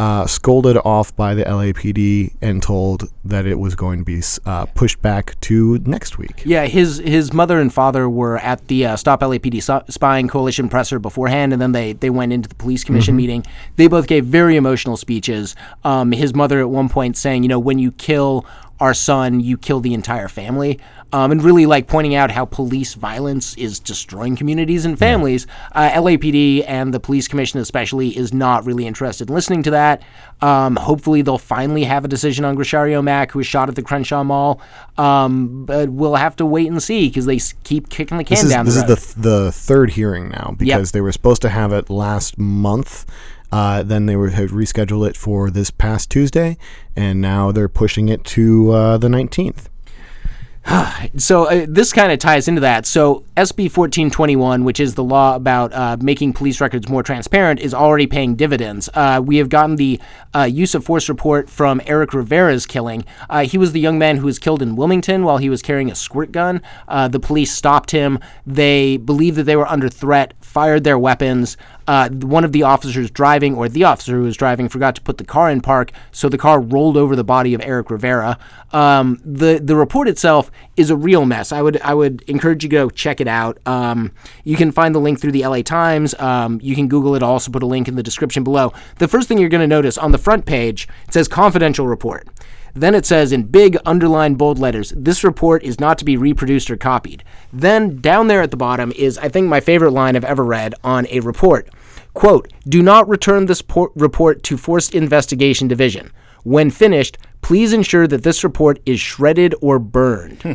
uh, 0.00 0.26
scolded 0.26 0.78
off 0.78 1.14
by 1.14 1.34
the 1.34 1.44
LAPD, 1.44 2.32
and 2.40 2.62
told 2.62 3.12
that 3.22 3.44
it 3.44 3.58
was 3.58 3.74
going 3.74 3.98
to 3.98 4.04
be 4.04 4.22
uh, 4.46 4.64
pushed 4.64 5.02
back 5.02 5.38
to 5.40 5.76
next 5.84 6.16
week. 6.16 6.42
Yeah, 6.46 6.64
his 6.64 6.96
his 6.98 7.34
mother 7.34 7.60
and 7.60 7.70
father 7.70 8.08
were 8.08 8.38
at 8.38 8.66
the 8.68 8.86
uh, 8.86 8.96
Stop 8.96 9.20
LAPD 9.20 9.62
so- 9.62 9.84
Spying 9.90 10.26
Coalition 10.26 10.70
presser 10.70 10.98
beforehand, 10.98 11.52
and 11.52 11.60
then 11.60 11.72
they 11.72 11.92
they 11.92 12.08
went 12.08 12.32
into 12.32 12.48
the 12.48 12.54
police 12.54 12.82
commission 12.82 13.14
meeting. 13.14 13.44
They 13.76 13.88
both 13.88 14.06
gave 14.06 14.24
very 14.24 14.56
emotional 14.56 14.96
speeches. 14.96 15.54
Um, 15.84 16.12
his 16.12 16.34
mother 16.34 16.60
at 16.60 16.70
one 16.70 16.88
point 16.88 17.18
saying, 17.18 17.42
you 17.42 17.50
know, 17.50 17.58
when 17.58 17.78
you 17.78 17.92
kill 17.92 18.46
our 18.80 18.94
son, 18.94 19.40
you 19.40 19.56
kill 19.58 19.80
the 19.80 19.94
entire 19.94 20.28
family. 20.28 20.80
Um, 21.12 21.32
and 21.32 21.42
really 21.42 21.66
like 21.66 21.88
pointing 21.88 22.14
out 22.14 22.30
how 22.30 22.44
police 22.44 22.94
violence 22.94 23.56
is 23.56 23.80
destroying 23.80 24.36
communities 24.36 24.84
and 24.84 24.96
families. 24.96 25.44
Uh, 25.72 25.90
LAPD 25.90 26.64
and 26.68 26.94
the 26.94 27.00
police 27.00 27.26
commission, 27.26 27.58
especially, 27.58 28.16
is 28.16 28.32
not 28.32 28.64
really 28.64 28.86
interested 28.86 29.28
in 29.28 29.34
listening 29.34 29.64
to 29.64 29.72
that. 29.72 30.02
Um, 30.40 30.76
hopefully, 30.76 31.22
they'll 31.22 31.36
finally 31.36 31.82
have 31.82 32.04
a 32.04 32.08
decision 32.08 32.44
on 32.44 32.56
Grechario 32.56 33.02
Mack, 33.02 33.32
who 33.32 33.40
was 33.40 33.46
shot 33.48 33.68
at 33.68 33.74
the 33.74 33.82
Crenshaw 33.82 34.22
Mall. 34.22 34.60
Um, 34.98 35.64
but 35.64 35.88
we'll 35.88 36.14
have 36.14 36.36
to 36.36 36.46
wait 36.46 36.68
and 36.70 36.80
see 36.80 37.08
because 37.08 37.26
they 37.26 37.36
s- 37.36 37.54
keep 37.64 37.88
kicking 37.88 38.16
the 38.16 38.22
can 38.22 38.36
This 38.36 38.44
is 38.44 38.50
down 38.52 38.66
this 38.66 38.76
the 38.76 38.80
is 38.82 38.86
the 38.86 38.96
th- 38.96 39.14
the 39.16 39.50
third 39.52 39.90
hearing 39.90 40.28
now 40.28 40.54
because 40.58 40.92
they 40.92 41.00
were 41.00 41.10
supposed 41.10 41.42
to 41.42 41.48
have 41.48 41.72
it 41.72 41.90
last 41.90 42.38
month. 42.38 43.04
Uh, 43.52 43.82
then 43.82 44.06
they 44.06 44.16
were 44.16 44.30
had 44.30 44.50
rescheduled 44.50 45.08
it 45.08 45.16
for 45.16 45.50
this 45.50 45.70
past 45.70 46.10
Tuesday, 46.10 46.56
and 46.94 47.20
now 47.20 47.52
they're 47.52 47.68
pushing 47.68 48.08
it 48.08 48.24
to 48.24 48.70
uh, 48.70 48.98
the 48.98 49.08
nineteenth. 49.08 49.68
so 51.16 51.44
uh, 51.44 51.66
this 51.68 51.92
kind 51.92 52.12
of 52.12 52.18
ties 52.18 52.48
into 52.48 52.60
that. 52.60 52.86
So 52.86 53.24
SB 53.36 53.64
1421, 53.74 54.64
which 54.64 54.80
is 54.80 54.94
the 54.94 55.04
law 55.04 55.34
about 55.34 55.72
uh, 55.72 55.96
making 56.00 56.32
police 56.34 56.60
records 56.60 56.88
more 56.88 57.02
transparent, 57.02 57.60
is 57.60 57.72
already 57.72 58.06
paying 58.06 58.34
dividends. 58.34 58.88
Uh, 58.94 59.22
we 59.24 59.36
have 59.38 59.48
gotten 59.48 59.76
the 59.76 60.00
uh, 60.34 60.42
use 60.42 60.74
of 60.74 60.84
force 60.84 61.08
report 61.08 61.48
from 61.48 61.80
Eric 61.86 62.12
Rivera's 62.12 62.66
killing. 62.66 63.04
Uh, 63.28 63.44
he 63.44 63.58
was 63.58 63.72
the 63.72 63.80
young 63.80 63.98
man 63.98 64.18
who 64.18 64.26
was 64.26 64.38
killed 64.38 64.62
in 64.62 64.76
Wilmington 64.76 65.24
while 65.24 65.38
he 65.38 65.50
was 65.50 65.62
carrying 65.62 65.90
a 65.90 65.94
squirt 65.94 66.32
gun. 66.32 66.62
Uh, 66.86 67.08
the 67.08 67.20
police 67.20 67.52
stopped 67.52 67.90
him. 67.90 68.18
They 68.46 68.96
believed 68.96 69.36
that 69.38 69.44
they 69.44 69.56
were 69.56 69.68
under 69.68 69.88
threat, 69.88 70.34
fired 70.40 70.84
their 70.84 70.98
weapons. 70.98 71.56
One 71.90 72.44
of 72.44 72.52
the 72.52 72.62
officers 72.62 73.10
driving, 73.10 73.56
or 73.56 73.68
the 73.68 73.84
officer 73.84 74.16
who 74.16 74.22
was 74.22 74.36
driving, 74.36 74.68
forgot 74.68 74.94
to 74.94 75.00
put 75.00 75.18
the 75.18 75.24
car 75.24 75.50
in 75.50 75.60
park, 75.60 75.90
so 76.12 76.28
the 76.28 76.38
car 76.38 76.60
rolled 76.60 76.96
over 76.96 77.16
the 77.16 77.24
body 77.24 77.52
of 77.54 77.60
Eric 77.64 77.90
Rivera. 77.90 78.38
Um, 78.72 79.20
the 79.24 79.58
the 79.58 79.74
report 79.74 80.06
itself 80.06 80.50
is 80.76 80.90
a 80.90 80.96
real 80.96 81.24
mess. 81.26 81.50
I 81.50 81.62
would 81.62 81.80
I 81.82 81.94
would 81.94 82.22
encourage 82.28 82.62
you 82.62 82.70
to 82.70 82.76
go 82.76 82.90
check 82.90 83.20
it 83.20 83.26
out. 83.26 83.58
Um, 83.66 84.12
you 84.44 84.56
can 84.56 84.70
find 84.70 84.94
the 84.94 85.00
link 85.00 85.20
through 85.20 85.32
the 85.32 85.44
LA 85.44 85.62
Times. 85.62 86.14
Um, 86.20 86.60
you 86.62 86.76
can 86.76 86.86
Google 86.86 87.16
it. 87.16 87.22
I'll 87.22 87.30
also 87.30 87.50
put 87.50 87.62
a 87.62 87.66
link 87.66 87.88
in 87.88 87.96
the 87.96 88.02
description 88.02 88.44
below. 88.44 88.72
The 88.98 89.08
first 89.08 89.26
thing 89.26 89.38
you're 89.38 89.48
going 89.48 89.60
to 89.60 89.66
notice 89.66 89.98
on 89.98 90.12
the 90.12 90.18
front 90.18 90.46
page 90.46 90.86
it 91.08 91.14
says 91.14 91.26
confidential 91.26 91.86
report. 91.88 92.28
Then 92.74 92.94
it 92.94 93.06
says 93.06 93.32
in 93.32 93.44
big 93.44 93.76
underlined 93.84 94.38
bold 94.38 94.58
letters, 94.58 94.92
this 94.96 95.24
report 95.24 95.62
is 95.62 95.80
not 95.80 95.98
to 95.98 96.04
be 96.04 96.16
reproduced 96.16 96.70
or 96.70 96.76
copied. 96.76 97.24
Then 97.52 98.00
down 98.00 98.28
there 98.28 98.42
at 98.42 98.50
the 98.50 98.56
bottom 98.56 98.92
is, 98.92 99.18
I 99.18 99.28
think, 99.28 99.48
my 99.48 99.60
favorite 99.60 99.90
line 99.90 100.16
I've 100.16 100.24
ever 100.24 100.44
read 100.44 100.74
on 100.84 101.06
a 101.08 101.20
report. 101.20 101.68
Quote, 102.14 102.52
do 102.68 102.82
not 102.82 103.08
return 103.08 103.46
this 103.46 103.62
por- 103.62 103.92
report 103.94 104.42
to 104.44 104.56
Forced 104.56 104.94
Investigation 104.94 105.68
Division. 105.68 106.10
When 106.42 106.70
finished, 106.70 107.18
please 107.42 107.72
ensure 107.72 108.06
that 108.06 108.22
this 108.22 108.42
report 108.44 108.80
is 108.86 109.00
shredded 109.00 109.54
or 109.60 109.78
burned. 109.78 110.42
Hmm. 110.42 110.52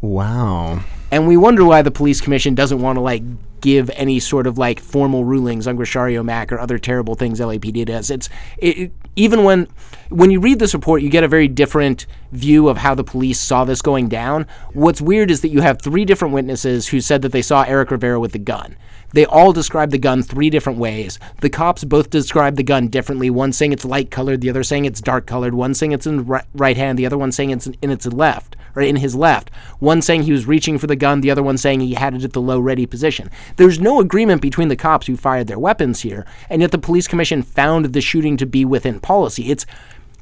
Wow. 0.00 0.82
And 1.12 1.28
we 1.28 1.36
wonder 1.36 1.64
why 1.64 1.82
the 1.82 1.90
police 1.90 2.20
commission 2.20 2.54
doesn't 2.54 2.80
want 2.80 2.96
to 2.96 3.00
like 3.00 3.22
give 3.60 3.88
any 3.94 4.18
sort 4.18 4.46
of 4.46 4.58
like 4.58 4.80
formal 4.80 5.24
rulings 5.24 5.68
on 5.68 5.76
Grechario 5.76 6.24
Mack 6.24 6.52
or 6.52 6.58
other 6.58 6.78
terrible 6.78 7.14
things 7.14 7.38
LAPD 7.38 7.86
does. 7.86 8.10
It's 8.10 8.28
it, 8.58 8.78
it, 8.78 8.92
even 9.14 9.44
when 9.44 9.68
when 10.08 10.30
you 10.30 10.40
read 10.40 10.58
this 10.58 10.74
report, 10.74 11.02
you 11.02 11.08
get 11.08 11.22
a 11.22 11.28
very 11.28 11.48
different 11.48 12.06
view 12.32 12.68
of 12.68 12.78
how 12.78 12.94
the 12.94 13.04
police 13.04 13.38
saw 13.38 13.64
this 13.64 13.80
going 13.80 14.08
down. 14.08 14.46
What's 14.72 15.00
weird 15.00 15.30
is 15.30 15.40
that 15.42 15.48
you 15.48 15.60
have 15.60 15.80
three 15.80 16.04
different 16.04 16.34
witnesses 16.34 16.88
who 16.88 17.00
said 17.00 17.22
that 17.22 17.32
they 17.32 17.42
saw 17.42 17.62
Eric 17.62 17.90
Rivera 17.90 18.18
with 18.18 18.32
the 18.32 18.38
gun. 18.38 18.76
They 19.12 19.26
all 19.26 19.52
describe 19.52 19.90
the 19.90 19.98
gun 19.98 20.22
three 20.22 20.50
different 20.50 20.78
ways. 20.78 21.18
The 21.40 21.50
cops 21.50 21.84
both 21.84 22.10
describe 22.10 22.56
the 22.56 22.62
gun 22.62 22.88
differently. 22.88 23.30
One 23.30 23.52
saying 23.52 23.72
it's 23.72 23.84
light 23.84 24.10
colored, 24.10 24.40
the 24.40 24.50
other 24.50 24.62
saying 24.62 24.84
it's 24.84 25.00
dark 25.00 25.26
colored. 25.26 25.54
One 25.54 25.74
saying 25.74 25.92
it's 25.92 26.06
in 26.06 26.24
right, 26.24 26.44
right 26.54 26.76
hand, 26.76 26.98
the 26.98 27.06
other 27.06 27.18
one 27.18 27.32
saying 27.32 27.50
it's 27.50 27.66
in, 27.66 27.76
in 27.82 27.90
its 27.90 28.06
left 28.06 28.56
or 28.74 28.82
in 28.82 28.96
his 28.96 29.14
left. 29.14 29.50
One 29.78 30.02
saying 30.02 30.22
he 30.22 30.32
was 30.32 30.46
reaching 30.46 30.78
for 30.78 30.86
the 30.86 30.96
gun, 30.96 31.20
the 31.20 31.30
other 31.30 31.42
one 31.42 31.58
saying 31.58 31.80
he 31.80 31.94
had 31.94 32.14
it 32.14 32.24
at 32.24 32.32
the 32.32 32.40
low 32.40 32.58
ready 32.58 32.86
position. 32.86 33.30
There's 33.56 33.80
no 33.80 34.00
agreement 34.00 34.40
between 34.42 34.68
the 34.68 34.76
cops 34.76 35.06
who 35.06 35.16
fired 35.16 35.46
their 35.46 35.58
weapons 35.58 36.00
here, 36.00 36.26
and 36.48 36.62
yet 36.62 36.70
the 36.70 36.78
police 36.78 37.06
commission 37.06 37.42
found 37.42 37.86
the 37.86 38.00
shooting 38.00 38.36
to 38.38 38.46
be 38.46 38.64
within 38.64 39.00
policy. 39.00 39.50
It's 39.50 39.66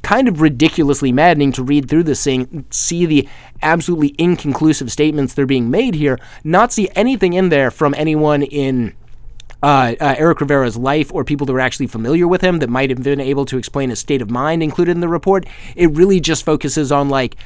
kind 0.03 0.29
of 0.29 0.41
ridiculously 0.41 1.13
maddening 1.13 1.53
to 1.53 1.63
read 1.63 1.89
through 1.89 2.05
this 2.05 2.25
thing, 2.25 2.65
see 2.71 3.07
the 3.07 3.29
absolutely 3.63 4.15
inconclusive 4.19 4.91
statements 4.91 5.35
that 5.35 5.43
are 5.43 5.47
being 5.47 5.71
made 5.71 5.95
here, 5.95 6.19
not 6.45 6.73
see 6.73 6.89
anything 6.95 7.33
in 7.33 7.49
there 7.49 7.71
from 7.71 7.95
anyone 7.97 8.43
in 8.43 8.95
uh, 9.63 9.95
uh, 10.01 10.15
Eric 10.17 10.41
Rivera's 10.41 10.77
life 10.77 11.13
or 11.13 11.25
people 11.25 11.47
that 11.47 11.53
were 11.53 11.61
actually 11.61 11.87
familiar 11.87 12.27
with 12.27 12.41
him 12.41 12.61
that 12.61 12.71
might 12.71 12.91
have 12.91 13.03
been 13.03 13.21
able 13.21 13.45
to 13.47 13.59
explain 13.59 13.91
his 13.91 13.99
state 13.99 14.23
of 14.23 14.31
mind 14.31 14.63
included 14.63 14.93
in 14.93 15.01
the 15.01 15.09
report. 15.09 15.47
It 15.77 15.91
really 15.91 16.21
just 16.21 16.45
focuses 16.45 16.91
on 16.91 17.09
like 17.09 17.37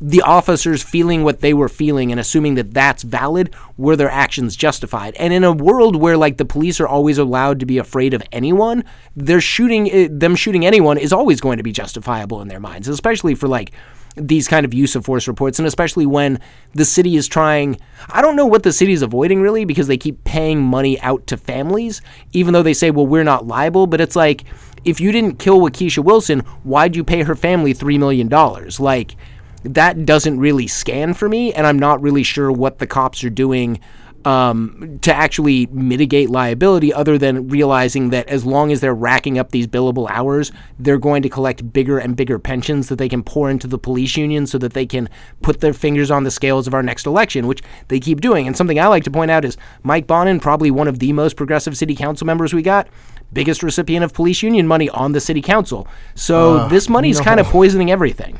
the 0.00 0.22
officers 0.22 0.82
feeling 0.82 1.22
what 1.22 1.40
they 1.40 1.54
were 1.54 1.68
feeling 1.68 2.10
and 2.10 2.18
assuming 2.18 2.54
that 2.56 2.74
that's 2.74 3.02
valid 3.02 3.54
were 3.76 3.96
their 3.96 4.10
actions 4.10 4.56
justified? 4.56 5.14
And 5.16 5.32
in 5.32 5.44
a 5.44 5.52
world 5.52 5.96
where 5.96 6.16
like 6.16 6.36
the 6.36 6.44
police 6.44 6.80
are 6.80 6.88
always 6.88 7.18
allowed 7.18 7.60
to 7.60 7.66
be 7.66 7.78
afraid 7.78 8.14
of 8.14 8.22
anyone 8.32 8.84
they're 9.16 9.40
shooting 9.40 9.90
eh, 9.90 10.08
them 10.10 10.34
shooting 10.34 10.64
anyone 10.64 10.98
is 10.98 11.12
always 11.12 11.40
going 11.40 11.56
to 11.56 11.62
be 11.62 11.72
justifiable 11.72 12.40
in 12.40 12.48
their 12.48 12.60
minds 12.60 12.88
especially 12.88 13.34
for 13.34 13.48
like 13.48 13.72
these 14.14 14.46
kind 14.46 14.66
of 14.66 14.74
use 14.74 14.94
of 14.94 15.04
force 15.04 15.26
reports 15.26 15.58
and 15.58 15.66
especially 15.66 16.04
when 16.04 16.38
the 16.74 16.84
city 16.84 17.16
is 17.16 17.26
trying 17.26 17.78
I 18.10 18.20
don't 18.20 18.36
know 18.36 18.46
what 18.46 18.62
the 18.62 18.72
city 18.72 18.92
is 18.92 19.02
avoiding 19.02 19.40
really 19.40 19.64
because 19.64 19.86
they 19.86 19.96
keep 19.96 20.22
paying 20.24 20.60
money 20.62 21.00
out 21.00 21.26
to 21.28 21.36
families 21.36 22.02
even 22.32 22.52
though 22.52 22.62
they 22.62 22.74
say 22.74 22.90
well 22.90 23.06
we're 23.06 23.24
not 23.24 23.46
liable 23.46 23.86
but 23.86 24.00
it's 24.00 24.16
like 24.16 24.44
if 24.84 25.00
you 25.00 25.12
didn't 25.12 25.38
kill 25.38 25.60
Wakiesha 25.60 26.04
Wilson 26.04 26.40
why'd 26.62 26.96
you 26.96 27.04
pay 27.04 27.22
her 27.22 27.36
family 27.36 27.72
3 27.72 27.98
million 27.98 28.28
dollars? 28.28 28.80
Like 28.80 29.16
that 29.64 30.04
doesn't 30.04 30.38
really 30.38 30.66
scan 30.66 31.14
for 31.14 31.28
me, 31.28 31.52
and 31.52 31.66
I'm 31.66 31.78
not 31.78 32.02
really 32.02 32.22
sure 32.22 32.50
what 32.50 32.78
the 32.78 32.86
cops 32.86 33.22
are 33.24 33.30
doing 33.30 33.80
um, 34.24 34.98
to 35.02 35.12
actually 35.12 35.66
mitigate 35.66 36.30
liability 36.30 36.92
other 36.92 37.18
than 37.18 37.48
realizing 37.48 38.10
that 38.10 38.28
as 38.28 38.44
long 38.44 38.70
as 38.70 38.80
they're 38.80 38.94
racking 38.94 39.38
up 39.38 39.50
these 39.50 39.66
billable 39.66 40.08
hours, 40.10 40.52
they're 40.78 40.98
going 40.98 41.22
to 41.22 41.28
collect 41.28 41.72
bigger 41.72 41.98
and 41.98 42.16
bigger 42.16 42.38
pensions 42.38 42.88
that 42.88 42.96
they 42.96 43.08
can 43.08 43.22
pour 43.22 43.50
into 43.50 43.66
the 43.66 43.78
police 43.78 44.16
union 44.16 44.46
so 44.46 44.58
that 44.58 44.74
they 44.74 44.86
can 44.86 45.08
put 45.42 45.60
their 45.60 45.72
fingers 45.72 46.10
on 46.10 46.24
the 46.24 46.30
scales 46.30 46.66
of 46.66 46.74
our 46.74 46.82
next 46.82 47.06
election, 47.06 47.46
which 47.46 47.62
they 47.88 47.98
keep 47.98 48.20
doing. 48.20 48.46
And 48.46 48.56
something 48.56 48.78
I 48.78 48.86
like 48.86 49.04
to 49.04 49.10
point 49.10 49.30
out 49.30 49.44
is 49.44 49.56
Mike 49.82 50.06
Bonin, 50.06 50.40
probably 50.40 50.70
one 50.70 50.88
of 50.88 50.98
the 50.98 51.12
most 51.12 51.36
progressive 51.36 51.76
city 51.76 51.96
council 51.96 52.26
members 52.26 52.54
we 52.54 52.62
got, 52.62 52.88
biggest 53.32 53.62
recipient 53.62 54.04
of 54.04 54.12
police 54.12 54.42
union 54.42 54.66
money 54.66 54.88
on 54.90 55.12
the 55.12 55.20
city 55.20 55.42
council. 55.42 55.88
So 56.14 56.58
uh, 56.58 56.68
this 56.68 56.88
money's 56.88 57.18
no. 57.18 57.24
kind 57.24 57.40
of 57.40 57.46
poisoning 57.46 57.90
everything. 57.90 58.38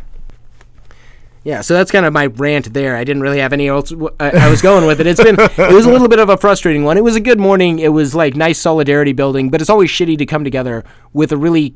Yeah, 1.45 1.61
so 1.61 1.75
that's 1.75 1.91
kind 1.91 2.07
of 2.07 2.13
my 2.13 2.27
rant 2.27 2.73
there. 2.73 2.97
I 2.97 3.05
didn't 3.05 3.23
really 3.23 3.41
have 3.41 3.53
any 3.53 3.69
else. 3.69 3.93
I 4.21 4.49
was 4.49 4.63
going 4.63 4.87
with 4.87 5.01
it. 5.01 5.07
It's 5.07 5.23
been 5.23 5.37
it 5.39 5.75
was 5.75 5.87
a 5.87 5.91
little 5.91 6.09
bit 6.09 6.21
of 6.21 6.29
a 6.29 6.37
frustrating 6.37 6.85
one. 6.85 6.97
It 6.97 7.05
was 7.05 7.17
a 7.17 7.21
good 7.21 7.41
morning. 7.41 7.81
It 7.81 7.89
was 7.89 8.15
like 8.15 8.37
nice 8.37 8.59
solidarity 8.59 9.13
building, 9.13 9.51
but 9.51 9.61
it's 9.61 9.71
always 9.71 9.91
shitty 9.91 10.19
to 10.19 10.27
come 10.27 10.45
together 10.45 10.85
with 11.13 11.33
a 11.33 11.37
really 11.37 11.75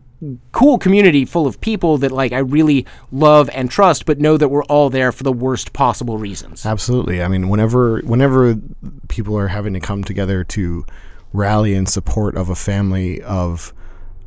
cool 0.52 0.78
community 0.78 1.24
full 1.24 1.46
of 1.46 1.60
people 1.60 1.98
that 1.98 2.12
like 2.12 2.32
I 2.32 2.38
really 2.38 2.86
love 3.10 3.50
and 3.52 3.70
trust, 3.70 4.06
but 4.06 4.20
know 4.20 4.36
that 4.36 4.48
we're 4.48 4.64
all 4.64 4.88
there 4.88 5.12
for 5.12 5.24
the 5.24 5.32
worst 5.32 5.72
possible 5.72 6.16
reasons. 6.16 6.64
Absolutely. 6.64 7.22
I 7.22 7.28
mean, 7.28 7.48
whenever 7.48 8.00
whenever 8.00 8.56
people 9.08 9.36
are 9.36 9.48
having 9.48 9.74
to 9.74 9.80
come 9.80 10.04
together 10.04 10.44
to 10.44 10.86
rally 11.32 11.74
in 11.74 11.86
support 11.86 12.36
of 12.36 12.48
a 12.48 12.54
family 12.54 13.20
of 13.22 13.74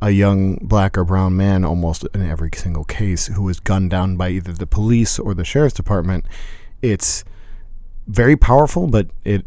a 0.02 0.10
young 0.10 0.56
black 0.62 0.96
or 0.96 1.04
brown 1.04 1.36
man 1.36 1.64
almost 1.64 2.06
in 2.14 2.28
every 2.28 2.50
single 2.54 2.84
case 2.84 3.26
who 3.26 3.48
is 3.48 3.60
gunned 3.60 3.90
down 3.90 4.16
by 4.16 4.30
either 4.30 4.52
the 4.52 4.66
police 4.66 5.18
or 5.18 5.34
the 5.34 5.44
sheriff's 5.44 5.74
department. 5.74 6.24
It's 6.82 7.24
very 8.06 8.36
powerful, 8.36 8.86
but 8.86 9.08
it, 9.24 9.44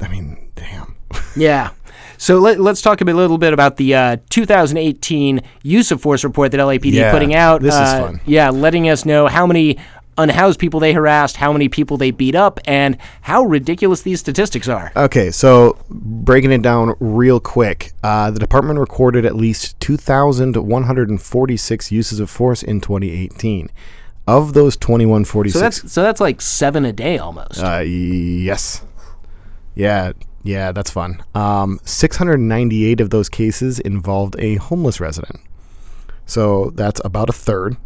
I 0.00 0.08
mean, 0.08 0.50
damn. 0.56 0.96
yeah. 1.36 1.70
So 2.16 2.38
let, 2.38 2.58
us 2.58 2.80
talk 2.80 3.00
a, 3.00 3.04
bit, 3.04 3.14
little 3.14 3.38
bit 3.38 3.52
about 3.52 3.76
the 3.76 3.94
uh, 3.94 4.16
2018 4.30 5.40
use 5.62 5.90
of 5.90 6.00
force 6.00 6.24
report 6.24 6.52
that 6.52 6.58
LAPD 6.58 6.92
yeah, 6.92 7.10
putting 7.10 7.34
out. 7.34 7.60
This 7.60 7.74
uh, 7.74 7.82
is 7.82 7.92
fun. 7.92 8.20
Yeah, 8.24 8.50
letting 8.50 8.88
us 8.88 9.04
know 9.04 9.26
how 9.26 9.46
many 9.46 9.78
unhoused 10.18 10.58
people 10.58 10.80
they 10.80 10.92
harassed, 10.92 11.36
how 11.36 11.52
many 11.52 11.68
people 11.68 11.96
they 11.96 12.10
beat 12.10 12.34
up, 12.34 12.58
and 12.66 12.98
how 13.22 13.44
ridiculous 13.44 14.02
these 14.02 14.18
statistics 14.20 14.68
are. 14.68 14.92
Okay, 14.96 15.30
so 15.30 15.78
breaking 15.88 16.52
it 16.52 16.60
down 16.62 16.94
real 17.00 17.40
quick, 17.40 17.92
uh, 18.02 18.30
the 18.30 18.38
department 18.38 18.78
recorded 18.78 19.24
at 19.24 19.34
least 19.34 19.80
2,146 19.80 21.92
uses 21.92 22.20
of 22.20 22.28
force 22.30 22.62
in 22.62 22.80
2018. 22.80 23.70
Of 24.26 24.54
those 24.54 24.74
2146, 24.78 25.52
so 25.52 25.60
that's 25.60 25.92
so 25.92 26.02
that's 26.02 26.18
like 26.18 26.40
seven 26.40 26.86
a 26.86 26.94
day 26.94 27.18
almost. 27.18 27.62
Uh, 27.62 27.80
yes, 27.80 28.82
yeah, 29.74 30.12
yeah, 30.42 30.72
that's 30.72 30.90
fun. 30.90 31.22
Um, 31.34 31.78
698 31.84 33.02
of 33.02 33.10
those 33.10 33.28
cases 33.28 33.80
involved 33.80 34.34
a 34.38 34.54
homeless 34.56 34.98
resident. 34.98 35.40
So 36.24 36.72
that's 36.74 37.02
about 37.04 37.28
a 37.28 37.34
third 37.34 37.76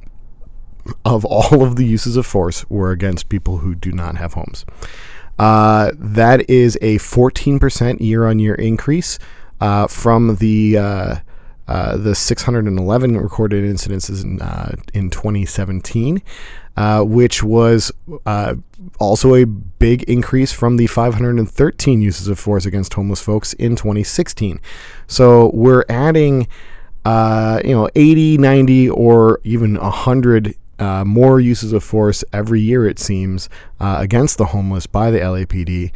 of 1.04 1.24
all 1.24 1.62
of 1.62 1.76
the 1.76 1.84
uses 1.84 2.16
of 2.16 2.26
force 2.26 2.68
were 2.68 2.90
against 2.90 3.28
people 3.28 3.58
who 3.58 3.74
do 3.74 3.92
not 3.92 4.16
have 4.16 4.34
homes. 4.34 4.64
Uh, 5.38 5.92
that 5.94 6.48
is 6.50 6.76
a 6.82 6.98
14% 6.98 8.00
year 8.00 8.26
on 8.26 8.38
year 8.38 8.54
increase 8.54 9.18
uh, 9.60 9.86
from 9.86 10.36
the 10.36 10.76
uh, 10.76 11.16
uh 11.68 11.96
the 11.96 12.14
611 12.14 13.16
recorded 13.16 13.62
incidences 13.62 14.24
in, 14.24 14.40
uh, 14.40 14.74
in 14.94 15.10
2017, 15.10 16.22
uh, 16.76 17.02
which 17.02 17.42
was 17.42 17.92
also 18.98 19.34
a 19.34 19.44
big 19.44 20.02
increase 20.04 20.52
from 20.52 20.76
the 20.76 20.86
513 20.86 22.00
uses 22.00 22.26
of 22.26 22.38
force 22.38 22.66
against 22.66 22.94
homeless 22.94 23.20
folks 23.20 23.52
in 23.54 23.76
2016. 23.76 24.60
So 25.06 25.50
we're 25.54 25.84
adding. 25.88 26.48
you 27.06 27.74
know, 27.74 27.88
80, 27.94 28.38
90, 28.38 28.90
or 28.90 29.40
even 29.44 29.78
100 29.78 30.54
uh, 30.78 31.04
more 31.04 31.40
uses 31.40 31.72
of 31.72 31.82
force 31.82 32.24
every 32.32 32.60
year, 32.60 32.86
it 32.86 32.98
seems, 32.98 33.48
uh, 33.80 33.96
against 34.00 34.38
the 34.38 34.46
homeless 34.46 34.86
by 34.86 35.10
the 35.10 35.18
LAPD, 35.18 35.92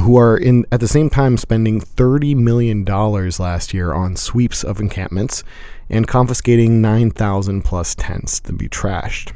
who 0.00 0.16
are 0.16 0.36
in 0.36 0.66
at 0.70 0.80
the 0.80 0.88
same 0.88 1.10
time 1.10 1.36
spending 1.36 1.80
$30 1.80 2.36
million 2.36 2.84
last 2.84 3.72
year 3.74 3.92
on 3.92 4.16
sweeps 4.16 4.62
of 4.62 4.80
encampments 4.80 5.42
and 5.88 6.06
confiscating 6.06 6.80
9,000 6.80 7.62
plus 7.62 7.94
tents 7.94 8.40
to 8.40 8.52
be 8.52 8.68
trashed. 8.68 9.32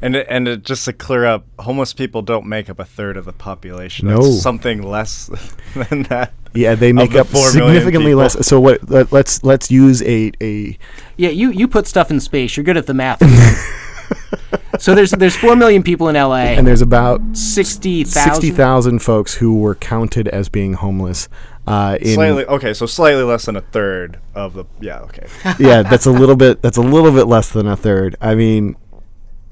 And 0.00 0.14
and 0.14 0.46
it, 0.46 0.62
just 0.62 0.84
to 0.84 0.92
clear 0.92 1.24
up, 1.24 1.44
homeless 1.58 1.92
people 1.92 2.22
don't 2.22 2.46
make 2.46 2.70
up 2.70 2.78
a 2.78 2.84
third 2.84 3.16
of 3.16 3.24
the 3.24 3.32
population. 3.32 4.06
No. 4.06 4.22
That's 4.22 4.42
something 4.42 4.80
less 4.80 5.28
than 5.74 6.04
that. 6.04 6.32
Yeah, 6.54 6.76
they 6.76 6.92
make 6.92 7.10
the 7.10 7.22
up 7.22 7.26
4 7.26 7.40
million 7.40 7.74
significantly 7.74 8.14
less. 8.14 8.46
So 8.46 8.60
what? 8.60 8.88
Let, 8.88 9.10
let's 9.10 9.42
let's 9.42 9.72
use 9.72 10.00
a 10.02 10.30
a 10.40 10.78
Yeah, 11.16 11.30
you 11.30 11.50
you 11.50 11.66
put 11.66 11.88
stuff 11.88 12.12
in 12.12 12.20
space. 12.20 12.56
You're 12.56 12.62
good 12.62 12.76
at 12.76 12.86
the 12.86 12.94
math. 12.94 13.20
so 14.78 14.94
there's 14.94 15.10
there's 15.12 15.36
four 15.36 15.56
million 15.56 15.82
people 15.82 16.08
in 16.08 16.14
LA. 16.14 16.36
and 16.36 16.66
there's 16.66 16.82
about 16.82 17.20
sixty 17.36 18.04
sixty 18.04 18.50
thousand. 18.50 18.56
thousand 18.56 18.98
folks 19.00 19.34
who 19.34 19.58
were 19.58 19.74
counted 19.74 20.28
as 20.28 20.48
being 20.48 20.74
homeless. 20.74 21.28
Uh, 21.66 21.98
in 22.00 22.14
Slightly 22.14 22.46
okay, 22.46 22.72
so 22.72 22.86
slightly 22.86 23.22
less 23.22 23.44
than 23.44 23.56
a 23.56 23.60
third 23.60 24.18
of 24.34 24.54
the 24.54 24.64
yeah 24.80 25.00
okay. 25.00 25.26
yeah, 25.58 25.82
that's 25.82 26.06
a 26.06 26.10
little 26.10 26.36
bit. 26.36 26.62
That's 26.62 26.78
a 26.78 26.82
little 26.82 27.12
bit 27.12 27.26
less 27.26 27.50
than 27.50 27.66
a 27.66 27.76
third. 27.76 28.16
I 28.20 28.34
mean, 28.34 28.76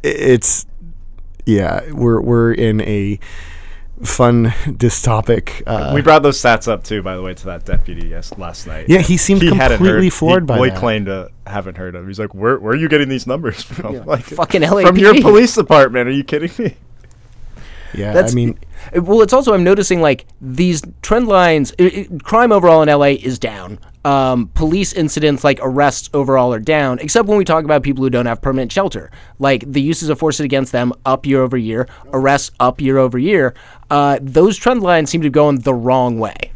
it's 0.03 0.67
yeah. 1.45 1.93
We're 1.93 2.21
we're 2.21 2.53
in 2.53 2.81
a 2.81 3.19
fun 4.03 4.47
dystopic. 4.67 5.63
Uh, 5.67 5.93
we 5.95 6.03
brought 6.03 6.23
those 6.23 6.41
stats 6.41 6.69
up 6.69 6.85
too, 6.85 7.03
by 7.03 7.17
the 7.17 7.23
way, 7.23 7.35
to 7.35 7.45
that 7.47 7.65
deputy 7.65 8.09
yes 8.09 8.37
last 8.39 8.67
night. 8.67 8.87
Yeah, 8.89 9.01
he 9.01 9.17
seemed 9.17 9.43
hadn't 9.43 9.79
completely 9.79 10.07
heard- 10.07 10.13
floored 10.13 10.43
he, 10.43 10.47
by 10.47 10.55
well, 10.57 10.65
he 10.65 10.71
that. 10.71 10.79
claimed 10.79 11.07
to 11.07 11.31
haven't 11.47 11.77
heard 11.77 11.95
of. 11.95 12.05
it. 12.05 12.09
He's 12.09 12.19
like, 12.19 12.35
where 12.35 12.59
where 12.59 12.73
are 12.73 12.77
you 12.77 12.89
getting 12.89 13.09
these 13.09 13.27
numbers 13.27 13.63
from? 13.63 13.95
Like 14.07 14.25
Fucking 14.25 14.63
LAPD. 14.63 14.87
from 14.87 14.97
your 14.99 15.21
police 15.21 15.55
department? 15.55 16.09
Are 16.09 16.13
you 16.13 16.25
kidding 16.25 16.51
me? 16.59 16.77
Yeah, 17.97 18.13
That's 18.13 18.33
I 18.33 18.35
mean, 18.35 18.59
Well, 18.95 19.23
it's 19.23 19.33
also 19.33 19.55
I'm 19.55 19.65
noticing 19.65 20.01
like 20.01 20.27
these 20.41 20.83
trend 21.03 21.29
lines. 21.29 21.73
i 21.79 21.85
i 21.85 22.19
crime 22.23 22.53
overall 22.53 22.83
in 22.83 22.89
LA 22.89 23.17
is 23.21 23.39
down. 23.39 23.79
Um, 24.05 24.51
police 24.55 24.93
incidents 24.93 25.43
like 25.43 25.59
arrests 25.61 26.09
overall 26.15 26.55
are 26.55 26.61
down, 26.61 27.01
except 27.01 27.27
when 27.27 27.39
we 27.39 27.45
talk 27.45 27.65
about 27.65 27.83
people 27.83 28.05
who 28.05 28.11
don't 28.11 28.27
have 28.27 28.41
permanent 28.41 28.71
shelter. 28.71 29.11
Like 29.41 29.65
the 29.67 29.83
uses 29.83 30.09
of 30.11 30.21
force 30.21 30.39
against 30.39 30.71
them 30.71 30.93
up 31.05 31.27
year 31.27 31.43
over 31.43 31.57
year, 31.57 31.89
arrests 32.13 32.53
up 32.61 32.81
year 32.81 32.99
over 32.99 33.19
year. 33.19 33.53
Uh, 33.91 34.21
those 34.23 34.57
trend 34.57 34.83
lines 34.83 35.11
seem 35.11 35.23
to 35.23 35.31
go 35.31 35.49
in 35.49 35.63
the 35.63 35.75
wrong 35.75 36.21
way. 36.21 36.53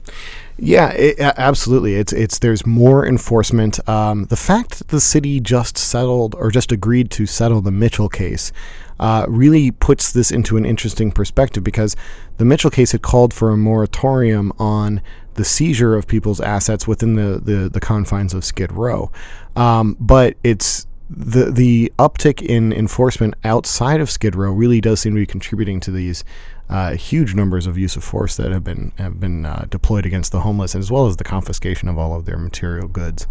Yeah, 0.62 0.90
it, 0.90 1.18
absolutely. 1.18 1.94
It's 1.94 2.12
it's 2.12 2.38
there's 2.38 2.66
more 2.66 3.06
enforcement. 3.06 3.88
Um, 3.88 4.26
the 4.26 4.36
fact 4.36 4.78
that 4.78 4.88
the 4.88 5.00
city 5.00 5.40
just 5.40 5.78
settled 5.78 6.34
or 6.34 6.50
just 6.50 6.70
agreed 6.70 7.10
to 7.12 7.26
settle 7.26 7.62
the 7.62 7.70
Mitchell 7.70 8.10
case 8.10 8.52
uh, 9.00 9.24
really 9.28 9.70
puts 9.72 10.12
this 10.12 10.30
into 10.30 10.56
an 10.56 10.64
interesting 10.64 11.10
perspective 11.10 11.64
because 11.64 11.96
the 12.36 12.44
Mitchell 12.44 12.70
case 12.70 12.92
had 12.92 13.02
called 13.02 13.34
for 13.34 13.50
a 13.50 13.56
moratorium 13.56 14.52
on 14.58 15.00
the 15.34 15.44
seizure 15.44 15.96
of 15.96 16.06
people's 16.06 16.40
assets 16.40 16.86
within 16.86 17.14
the 17.14 17.40
the, 17.42 17.68
the 17.68 17.80
confines 17.80 18.34
of 18.34 18.44
Skid 18.44 18.70
Row, 18.70 19.10
um, 19.56 19.96
but 19.98 20.36
it's 20.44 20.86
the 21.08 21.50
the 21.50 21.92
uptick 21.98 22.42
in 22.42 22.72
enforcement 22.72 23.34
outside 23.42 24.00
of 24.00 24.10
Skid 24.10 24.36
Row 24.36 24.52
really 24.52 24.80
does 24.80 25.00
seem 25.00 25.14
to 25.14 25.20
be 25.20 25.26
contributing 25.26 25.80
to 25.80 25.90
these 25.90 26.22
uh, 26.68 26.92
huge 26.92 27.34
numbers 27.34 27.66
of 27.66 27.76
use 27.76 27.96
of 27.96 28.04
force 28.04 28.36
that 28.36 28.52
have 28.52 28.62
been 28.62 28.92
have 28.98 29.18
been 29.18 29.46
uh, 29.46 29.64
deployed 29.70 30.04
against 30.04 30.30
the 30.30 30.40
homeless, 30.40 30.74
as 30.74 30.90
well 30.90 31.06
as 31.06 31.16
the 31.16 31.24
confiscation 31.24 31.88
of 31.88 31.98
all 31.98 32.14
of 32.14 32.26
their 32.26 32.38
material 32.38 32.86
goods. 32.86 33.26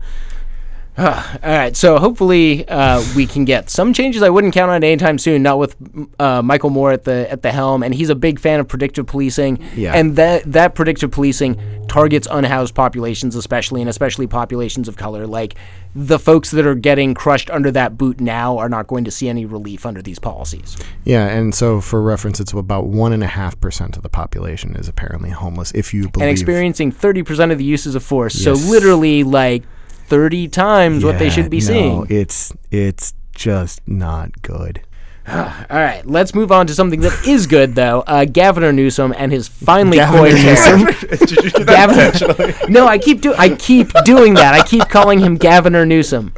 All 0.99 1.05
right, 1.43 1.77
so 1.77 1.97
hopefully 1.97 2.67
uh, 2.67 3.01
we 3.15 3.25
can 3.25 3.45
get 3.45 3.69
some 3.69 3.93
changes. 3.93 4.21
I 4.21 4.29
wouldn't 4.29 4.53
count 4.53 4.69
on 4.69 4.83
anytime 4.83 5.17
soon. 5.17 5.41
Not 5.41 5.57
with 5.57 5.77
uh, 6.19 6.41
Michel 6.41 6.69
Moore 6.69 6.91
at 6.91 7.05
the 7.05 7.31
at 7.31 7.41
the 7.41 7.53
helm, 7.53 7.83
and 7.83 7.95
he's 7.95 8.09
a 8.09 8.15
big 8.15 8.37
fan 8.37 8.59
of 8.59 8.67
predictive 8.67 9.07
policing. 9.07 9.63
Yeah. 9.77 9.93
and 9.93 10.17
that 10.17 10.51
that 10.51 10.75
predictive 10.75 11.11
policing 11.11 11.57
targets 11.87 12.27
unhoused 12.29 12.75
populations, 12.75 13.35
especially 13.35 13.79
and 13.79 13.89
especially 13.89 14.27
populations 14.27 14.89
of 14.89 14.97
color. 14.97 15.25
Like 15.25 15.55
the 15.95 16.19
folks 16.19 16.51
that 16.51 16.65
are 16.65 16.75
getting 16.75 17.13
crushed 17.13 17.49
under 17.49 17.71
that 17.71 17.97
boot 17.97 18.19
now 18.19 18.57
are 18.57 18.67
not 18.67 18.87
going 18.87 19.05
to 19.05 19.11
see 19.11 19.29
any 19.29 19.45
relief 19.45 19.85
under 19.85 20.01
these 20.01 20.19
policies. 20.19 20.75
Yeah, 21.05 21.27
and 21.27 21.55
so 21.55 21.79
for 21.79 22.01
reference, 22.01 22.41
it's 22.41 22.51
about 22.51 22.87
one 22.87 23.13
and 23.13 23.23
a 23.23 23.27
half 23.27 23.57
percent 23.61 23.95
of 23.95 24.03
the 24.03 24.09
population 24.09 24.75
is 24.75 24.89
apparently 24.89 25.29
homeless. 25.29 25.71
If 25.71 25.93
you 25.93 26.09
believe 26.09 26.23
and 26.23 26.29
experiencing 26.29 26.91
thirty 26.91 27.23
percent 27.23 27.53
of 27.53 27.57
the 27.57 27.63
uses 27.63 27.95
of 27.95 28.03
force. 28.03 28.35
Yes. 28.35 28.43
So 28.43 28.69
literally 28.69 29.23
like 29.23 29.63
thirty 30.09 30.47
times 30.47 31.03
what 31.05 31.19
they 31.19 31.29
should 31.29 31.49
be 31.49 31.59
no, 31.59 31.63
seeing. 31.65 32.07
it's 32.09 32.51
it's 32.71 33.13
just 33.35 33.87
not 33.87 34.41
good. 34.41 34.81
All 35.29 35.35
right, 35.69 36.01
let's 36.05 36.33
move 36.33 36.51
on 36.51 36.65
to 36.67 36.73
something 36.73 37.01
that 37.01 37.27
is 37.27 37.45
good, 37.45 37.75
though. 37.75 38.01
Uh, 38.07 38.25
Governor 38.25 38.71
Newsom 38.73 39.13
and 39.15 39.31
his 39.31 39.47
finally 39.47 39.97
Governor 39.97 40.31
coy 40.31 40.35
Newsom. 40.35 40.85
Did 41.19 41.31
you 41.31 41.49
do 41.51 41.63
that 41.65 42.19
Gavin- 42.19 42.55
no, 42.73 42.87
I 42.87 42.97
keep 42.97 43.21
do 43.21 43.33
I 43.37 43.49
keep 43.55 43.91
doing 44.05 44.33
that. 44.35 44.53
I 44.55 44.63
keep 44.63 44.89
calling 44.89 45.19
him 45.19 45.35
Governor 45.37 45.85
Newsom. 45.85 46.33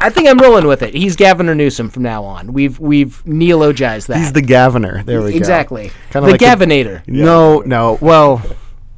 I 0.00 0.10
think 0.10 0.28
I'm 0.28 0.38
rolling 0.38 0.66
with 0.66 0.82
it. 0.82 0.94
He's 0.94 1.14
Governor 1.14 1.54
Newsom 1.54 1.88
from 1.88 2.02
now 2.02 2.24
on. 2.24 2.52
We've 2.52 2.76
we've 2.80 3.22
neologized 3.24 4.08
that. 4.08 4.16
He's 4.16 4.32
the 4.32 4.42
governor. 4.42 5.04
There 5.04 5.22
we 5.22 5.30
go. 5.30 5.36
exactly 5.36 5.92
Kinda 6.10 6.26
the 6.26 6.32
like 6.32 6.40
the- 6.40 6.46
Gavinator. 6.46 7.06
No, 7.06 7.60
no. 7.60 7.98
Well, 8.00 8.42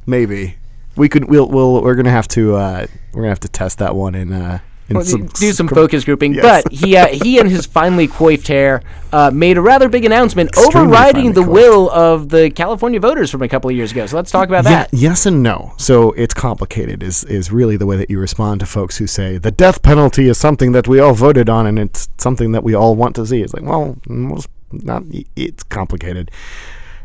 maybe 0.07 0.55
we 0.95 1.09
could. 1.09 1.25
We'll. 1.25 1.47
We'll. 1.47 1.81
We're 1.81 1.95
gonna 1.95 2.11
have 2.11 2.27
to. 2.29 2.55
Uh, 2.55 2.87
we're 3.13 3.21
gonna 3.21 3.29
have 3.29 3.39
to 3.41 3.49
test 3.49 3.79
that 3.79 3.95
one 3.95 4.15
in. 4.15 4.31
Uh, 4.33 4.59
in 4.87 4.97
Well, 4.97 5.03
some, 5.05 5.25
do 5.25 5.51
some 5.51 5.67
focus 5.67 6.03
grouping, 6.05 6.35
Yes. 6.35 6.61
but 6.63 6.71
he 6.71 6.95
uh, 6.95 7.07
he 7.07 7.39
and 7.39 7.49
his 7.49 7.65
finely 7.65 8.07
coiffed 8.07 8.47
hair 8.47 8.83
uh, 9.11 9.31
made 9.33 9.57
a 9.57 9.61
rather 9.61 9.89
big 9.89 10.05
announcement, 10.05 10.49
Extremely 10.49 10.89
overriding 10.91 11.33
the 11.33 11.41
coiffed. 11.41 11.51
will 11.53 11.89
of 11.89 12.29
the 12.29 12.51
California 12.51 12.99
voters 12.99 13.31
from 13.31 13.41
a 13.41 13.47
couple 13.47 13.67
of 13.67 13.75
years 13.75 13.91
ago. 13.91 14.05
So 14.05 14.15
let's 14.15 14.29
talk 14.29 14.47
about 14.47 14.63
Yeah, 14.65 14.69
that. 14.83 14.89
yes 14.93 15.25
and 15.25 15.41
no. 15.41 15.73
So 15.77 16.11
it's 16.11 16.35
complicated. 16.35 17.01
Is 17.01 17.23
is 17.23 17.51
really 17.51 17.77
the 17.77 17.87
way 17.87 17.97
that 17.97 18.11
you 18.11 18.19
respond 18.19 18.59
to 18.59 18.67
folks 18.67 18.97
who 18.97 19.07
say 19.07 19.39
the 19.39 19.49
death 19.49 19.81
penalty 19.81 20.27
is 20.29 20.37
something 20.37 20.71
that 20.73 20.87
we 20.87 20.99
all 20.99 21.13
voted 21.15 21.49
on 21.49 21.65
and 21.65 21.79
it's 21.79 22.07
something 22.19 22.51
that 22.51 22.63
we 22.63 22.75
all 22.75 22.95
want 22.95 23.15
to 23.15 23.25
see. 23.25 23.41
It's 23.41 23.55
like, 23.55 23.63
well, 23.63 23.97
most 24.07 24.49
not. 24.71 25.01
It's 25.35 25.63
complicated. 25.63 26.29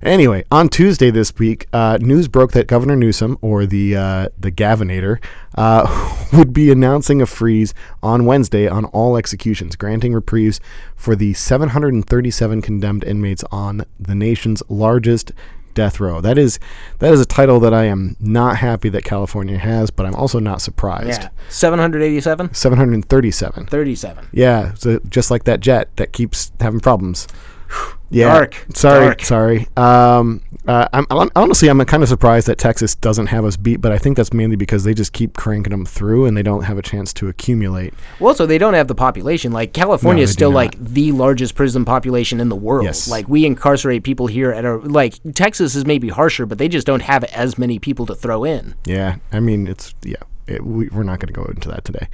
Anyway, 0.03 0.44
on 0.51 0.68
Tuesday 0.68 1.11
this 1.11 1.34
week, 1.38 1.66
uh, 1.74 1.98
news 2.01 2.26
broke 2.26 2.53
that 2.53 2.66
Governor 2.66 2.96
Newsom, 2.96 3.36
or 3.42 3.66
the 3.66 3.96
uh, 3.96 4.28
the 4.38 4.51
Gavinator, 4.51 5.22
uh, 5.57 6.26
would 6.32 6.55
be 6.55 6.70
announcing 6.70 7.20
a 7.20 7.26
freeze 7.26 7.74
on 8.03 8.24
Wednesday 8.24 8.66
on 8.66 8.86
all 8.86 9.16
executions, 9.16 9.76
granting 9.76 10.14
reprieves 10.14 10.59
for 10.96 11.14
the 11.14 11.34
737 11.34 12.62
condemned 12.62 13.05
inmates 13.05 13.44
on 13.51 13.84
the 13.98 14.14
nation's 14.14 14.62
largest 14.70 15.32
death 15.74 16.01
row. 16.01 16.20
That 16.22 16.38
is 16.38 16.59
that 17.01 17.12
is 17.12 17.20
a 17.20 17.26
title 17.26 17.61
that 17.61 17.74
I 17.74 17.84
am 17.84 18.16
not 18.18 18.57
happy 18.57 18.88
that 18.88 19.05
California 19.05 19.59
has, 19.59 19.90
but 19.90 20.07
I'm 20.07 20.14
also 20.14 20.38
not 20.38 20.62
surprised. 20.62 21.22
Yeah, 21.22 21.28
787, 21.51 22.55
737. 22.55 23.66
37. 23.66 24.28
Yeah, 24.32 24.74
so 24.74 24.98
just 25.09 25.30
like 25.30 25.44
that 25.44 25.61
jet 25.61 25.94
that 25.96 26.12
keeps 26.12 26.53
having 26.59 26.80
problems. 26.80 27.28
Yeah. 28.12 28.34
Dark, 28.34 28.66
Sorry. 28.74 29.04
dark. 29.06 29.22
Sorry. 29.22 29.68
Um, 29.76 30.42
uh, 30.66 30.88
I'm, 30.92 31.06
I'm 31.10 31.30
honestly 31.36 31.68
I'm 31.68 31.78
kind 31.84 32.02
of 32.02 32.08
surprised 32.08 32.48
that 32.48 32.58
Texas 32.58 32.96
doesn't 32.96 33.28
have 33.28 33.44
us 33.44 33.56
beat, 33.56 33.76
but 33.76 33.92
I 33.92 33.98
think 33.98 34.16
that's 34.16 34.32
mainly 34.32 34.56
because 34.56 34.82
they 34.82 34.94
just 34.94 35.12
keep 35.12 35.36
cranking 35.36 35.70
them 35.70 35.86
through 35.86 36.26
and 36.26 36.36
they 36.36 36.42
don't 36.42 36.64
have 36.64 36.76
a 36.76 36.82
chance 36.82 37.12
to 37.14 37.28
accumulate. 37.28 37.94
Well, 38.18 38.34
so 38.34 38.46
they 38.46 38.58
don't 38.58 38.74
have 38.74 38.88
the 38.88 38.96
population. 38.96 39.52
Like 39.52 39.72
California 39.72 40.22
No, 40.22 40.24
is 40.24 40.32
still 40.32 40.50
like 40.50 40.76
the 40.76 41.12
largest 41.12 41.54
prison 41.54 41.84
population 41.84 42.40
in 42.40 42.48
the 42.48 42.56
world. 42.56 42.84
Yes. 42.84 43.08
Like 43.08 43.28
we 43.28 43.46
incarcerate 43.46 44.02
people 44.02 44.26
here 44.26 44.50
at 44.50 44.64
a 44.64 44.78
like 44.78 45.14
Texas 45.34 45.76
is 45.76 45.86
maybe 45.86 46.08
harsher, 46.08 46.46
but 46.46 46.58
they 46.58 46.66
just 46.66 46.88
don't 46.88 47.02
have 47.02 47.22
as 47.24 47.58
many 47.58 47.78
people 47.78 48.06
to 48.06 48.16
throw 48.16 48.42
in. 48.42 48.74
Yeah, 48.84 49.18
I 49.30 49.38
mean 49.38 49.68
it's 49.68 49.94
yeah. 50.02 50.16
It, 50.46 50.66
we, 50.66 50.88
we're 50.88 51.04
not 51.04 51.20
going 51.20 51.28
to 51.28 51.32
go 51.32 51.44
into 51.44 51.68
that 51.68 51.84
today. 51.84 52.08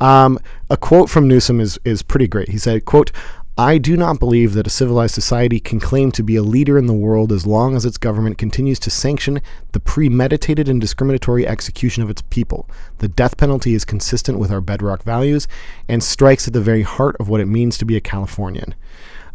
Um, 0.00 0.38
a 0.68 0.76
quote 0.76 1.10
from 1.10 1.26
Newsom 1.26 1.58
is 1.58 1.76
is 1.84 2.02
pretty 2.02 2.28
great. 2.28 2.50
He 2.50 2.58
said, 2.58 2.84
"quote 2.84 3.10
I 3.58 3.78
do 3.78 3.96
not 3.96 4.18
believe 4.18 4.54
that 4.54 4.66
a 4.66 4.70
civilized 4.70 5.14
society 5.14 5.60
can 5.60 5.80
claim 5.80 6.12
to 6.12 6.22
be 6.22 6.36
a 6.36 6.42
leader 6.42 6.78
in 6.78 6.86
the 6.86 6.94
world 6.94 7.30
as 7.30 7.46
long 7.46 7.76
as 7.76 7.84
its 7.84 7.98
government 7.98 8.38
continues 8.38 8.78
to 8.80 8.90
sanction 8.90 9.42
the 9.72 9.80
premeditated 9.80 10.68
and 10.68 10.80
discriminatory 10.80 11.46
execution 11.46 12.02
of 12.02 12.08
its 12.08 12.22
people. 12.22 12.68
The 12.98 13.08
death 13.08 13.36
penalty 13.36 13.74
is 13.74 13.84
consistent 13.84 14.38
with 14.38 14.50
our 14.50 14.60
bedrock 14.60 15.02
values 15.02 15.46
and 15.88 16.02
strikes 16.02 16.46
at 16.46 16.54
the 16.54 16.60
very 16.60 16.82
heart 16.82 17.16
of 17.20 17.28
what 17.28 17.40
it 17.40 17.46
means 17.46 17.76
to 17.78 17.84
be 17.84 17.96
a 17.96 18.00
Californian." 18.00 18.74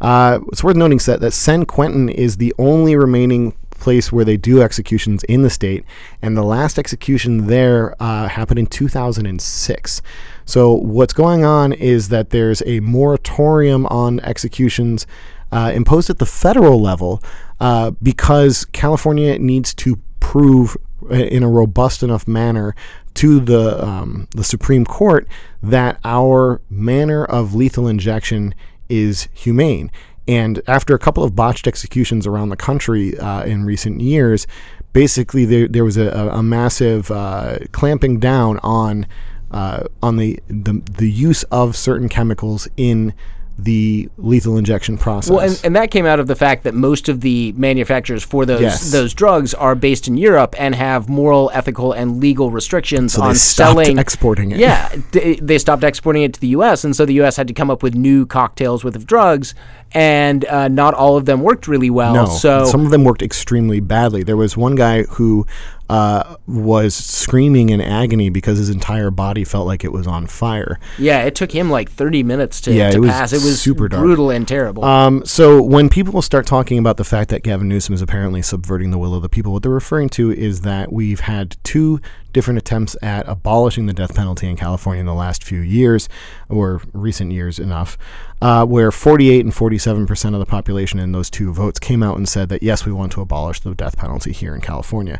Uh, 0.02 0.40
it's 0.52 0.64
worth 0.64 0.76
noting 0.76 0.98
that, 1.00 1.22
that 1.22 1.32
San 1.32 1.66
Quentin 1.66 2.10
is 2.10 2.38
the 2.38 2.54
only 2.58 2.96
remaining 2.96 3.54
place 3.72 4.12
where 4.12 4.26
they 4.26 4.38
do 4.38 4.62
executions 4.62 5.24
in 5.26 5.42
the 5.42 5.50
state, 5.50 5.84
and 6.22 6.36
the 6.36 6.44
last 6.44 6.80
execution 6.80 7.48
there 7.48 7.96
uh, 8.02 8.28
happened 8.28 8.60
in 8.60 8.66
2006. 8.66 10.02
So 10.46 10.74
what's 10.74 11.14
going 11.14 11.44
on 11.44 11.74
is 11.74 12.10
that 12.10 12.30
there's 12.30 12.62
a 12.66 12.80
moratorium 12.80 13.86
on 13.88 14.20
executions 14.22 15.08
uh, 15.52 15.72
imposed 15.74 16.10
at 16.10 16.20
the 16.20 16.26
federal 16.26 16.82
level 16.82 17.22
uh, 17.60 17.92
because 18.02 18.66
California 18.66 19.38
needs 19.40 19.74
to 19.76 20.00
prove 20.20 20.78
uh, 21.04 21.16
in 21.16 21.44
a 21.44 21.50
robust 21.50 22.04
enough 22.04 22.28
manner 22.28 22.76
to 23.16 23.40
the 23.40 23.84
um, 23.84 24.28
the 24.36 24.44
Supreme 24.44 24.86
Court 24.86 25.28
that 25.64 26.00
our 26.04 26.62
manner 26.70 27.24
of 27.26 27.56
lethal 27.56 27.88
injection 27.88 28.54
is 28.90 29.30
humane. 29.34 29.90
And 30.28 30.62
after 30.68 30.94
a 30.96 31.00
couple 31.00 31.24
of 31.24 31.36
botched 31.36 31.68
executions 31.68 32.26
around 32.26 32.50
the 32.50 32.58
country 32.58 33.18
uh, 33.18 33.44
in 33.44 33.64
recent 33.64 34.02
years, 34.02 34.48
basically 34.92 35.46
there, 35.46 35.68
there 35.68 35.86
was 35.86 35.98
a, 35.98 36.10
a 36.10 36.42
massive 36.42 37.12
uh, 37.12 37.60
clamping 37.72 38.20
down 38.20 38.60
on 38.60 39.06
uh, 39.52 39.84
on 40.02 40.18
the, 40.18 40.40
the 40.48 40.82
the 40.98 41.10
use 41.10 41.44
of 41.52 41.76
certain 41.76 42.10
chemicals 42.10 42.68
in 42.78 43.14
the 43.58 44.10
lethal 44.18 44.58
injection 44.58 44.98
process. 44.98 45.32
Well, 45.32 45.40
and, 45.40 45.62
and 45.64 45.76
that 45.78 45.90
came 45.90 46.06
out 46.06 46.20
of 46.20 46.28
the 46.28 46.36
fact 46.36 46.66
that 46.66 46.74
most 46.74 47.08
of 47.08 47.22
the 47.22 47.54
manufacturers 47.54 48.22
for 48.22 48.46
those 48.46 48.60
Yes. 48.60 48.92
those 48.92 49.14
drugs 49.14 49.54
are 49.54 49.76
based 49.76 50.10
in 50.10 50.18
Europe 50.18 50.56
and 50.60 50.76
have 50.76 51.08
moral, 51.08 51.50
ethical, 51.54 51.94
and 51.94 52.20
legal 52.20 52.52
restrictions 52.52 53.14
So 53.14 53.22
they 53.22 53.28
on 53.28 53.36
stopped 53.36 53.70
selling 53.70 53.98
exporting 53.98 54.52
it. 54.52 54.60
Yeah, 54.60 54.94
they, 55.12 55.36
they 55.36 55.58
stopped 55.58 55.86
exporting 55.86 56.24
it 56.24 56.34
to 56.34 56.42
the 56.42 56.50
U.S. 56.50 56.84
and 56.84 56.94
so 56.94 57.06
the 57.06 57.14
U.S. 57.14 57.38
had 57.38 57.48
to 57.48 57.54
come 57.54 57.72
up 57.72 57.82
with 57.82 57.96
new 57.96 58.26
cocktails 58.26 58.84
with 58.84 58.96
of 58.96 59.06
drugs, 59.06 59.56
and 59.94 60.44
uh, 60.46 60.68
not 60.68 60.94
all 60.94 61.16
of 61.16 61.24
them 61.26 61.42
worked 61.42 61.66
really 61.68 61.90
well. 61.90 62.14
No, 62.14 62.26
so 62.26 62.66
some 62.66 62.84
of 62.84 62.92
them 62.92 63.06
worked 63.06 63.22
extremely 63.22 63.80
badly. 63.80 64.24
There 64.24 64.38
was 64.38 64.58
one 64.58 64.76
guy 64.76 65.04
who 65.04 65.48
uh, 65.90 66.36
was 66.48 66.96
screaming 66.96 67.70
in 67.70 67.80
agony 67.80 68.30
because 68.30 68.58
his 68.58 68.70
entire 68.70 69.12
body 69.12 69.44
felt 69.44 69.68
like 69.68 69.84
it 69.84 69.92
was 69.92 70.08
on 70.08 70.26
fire. 70.28 70.80
yeah, 70.98 71.22
it 71.24 71.36
took 71.36 71.52
him 71.52 71.70
like 71.70 71.90
30 71.92 72.24
minutes 72.24 72.60
to, 72.62 72.74
Yeah, 72.74 72.90
to 72.92 72.98
it 72.98 73.00
was 73.02 73.10
pass. 73.12 73.34
It 73.34 73.44
was 73.44 73.62
super 73.62 73.88
dark. 73.88 74.02
brutal 74.02 74.30
and 74.32 74.48
terrible. 74.48 74.84
Um, 74.84 75.24
so 75.26 75.62
when 75.62 75.90
people 75.90 76.22
start 76.22 76.46
talking 76.48 76.78
about 76.80 76.98
the 76.98 77.04
fact 77.04 77.30
that 77.30 77.44
Gavin 77.44 77.68
Newsom 77.70 77.94
is 77.94 78.02
apparently 78.02 78.42
subverting 78.42 78.92
the 78.92 78.98
will 78.98 79.14
of 79.14 79.22
the 79.22 79.30
people, 79.30 79.54
what 79.54 79.62
they're 79.64 79.72
referring 79.72 80.10
to 80.10 80.32
is 80.32 80.62
that 80.62 80.92
we've 80.92 81.22
had 81.22 81.56
two 81.64 82.00
different 82.34 82.58
attempts 82.58 82.98
at 83.02 83.26
abolishing 83.30 83.86
the 83.86 83.94
death 83.94 84.14
penalty 84.14 84.46
in 84.50 84.58
California 84.58 85.00
in 85.00 85.06
the 85.06 85.14
last 85.14 85.42
few 85.42 85.62
years, 85.62 86.10
or 86.50 86.82
recent 86.92 87.32
years 87.32 87.60
enough, 87.60 87.98
uh, 88.42 88.66
where 88.66 88.92
48 88.92 89.46
and 89.46 89.54
47 89.54 90.06
percent 90.06 90.36
of 90.36 90.40
the 90.40 90.46
population 90.46 91.00
in 91.00 91.14
those 91.14 91.30
two 91.30 91.54
votes 91.54 91.80
came 91.80 92.04
out 92.04 92.18
and 92.18 92.28
said 92.28 92.50
that 92.50 92.62
yes, 92.62 92.86
we 92.86 92.92
want 92.92 93.14
to 93.14 93.22
abolish 93.22 93.62
the 93.62 93.74
death 93.74 93.98
penalty 93.98 94.34
here 94.34 94.54
in 94.54 94.60
California. 94.60 95.20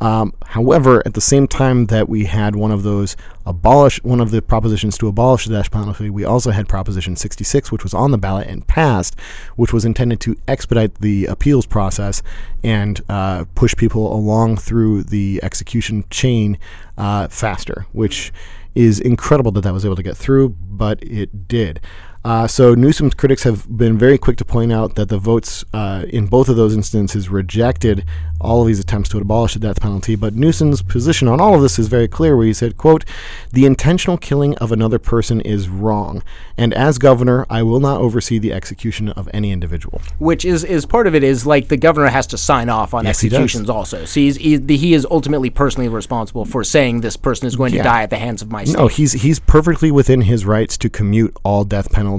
Um, 0.00 0.34
however, 0.44 1.02
at 1.06 1.14
the 1.14 1.20
same 1.20 1.46
time 1.46 1.86
that 1.86 2.08
we 2.08 2.24
had 2.24 2.56
one 2.56 2.70
of 2.70 2.82
those 2.82 3.16
abolish 3.46 4.02
one 4.02 4.20
of 4.20 4.30
the 4.30 4.42
propositions 4.42 4.98
to 4.98 5.08
abolish 5.08 5.46
the 5.46 5.54
death 5.54 5.70
penalty, 5.70 6.10
we 6.10 6.24
also 6.24 6.50
had 6.50 6.68
Proposition 6.68 7.16
66, 7.16 7.70
which 7.70 7.82
was 7.82 7.94
on 7.94 8.10
the 8.10 8.18
ballot 8.18 8.48
and 8.48 8.66
passed, 8.66 9.18
which 9.56 9.72
was 9.72 9.84
intended 9.84 10.20
to 10.20 10.36
expedite 10.48 10.96
the 10.96 11.26
appeals 11.26 11.66
process 11.66 12.22
and 12.62 13.00
uh, 13.08 13.44
push 13.54 13.74
people 13.76 14.14
along 14.14 14.56
through 14.56 15.04
the 15.04 15.40
execution 15.42 16.04
chain 16.10 16.58
uh, 16.98 17.28
faster, 17.28 17.86
which 17.92 18.32
is 18.74 18.98
incredible 19.00 19.52
that 19.52 19.60
that 19.60 19.72
was 19.72 19.84
able 19.84 19.96
to 19.96 20.02
get 20.02 20.16
through, 20.16 20.48
but 20.48 21.02
it 21.02 21.46
did. 21.46 21.80
Uh, 22.24 22.46
so 22.46 22.74
Newsom's 22.74 23.12
critics 23.12 23.42
have 23.42 23.76
been 23.76 23.98
very 23.98 24.16
quick 24.16 24.38
to 24.38 24.44
point 24.46 24.72
out 24.72 24.94
that 24.94 25.10
the 25.10 25.18
votes 25.18 25.62
uh, 25.74 26.06
in 26.08 26.26
both 26.26 26.48
of 26.48 26.56
those 26.56 26.74
instances 26.74 27.28
rejected 27.28 28.06
all 28.40 28.62
of 28.62 28.66
these 28.66 28.80
attempts 28.80 29.10
to 29.10 29.18
abolish 29.18 29.54
the 29.54 29.60
death 29.60 29.80
penalty. 29.80 30.16
But 30.16 30.34
Newsom's 30.34 30.80
position 30.80 31.28
on 31.28 31.40
all 31.40 31.54
of 31.54 31.60
this 31.60 31.78
is 31.78 31.88
very 31.88 32.08
clear, 32.08 32.36
where 32.36 32.46
he 32.46 32.54
said, 32.54 32.78
"quote 32.78 33.04
The 33.52 33.66
intentional 33.66 34.16
killing 34.16 34.56
of 34.56 34.72
another 34.72 34.98
person 34.98 35.40
is 35.42 35.68
wrong, 35.68 36.22
and 36.56 36.72
as 36.72 36.98
governor, 36.98 37.46
I 37.50 37.62
will 37.62 37.80
not 37.80 38.00
oversee 38.00 38.38
the 38.38 38.52
execution 38.52 39.10
of 39.10 39.28
any 39.34 39.52
individual." 39.52 40.00
which 40.18 40.44
is 40.44 40.64
is 40.64 40.86
part 40.86 41.06
of 41.06 41.14
it 41.14 41.22
is 41.22 41.44
like 41.44 41.68
the 41.68 41.76
governor 41.76 42.08
has 42.08 42.26
to 42.28 42.38
sign 42.38 42.70
off 42.70 42.94
on 42.94 43.04
Yes, 43.04 43.22
executions 43.22 43.68
also. 43.68 44.04
So 44.06 44.20
he's, 44.20 44.36
he, 44.36 44.58
he 44.58 44.94
is 44.94 45.06
ultimately 45.10 45.50
personally 45.50 45.88
responsible 45.88 46.44
for 46.44 46.64
saying 46.64 47.02
this 47.02 47.16
person 47.16 47.46
is 47.46 47.56
going 47.56 47.72
to 47.72 47.82
die 47.82 48.02
at 48.02 48.10
the 48.10 48.16
hands 48.16 48.40
of 48.40 48.50
my 48.50 48.64
state. 48.64 48.78
No, 48.78 48.86
he's 48.86 49.12
he's 49.12 49.40
perfectly 49.40 49.90
within 49.90 50.22
his 50.22 50.46
rights 50.46 50.78
to 50.78 50.88
commute 50.88 51.36
all 51.44 51.64
death 51.64 51.92
penalty 51.92 52.13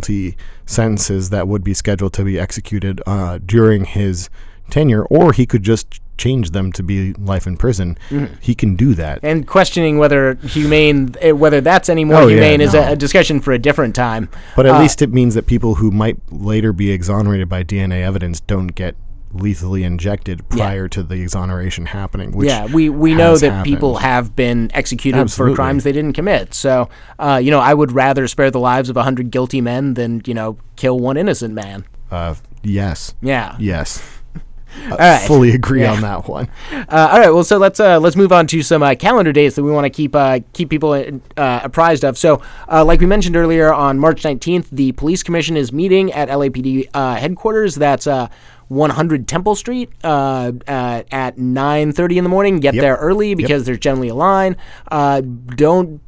sentences 0.65 1.29
that 1.29 1.47
would 1.47 1.63
be 1.63 1.73
scheduled 1.73 2.13
to 2.13 2.23
be 2.23 2.39
executed 2.39 3.01
uh, 3.05 3.39
during 3.45 3.85
his 3.85 4.29
tenure, 4.69 5.03
or 5.05 5.31
he 5.33 5.45
could 5.45 5.63
just 5.63 6.01
change 6.17 6.51
them 6.51 6.71
to 6.71 6.81
be 6.81 7.13
life 7.13 7.45
in 7.45 7.57
prison. 7.57 7.97
He 8.39 8.55
can 8.55 8.75
do 8.75 8.93
that. 8.95 9.19
and 9.21 9.45
questioning 9.45 9.97
whether 9.97 10.35
humane, 10.35 11.13
eh, 11.19 11.31
whether 11.31 11.59
that's 11.61 11.89
any 11.89 12.05
more 12.05 12.15
Oh, 12.21 12.27
yeah, 12.27 12.35
humane 12.37 12.61
is 12.61 12.73
no. 12.73 12.81
a, 12.81 12.91
a 12.93 12.95
discussion 12.95 13.41
for 13.41 13.51
a 13.51 13.59
different 13.59 13.93
time. 13.95 14.29
But 14.55 14.65
at 14.65 14.75
Uh, 14.75 14.79
least 14.79 15.01
it 15.01 15.11
means 15.11 15.35
that 15.35 15.45
people 15.45 15.75
who 15.75 15.91
might 15.91 16.17
later 16.31 16.71
be 16.73 16.89
exonerated 16.91 17.49
by 17.49 17.63
DNA 17.63 18.01
evidence 18.01 18.39
don't 18.39 18.69
get 18.69 18.95
lethally 19.36 19.83
injected 19.83 20.47
prior 20.49 20.88
to 20.88 21.03
the 21.03 21.21
exoneration 21.21 21.86
happening. 21.86 22.31
Which 22.31 22.47
yeah, 22.49 22.65
we, 22.65 22.89
we 22.89 23.13
know 23.13 23.38
that 23.38 23.65
people 23.65 23.97
have 23.97 24.36
been 24.36 24.71
executed 24.73 25.19
Absolutely. 25.19 25.53
for 25.53 25.55
crimes 25.55 25.83
they 25.83 25.91
didn't 25.91 26.13
commit. 26.13 26.53
So, 26.53 26.89
uh, 27.19 27.39
you 27.43 27.51
know, 27.51 27.59
I 27.59 27.73
would 27.73 27.91
rather 27.91 28.27
spare 28.27 28.51
the 28.51 28.59
lives 28.59 28.89
of 28.89 28.97
a 28.97 29.03
hundred 29.03 29.31
guilty 29.31 29.61
men 29.61 29.93
than 29.95 30.21
you 30.25 30.33
know 30.33 30.57
kill 30.75 30.99
one 30.99 31.17
innocent 31.17 31.53
man. 31.53 31.86
Uh, 32.09 32.36
yes. 32.63 33.13
Yeah. 33.21 33.55
Yes. 33.59 34.01
All 34.91 34.97
right. 34.97 35.25
Fully 35.25 35.51
agree 35.51 35.81
Yeah. 35.81 35.93
on 35.93 36.01
that 36.01 36.27
one. 36.27 36.49
Uh, 36.88 37.09
all 37.11 37.19
right. 37.19 37.29
Well, 37.33 37.43
so 37.43 37.57
let's 37.57 37.79
uh, 37.79 37.99
let's 37.99 38.15
move 38.15 38.31
on 38.31 38.45
to 38.47 38.61
some 38.61 38.83
uh, 38.83 38.93
calendar 38.95 39.31
dates 39.31 39.55
that 39.55 39.63
we 39.63 39.71
want 39.71 39.86
to 39.86 39.89
keep 39.89 40.15
uh, 40.15 40.39
keep 40.53 40.69
people 40.69 40.93
uh, 40.93 41.59
apprised 41.63 42.03
of. 42.03 42.17
So, 42.17 42.41
uh, 42.71 42.86
like 42.86 42.99
we 42.99 43.05
mentioned 43.07 43.36
earlier, 43.36 43.73
on 43.73 43.97
March 43.97 44.21
19th, 44.21 44.69
the 44.71 44.91
police 44.91 45.23
commission 45.23 45.57
is 45.57 45.71
meeting 45.73 46.11
at 46.13 46.29
LAPD 46.29 46.89
uh, 46.93 47.15
headquarters. 47.15 47.75
That's 47.75 48.05
uh, 48.05 48.27
100 48.68 49.28
Temple 49.28 49.55
Street 49.55 49.91
uh, 50.03 50.51
uh, 50.68 51.03
at 51.11 51.38
9:30 51.38 52.18
in 52.18 52.24
the 52.24 52.30
morning. 52.30 52.59
Get 52.59 52.74
Yep. 52.76 52.82
there 52.82 52.95
early 52.95 53.36
because 53.36 53.66
there's 53.66 53.80
generally 53.80 54.09
a 54.09 54.16
line. 54.16 54.57
Uh, 54.91 55.22
don't 55.22 56.01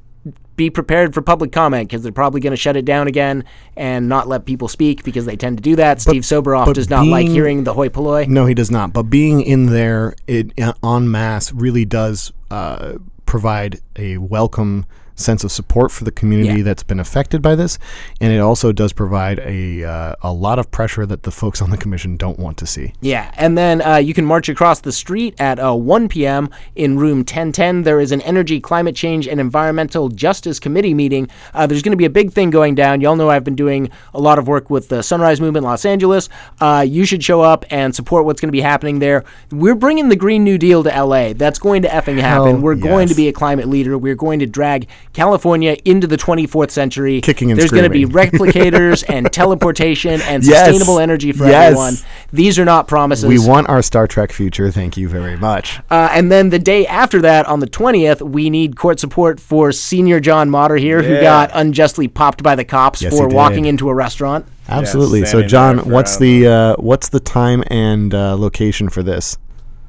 be 0.56 0.70
prepared 0.72 1.14
for 1.14 1.22
public 1.22 1.52
comment 1.52 1.88
because 1.88 2.02
they're 2.02 2.12
probably 2.12 2.42
going 2.42 2.52
to 2.52 2.58
shut 2.58 2.76
it 2.76 2.84
down 2.84 3.08
again 3.08 3.44
and 3.76 4.10
not 4.10 4.28
let 4.28 4.44
people 4.46 4.68
speak 4.68 5.04
because 5.04 5.26
they 5.26 5.36
tend 5.36 5.56
to 5.58 5.62
do 5.62 5.76
that. 5.76 6.02
Steve 6.02 6.24
Soboroff 6.24 6.74
does 6.74 6.90
not 6.90 7.06
like 7.06 7.28
hearing 7.28 7.64
the 7.64 7.74
hoi 7.76 7.90
polloi. 7.90 8.26
No, 8.28 8.48
he 8.48 8.56
does 8.56 8.72
not. 8.72 8.92
But 8.92 9.04
being 9.04 9.42
in 9.42 9.68
there 9.68 10.16
it, 10.26 10.60
uh, 10.60 10.74
en 10.84 11.12
masse 11.12 11.54
really 11.54 11.86
does 11.86 12.34
uh, 12.50 12.94
provide 13.28 13.80
a 13.96 14.18
welcome 14.18 14.88
sense 15.18 15.44
of 15.44 15.52
support 15.52 15.92
for 15.92 16.04
the 16.06 16.12
community 16.12 16.60
Yeah. 16.60 16.64
that's 16.64 16.84
been 16.84 17.00
affected 17.00 17.42
by 17.42 17.56
this, 17.56 17.78
and 18.22 18.32
it 18.32 18.40
also 18.40 18.72
does 18.72 18.94
provide 18.94 19.40
a 19.40 19.84
uh, 19.84 20.16
a 20.22 20.32
lot 20.32 20.60
of 20.60 20.72
pressure 20.72 21.06
that 21.06 21.24
the 21.24 21.32
folks 21.32 21.62
on 21.62 21.70
the 21.70 21.78
commission 21.78 22.16
don't 22.16 22.40
want 22.40 22.58
to 22.58 22.66
see. 22.66 22.94
Yeah, 23.02 23.32
and 23.36 23.58
then 23.58 23.82
uh, 23.82 23.98
you 23.98 24.14
can 24.14 24.26
march 24.26 24.48
across 24.50 24.80
the 24.82 24.92
street 24.92 25.36
at 25.40 25.60
uh, 25.60 25.74
1 25.76 26.08
p.m. 26.10 26.50
in 26.76 26.98
room 26.98 27.18
1010. 27.20 27.84
There 27.84 28.00
is 28.00 28.12
an 28.12 28.22
Energy, 28.22 28.60
Climate 28.60 28.96
Change, 28.96 29.28
and 29.28 29.40
Environmental 29.40 30.10
Justice 30.10 30.60
Committee 30.60 30.94
meeting. 30.94 31.30
Uh, 31.54 31.68
there's 31.68 31.82
going 31.82 31.92
to 31.92 31.98
be 31.98 32.06
a 32.06 32.10
big 32.10 32.32
thing 32.32 32.50
going 32.50 32.76
down. 32.76 33.02
Y'all 33.02 33.16
know 33.16 33.30
I've 33.30 33.44
been 33.44 33.56
doing 33.56 33.90
a 34.14 34.20
lot 34.22 34.40
of 34.40 34.48
work 34.48 34.70
with 34.70 34.90
the 34.90 35.02
Sunrise 35.02 35.42
Movement 35.42 35.64
in 35.64 35.70
Los 35.70 35.86
Angeles. 35.86 36.30
Uh, 36.62 36.86
you 36.88 37.06
should 37.06 37.24
show 37.24 37.42
up 37.42 37.66
and 37.70 37.96
support 37.96 38.26
what's 38.26 38.40
going 38.40 38.50
to 38.50 38.52
be 38.54 38.62
happening 38.62 39.00
there. 39.00 39.24
We're 39.52 39.76
bringing 39.76 40.10
the 40.10 40.16
Green 40.16 40.44
New 40.44 40.58
Deal 40.58 40.84
to 40.84 40.90
LA. 41.04 41.34
That's 41.34 41.60
going 41.60 41.82
to 41.82 41.88
effing 41.88 42.20
happen. 42.20 42.52
Hell 42.56 42.58
We're 42.62 42.76
going 42.76 43.08
to 43.08 43.16
be 43.16 43.28
a 43.28 43.34
climate 43.34 43.68
leader. 43.68 43.98
We're 43.98 44.16
going 44.16 44.40
to 44.40 44.46
drag 44.46 44.88
California 45.14 45.78
into 45.86 46.08
the 46.08 46.18
24th 46.18 46.72
century. 46.72 47.22
Kicking 47.22 47.52
and 47.52 47.60
There's 47.60 47.72
going 47.72 47.84
to 47.84 47.90
be 47.90 48.06
replicators 48.06 49.04
and 49.08 49.32
teleportation 49.32 50.22
and 50.22 50.44
Yes. 50.44 50.66
sustainable 50.68 51.00
energy 51.00 51.32
for 51.32 51.46
Yes. 51.46 51.66
everyone. 51.72 51.94
These 52.32 52.60
are 52.60 52.66
not 52.66 52.88
promises. 52.88 53.26
We 53.26 53.40
want 53.40 53.68
our 53.70 53.82
Star 53.82 54.08
Trek 54.08 54.32
future. 54.32 54.72
Thank 54.72 54.98
you 54.98 55.10
very 55.10 55.38
much. 55.38 55.80
Uh, 55.90 56.10
and 56.12 56.32
then 56.32 56.50
the 56.50 56.60
day 56.60 56.86
after 56.88 57.22
that, 57.22 57.46
on 57.48 57.60
the 57.60 57.68
20th, 57.68 58.22
we 58.22 58.50
need 58.50 58.76
court 58.78 59.00
support 59.00 59.40
for 59.40 59.72
senior 59.72 60.20
John 60.20 60.50
Motter 60.50 60.76
here, 60.78 61.02
who 61.02 61.20
got 61.22 61.50
unjustly 61.54 62.08
popped 62.08 62.44
by 62.44 62.56
the 62.56 62.66
cops 62.66 63.02
Yes, 63.02 63.16
for 63.18 63.28
walking 63.28 63.64
did. 63.64 63.70
into 63.70 63.90
a 63.90 63.94
restaurant. 63.96 64.46
Absolutely. 64.70 65.26
so, 65.26 65.42
John, 65.42 65.80
what's 65.90 66.18
the 66.18 66.46
uh, 66.48 66.76
what's 66.76 67.10
the 67.10 67.22
time 67.22 67.64
and 67.68 68.14
uh, 68.14 68.36
location 68.38 68.90
for 68.90 69.02
this? 69.02 69.38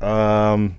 Um, 0.01 0.77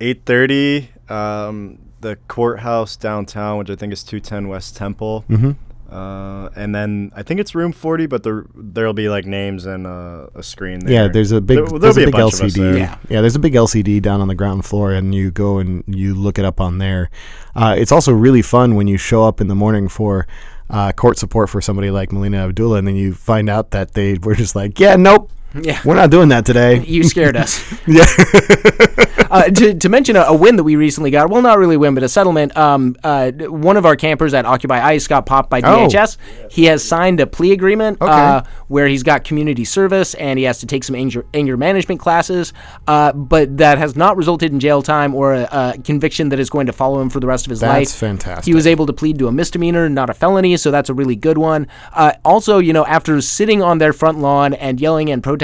eight 0.00 0.22
thirty. 0.24 0.90
Um, 1.08 1.78
the 2.00 2.16
courthouse 2.28 2.96
downtown, 2.96 3.58
which 3.58 3.70
I 3.70 3.76
think 3.76 3.92
is 3.92 4.02
two 4.02 4.20
ten 4.20 4.48
West 4.48 4.76
Temple. 4.76 5.24
Mhm. 5.28 5.56
Uh, 5.90 6.48
and 6.54 6.72
then 6.72 7.10
I 7.16 7.24
think 7.24 7.40
it's 7.40 7.52
room 7.54 7.72
forty, 7.72 8.06
but 8.06 8.22
there 8.22 8.44
there'll 8.54 8.92
be 8.92 9.08
like 9.08 9.26
names 9.26 9.66
and 9.66 9.86
uh, 9.88 10.26
a 10.36 10.42
screen 10.42 10.78
there. 10.80 10.92
Yeah, 10.94 11.08
there's 11.08 11.32
a 11.32 11.40
big 11.40 11.58
There- 11.66 11.78
there's 11.80 11.96
a 11.96 12.02
a 12.02 12.04
big 12.06 12.12
bunch 12.12 12.34
of 12.34 12.40
us 12.42 12.54
LCD. 12.54 12.56
there. 12.72 12.98
Yeah. 13.08 13.20
there's 13.20 13.34
a 13.34 13.40
big 13.40 13.54
LCD 13.54 14.00
down 14.00 14.20
on 14.20 14.28
the 14.28 14.36
ground 14.36 14.64
floor, 14.64 14.92
and 14.92 15.12
you 15.14 15.32
go 15.32 15.58
and 15.58 15.82
you 15.88 16.14
look 16.14 16.38
it 16.38 16.44
up 16.44 16.60
on 16.60 16.78
there. 16.78 17.10
Uh, 17.56 17.74
it's 17.76 17.90
also 17.90 18.12
really 18.12 18.42
fun 18.42 18.76
when 18.76 18.86
you 18.86 18.96
show 18.96 19.24
up 19.24 19.40
in 19.40 19.48
the 19.48 19.54
morning 19.56 19.88
for 19.88 20.28
uh, 20.70 20.92
court 20.92 21.18
support 21.18 21.50
for 21.50 21.60
somebody 21.60 21.90
like 21.90 22.12
Melina 22.12 22.44
Abdullah, 22.46 22.78
and 22.78 22.86
then 22.86 22.94
you 22.94 23.12
find 23.12 23.50
out 23.50 23.72
that 23.72 23.94
they 23.94 24.14
were 24.22 24.36
just 24.36 24.54
like, 24.54 24.78
yeah, 24.78 24.94
nope, 24.94 25.32
Yeah. 25.54 25.80
we're 25.84 25.94
not 25.96 26.10
doing 26.10 26.28
that 26.28 26.46
today. 26.46 26.80
You 26.90 27.04
scared 27.04 27.36
us. 27.36 27.60
yeah, 27.86 28.04
uh, 29.30 29.44
to, 29.44 29.74
to 29.74 29.88
mention 29.88 30.16
a, 30.16 30.22
a 30.22 30.34
win 30.34 30.56
that 30.56 30.64
we 30.64 30.76
recently 30.76 31.10
got, 31.10 31.30
well, 31.30 31.42
not 31.42 31.58
really 31.58 31.76
a 31.76 31.78
win, 31.78 31.94
but 31.94 32.02
a 32.02 32.08
settlement. 32.08 32.56
Um, 32.56 32.96
uh, 33.04 33.30
one 33.32 33.76
of 33.76 33.86
our 33.86 33.96
campers 33.96 34.34
at 34.34 34.44
Occupy 34.44 34.80
ICE 34.80 35.06
got 35.06 35.26
popped 35.26 35.50
by 35.50 35.60
Oh. 35.60 35.86
DHS. 35.88 36.16
He 36.50 36.64
has 36.64 36.82
signed 36.84 37.20
a 37.20 37.26
plea 37.26 37.52
agreement 37.52 37.98
Okay. 38.00 38.10
uh, 38.10 38.42
where 38.68 38.86
he's 38.88 39.02
got 39.02 39.24
community 39.24 39.64
service 39.64 40.14
and 40.14 40.38
he 40.38 40.44
has 40.44 40.58
to 40.60 40.66
take 40.66 40.82
some 40.84 40.94
anger, 40.96 41.24
anger 41.34 41.56
management 41.56 42.00
classes, 42.00 42.52
uh, 42.88 43.12
but 43.12 43.56
that 43.58 43.78
has 43.78 43.96
not 43.96 44.16
resulted 44.16 44.52
in 44.52 44.58
jail 44.60 44.82
time 44.82 45.14
or 45.14 45.34
a, 45.34 45.48
a 45.52 45.74
conviction 45.84 46.28
that 46.30 46.38
is 46.40 46.50
going 46.50 46.66
to 46.66 46.72
follow 46.72 47.00
him 47.00 47.08
for 47.10 47.20
the 47.20 47.26
rest 47.26 47.46
of 47.46 47.50
his 47.50 47.62
life. 47.62 47.88
That's 47.88 47.96
fantastic. 47.98 48.44
He 48.44 48.54
was 48.54 48.66
able 48.66 48.86
to 48.86 48.92
plead 48.92 49.18
to 49.20 49.28
a 49.28 49.32
misdemeanor, 49.32 49.88
not 49.88 50.10
a 50.10 50.14
felony, 50.14 50.56
so 50.56 50.70
that's 50.70 50.88
a 50.90 50.94
really 50.94 51.16
good 51.16 51.38
one. 51.38 51.66
Uh, 51.92 52.12
also, 52.24 52.58
you 52.58 52.72
know, 52.72 52.84
after 52.86 53.20
sitting 53.20 53.62
on 53.62 53.78
their 53.78 53.92
front 53.92 54.18
lawn 54.18 54.54
and 54.54 54.80
yelling 54.80 55.10
and 55.10 55.22
protesting 55.22 55.39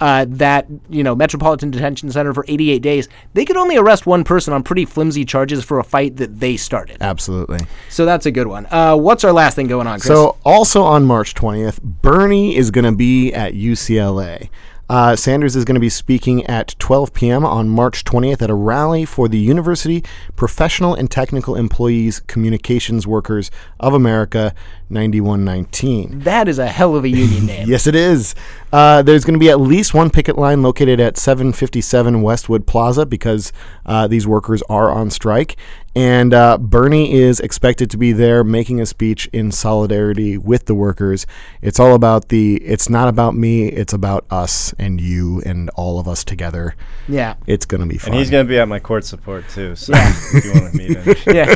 uh, 0.00 0.26
that 0.28 0.66
you 0.88 1.02
know 1.02 1.14
Metropolitan 1.14 1.70
Detention 1.70 2.10
Center 2.10 2.34
for 2.34 2.44
88 2.48 2.80
days, 2.80 3.08
they 3.34 3.44
could 3.44 3.56
only 3.56 3.76
arrest 3.76 4.06
one 4.06 4.24
person 4.24 4.52
on 4.52 4.62
pretty 4.62 4.84
flimsy 4.84 5.24
charges 5.24 5.64
for 5.64 5.78
a 5.78 5.84
fight 5.84 6.16
that 6.16 6.40
they 6.40 6.56
started. 6.56 6.98
Absolutely. 7.00 7.60
So 7.90 8.04
that's 8.04 8.26
a 8.26 8.30
good 8.30 8.46
one. 8.48 8.66
Uh, 8.70 8.96
what's 8.96 9.24
our 9.24 9.32
last 9.32 9.54
thing 9.54 9.66
going 9.68 9.86
on, 9.86 10.00
Chris? 10.00 10.08
So, 10.08 10.36
also 10.44 10.82
on 10.82 11.04
March 11.04 11.34
20th, 11.34 11.80
Bernie 11.82 12.56
is 12.56 12.70
going 12.70 12.84
to 12.84 12.92
be 12.96 13.32
at 13.32 13.54
UCLA. 13.54 14.48
Uh, 14.86 15.16
Sanders 15.16 15.56
is 15.56 15.64
going 15.64 15.76
to 15.76 15.80
be 15.80 15.88
speaking 15.88 16.44
at 16.44 16.74
12 16.78 17.14
p.m. 17.14 17.42
on 17.44 17.70
March 17.70 18.04
20th 18.04 18.42
at 18.42 18.50
a 18.50 18.54
rally 18.54 19.06
for 19.06 19.28
the 19.28 19.38
University 19.38 20.04
Professional 20.36 20.94
and 20.94 21.10
Technical 21.10 21.56
Employees 21.56 22.20
Communications 22.20 23.06
Workers 23.06 23.50
of 23.80 23.94
America 23.94 24.54
9119. 24.90 26.20
that 26.20 26.48
is 26.48 26.58
a 26.58 26.66
hell 26.66 26.94
of 26.96 27.04
a 27.04 27.08
union 27.08 27.46
name. 27.54 27.68
Yes, 27.68 27.86
it 27.86 27.94
is. 27.94 28.34
Uh, 28.74 29.02
there's 29.02 29.24
going 29.24 29.34
to 29.34 29.38
be 29.38 29.50
at 29.50 29.60
least 29.60 29.94
one 29.94 30.10
picket 30.10 30.36
line 30.36 30.60
located 30.60 30.98
at 30.98 31.16
757 31.16 32.22
Westwood 32.22 32.66
Plaza 32.66 33.06
because 33.06 33.52
uh, 33.86 34.08
these 34.08 34.26
workers 34.26 34.64
are 34.68 34.90
on 34.90 35.10
strike. 35.10 35.54
And 35.94 36.34
uh, 36.34 36.58
Bernie 36.58 37.12
is 37.12 37.38
expected 37.38 37.88
to 37.92 37.96
be 37.96 38.10
there 38.10 38.42
making 38.42 38.80
a 38.80 38.86
speech 38.86 39.30
in 39.32 39.52
solidarity 39.52 40.36
with 40.36 40.66
the 40.66 40.74
workers. 40.74 41.24
It's 41.62 41.78
all 41.78 41.94
about 41.94 42.30
the, 42.30 42.56
it's 42.64 42.88
not 42.88 43.06
about 43.06 43.36
me, 43.36 43.68
it's 43.68 43.92
about 43.92 44.24
us 44.28 44.74
and 44.76 45.00
you 45.00 45.40
and 45.46 45.70
all 45.76 46.00
of 46.00 46.08
us 46.08 46.24
together. 46.24 46.74
Yeah. 47.06 47.36
It's 47.46 47.66
going 47.66 47.82
to 47.82 47.86
be 47.86 47.98
fun. 47.98 48.10
And 48.10 48.18
he's 48.18 48.28
going 48.28 48.44
to 48.44 48.48
be 48.48 48.58
at 48.58 48.66
my 48.66 48.80
court 48.80 49.04
support 49.04 49.48
too. 49.50 49.76
So 49.76 49.92
if 49.94 50.44
you 50.44 50.52
want 50.52 50.72
to 50.72 50.76
meet 50.76 50.96
him. 50.96 51.16
yeah. 51.32 51.54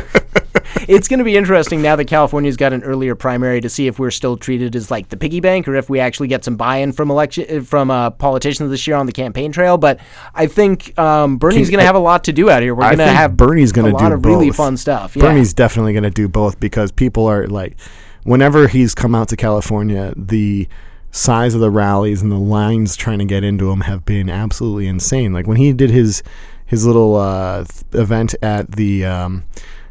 It's 0.89 1.07
going 1.07 1.19
to 1.19 1.23
be 1.23 1.37
interesting 1.37 1.83
now 1.83 1.95
that 1.95 2.05
California's 2.05 2.57
got 2.57 2.73
an 2.73 2.81
earlier 2.83 3.13
primary 3.13 3.61
to 3.61 3.69
see 3.69 3.85
if 3.85 3.99
we're 3.99 4.09
still 4.09 4.35
treated 4.35 4.75
as 4.75 4.89
like 4.89 5.09
the 5.09 5.17
piggy 5.17 5.39
bank 5.39 5.67
or 5.67 5.75
if 5.75 5.87
we 5.87 5.99
actually 5.99 6.27
get 6.27 6.43
some 6.43 6.55
buy-in 6.55 6.93
from 6.93 7.11
election 7.11 7.63
from 7.63 7.91
uh, 7.91 8.09
politicians 8.09 8.71
this 8.71 8.87
year 8.87 8.95
on 8.95 9.05
the 9.05 9.11
campaign 9.11 9.51
trail. 9.51 9.77
But 9.77 9.99
I 10.33 10.47
think 10.47 10.97
um, 10.97 11.37
Bernie's 11.37 11.69
going 11.69 11.79
to 11.79 11.85
have 11.85 11.95
a 11.95 11.99
lot 11.99 12.23
to 12.23 12.33
do 12.33 12.49
out 12.49 12.63
here. 12.63 12.73
We're 12.73 12.85
going 12.85 12.97
to 12.97 13.05
have 13.05 13.37
Bernie's 13.37 13.71
going 13.71 13.85
to 13.85 13.91
do 13.91 13.97
a 13.97 14.01
lot 14.01 14.11
of 14.11 14.25
really 14.25 14.49
fun 14.49 14.77
stuff. 14.77 15.15
Yeah. 15.15 15.21
Bernie's 15.21 15.53
definitely 15.53 15.93
going 15.93 16.03
to 16.03 16.09
do 16.09 16.27
both 16.27 16.59
because 16.59 16.91
people 16.91 17.27
are 17.27 17.45
like, 17.45 17.79
whenever 18.23 18.67
he's 18.67 18.95
come 18.95 19.13
out 19.13 19.27
to 19.29 19.35
California, 19.35 20.11
the 20.17 20.67
size 21.11 21.53
of 21.53 21.61
the 21.61 21.69
rallies 21.69 22.23
and 22.23 22.31
the 22.31 22.39
lines 22.39 22.95
trying 22.95 23.19
to 23.19 23.25
get 23.25 23.43
into 23.43 23.69
him 23.69 23.81
have 23.81 24.05
been 24.05 24.27
absolutely 24.27 24.87
insane. 24.87 25.33
Like 25.33 25.45
when 25.45 25.57
he 25.57 25.71
did 25.71 25.91
his 25.91 26.23
his 26.65 26.85
little 26.85 27.15
uh, 27.15 27.65
th- 27.65 27.83
event 27.93 28.33
at 28.41 28.71
the 28.71 29.05
um, 29.05 29.43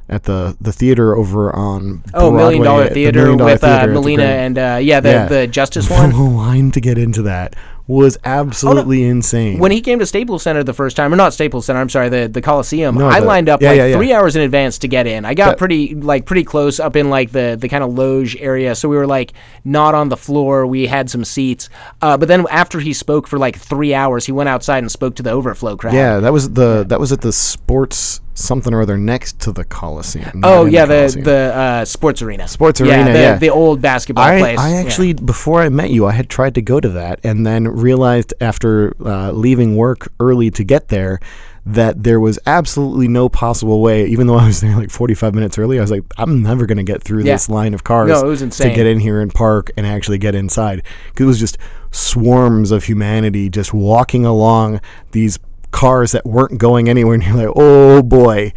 at 0.09 0.25
the 0.25 0.57
the 0.61 0.73
theater 0.73 1.17
over 1.17 1.55
on 1.55 2.03
Oh, 2.15 2.31
Million 2.31 2.63
Broadway, 2.63 2.65
Dollar 2.65 2.83
at 2.85 2.89
the 2.91 2.95
Theater 2.95 3.19
Million 3.21 3.39
Dollar 3.39 3.53
with 3.53 3.61
Theater 3.61 3.75
uh, 3.75 3.79
at 3.83 3.87
the 3.87 3.93
Melina 3.93 4.23
and 4.25 4.59
uh, 4.59 4.79
yeah, 4.81 5.01
the 5.01 5.09
Yeah. 5.11 5.27
the 5.27 5.47
Justice 5.47 5.89
the 5.89 5.95
one. 5.95 6.35
line 6.37 6.71
to 6.73 6.81
get 6.81 6.97
into 6.99 7.23
that 7.23 7.55
was 7.87 8.19
absolutely 8.23 9.03
insane. 9.03 9.59
When 9.59 9.71
he 9.73 9.81
came 9.81 9.99
to 10.01 10.05
Staples 10.05 10.43
Center 10.43 10.63
the 10.63 10.75
first 10.75 10.95
time, 10.95 11.11
or 11.11 11.17
not 11.17 11.33
Staples 11.33 11.65
Center, 11.65 11.81
I'm 11.81 11.89
sorry, 11.89 12.11
the, 12.11 12.29
the 12.29 12.43
Coliseum, 12.43 12.97
No, 12.97 13.09
I 13.09 13.21
the- 13.21 13.25
lined 13.27 13.49
up 13.49 13.63
yeah, 13.63 13.71
like 13.71 13.79
yeah. 13.79 13.93
three 13.97 14.13
hours 14.13 14.37
in 14.37 14.43
advance 14.43 14.77
to 14.81 14.89
get 14.89 15.07
in. 15.07 15.25
I 15.25 15.33
got 15.33 15.47
That- 15.53 15.59
pretty 15.59 15.95
like 15.95 16.27
pretty 16.27 16.45
close 16.45 16.79
up 16.81 16.97
in 16.97 17.09
like 17.09 17.33
the 17.33 17.57
the 17.59 17.67
kind 17.69 17.83
of 17.83 17.95
loge 17.95 18.37
area, 18.41 18.75
so 18.75 18.91
we 18.91 18.97
were 18.97 19.07
like 19.07 19.33
not 19.65 19.95
on 19.95 20.11
the 20.11 20.19
floor. 20.19 20.67
We 20.67 20.87
had 20.87 21.09
some 21.09 21.25
seats, 21.25 21.71
uh, 22.03 22.19
but 22.19 22.29
then 22.29 22.45
after 22.51 22.79
he 22.79 22.93
spoke 22.93 23.27
for 23.27 23.39
like 23.39 23.57
three 23.59 23.95
hours, 23.95 24.27
he 24.27 24.33
went 24.33 24.51
outside 24.51 24.79
and 24.79 24.91
spoke 24.93 25.15
to 25.17 25.23
the 25.23 25.31
overflow 25.31 25.77
crowd. 25.77 25.95
yeah, 25.95 26.21
that 26.21 26.33
was 26.33 26.51
the 26.51 26.85
that 26.89 27.01
was 27.01 27.11
at 27.11 27.23
the 27.23 27.33
sports 27.33 28.21
something 28.39 28.73
or 28.73 28.83
other 28.83 28.97
next 28.97 29.39
to 29.41 29.53
the 29.53 29.65
Coliseum. 29.65 30.41
Oh 30.45 30.65
yeah, 30.65 30.87
the 30.87 30.95
Coliseum. 30.95 31.25
the 31.25 31.55
uh, 31.55 31.85
sports 31.85 32.23
arena. 32.23 32.47
Sports 32.49 32.81
yeah, 32.81 32.97
arena, 32.97 33.13
the, 33.13 33.19
yeah. 33.19 33.37
the 33.37 33.51
old 33.51 33.83
basketball 33.83 34.25
I, 34.25 34.39
place. 34.39 34.59
I 34.59 34.71
Yeah. 34.71 34.77
actually 34.81 35.13
before 35.15 35.61
I 35.63 35.69
met 35.69 35.91
you, 35.91 36.07
I 36.07 36.13
had 36.13 36.29
tried 36.29 36.55
to 36.55 36.63
go 36.63 36.81
to 36.81 36.89
that, 36.91 37.21
and 37.25 37.47
then 37.47 37.67
realized 37.69 38.33
after 38.41 38.95
uh, 39.05 39.33
leaving 39.33 39.77
work 39.77 40.11
early 40.21 40.51
to 40.53 40.65
get 40.65 40.89
there 40.89 41.21
that 41.67 42.03
there 42.03 42.19
was 42.19 42.39
absolutely 42.47 43.09
no 43.09 43.29
possible 43.29 43.83
way. 43.83 44.07
Even 44.07 44.27
though 44.27 44.39
I 44.39 44.47
was 44.47 44.63
there 44.63 44.75
like 44.75 44.91
45 44.91 45.35
minutes 45.35 45.59
early, 45.59 45.77
I 45.79 45.83
was 45.83 45.91
like, 45.91 46.03
I'm 46.17 46.43
never 46.43 46.65
going 46.65 46.79
to 46.79 46.83
get 46.85 47.03
through 47.03 47.25
Yeah. 47.25 47.35
this 47.35 47.51
line 47.51 47.75
of 47.75 47.85
cars 47.85 48.09
No, 48.09 48.21
it 48.21 48.29
was 48.29 48.41
to 48.41 48.71
get 48.71 48.87
in 48.87 49.01
here 49.01 49.21
and 49.21 49.35
park 49.35 49.71
and 49.77 49.87
actually 49.87 50.17
get 50.17 50.35
inside. 50.35 50.83
'Cause 51.15 51.25
it 51.25 51.27
was 51.27 51.39
just 51.39 51.59
swarms 51.91 52.71
of 52.71 52.85
humanity 52.85 53.51
just 53.51 53.75
walking 53.75 54.25
along 54.25 54.81
these 55.13 55.39
cars 55.71 56.13
that 56.13 56.25
weren't 56.27 56.59
going 56.59 56.89
anywhere, 56.89 57.15
and 57.15 57.23
you're 57.25 57.37
like, 57.37 57.53
oh 57.57 58.03
boy. 58.03 58.53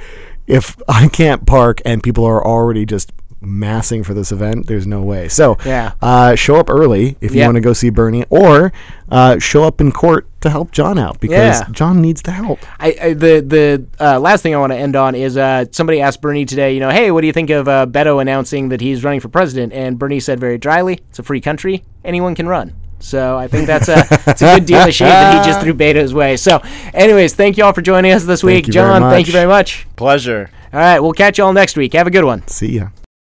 If 0.47 0.76
I 0.88 1.07
can't 1.07 1.45
park 1.45 1.80
and 1.86 2.03
people 2.03 2.26
are 2.26 2.45
already 2.45 2.86
just 2.86 3.14
massing 3.39 4.03
for 4.03 4.14
this 4.14 4.32
event, 4.34 4.68
there's 4.68 4.86
no 4.86 5.01
way. 5.01 5.30
So, 5.30 5.57
Yeah. 5.66 5.93
uh, 6.01 6.36
show 6.36 6.57
up 6.57 6.70
early 6.70 7.16
if 7.22 7.32
you 7.32 7.38
Yep. 7.39 7.47
want 7.47 7.55
to 7.55 7.62
go 7.62 7.74
see 7.74 7.89
Bernie, 7.89 8.26
or 8.30 8.74
uh, 9.09 9.39
show 9.39 9.64
up 9.64 9.80
in 9.80 9.91
court 9.93 10.28
to 10.41 10.49
help 10.49 10.72
John 10.72 10.97
out 10.99 11.20
because 11.22 11.59
Yeah. 11.62 11.66
John 11.72 12.01
needs 12.01 12.22
the 12.24 12.32
help. 12.32 12.59
I, 12.80 12.95
I 13.01 13.14
the 13.14 13.39
the 13.41 13.86
uh, 14.03 14.20
last 14.20 14.41
thing 14.41 14.53
I 14.53 14.57
want 14.57 14.74
to 14.74 14.78
end 14.78 14.95
on 14.97 15.16
is 15.16 15.38
uh, 15.38 15.66
somebody 15.72 16.01
asked 16.01 16.22
Bernie 16.22 16.45
today, 16.45 16.74
you 16.74 16.80
know, 16.82 16.89
hey, 16.89 17.12
what 17.12 17.22
do 17.22 17.28
you 17.28 17.34
think 17.34 17.49
of 17.49 17.68
uh, 17.70 17.86
Beto 17.86 18.20
announcing 18.22 18.70
that 18.70 18.82
he's 18.82 19.03
running 19.05 19.22
for 19.22 19.30
president? 19.30 19.72
And 19.74 19.97
Bernie 19.97 20.20
said 20.20 20.39
very 20.39 20.57
dryly, 20.57 20.99
"It's 21.09 21.20
a 21.20 21.24
free 21.24 21.39
country. 21.41 21.84
Anyone 22.03 22.36
can 22.36 22.47
run." 22.47 22.74
So 23.01 23.37
I 23.37 23.47
think 23.47 23.67
that's 23.67 23.89
a 23.89 24.05
it's 24.27 24.41
a 24.41 24.55
good 24.55 24.65
deal 24.65 24.79
of 24.79 24.93
shade 24.93 25.07
that 25.09 25.43
he 25.43 25.49
just 25.51 25.61
threw 25.61 25.73
Beto's 25.73 26.13
way. 26.13 26.37
So, 26.37 26.61
anyways, 26.93 27.35
thank 27.35 27.57
you 27.57 27.63
all 27.65 27.73
for 27.73 27.81
joining 27.81 28.11
us 28.11 28.23
this 28.23 28.43
week, 28.43 28.65
John. 28.65 29.01
Thank 29.01 29.27
you 29.27 29.33
very 29.33 29.47
much. 29.47 29.87
Pleasure. 29.95 30.49
All 30.71 30.79
right, 30.79 30.99
we'll 30.99 31.13
catch 31.13 31.37
you 31.37 31.43
all 31.43 31.53
next 31.53 31.75
week. 31.75 31.93
Have 31.93 32.07
a 32.07 32.11
good 32.11 32.23
one. 32.23 32.47
See 32.47 32.77
ya. 32.77 32.89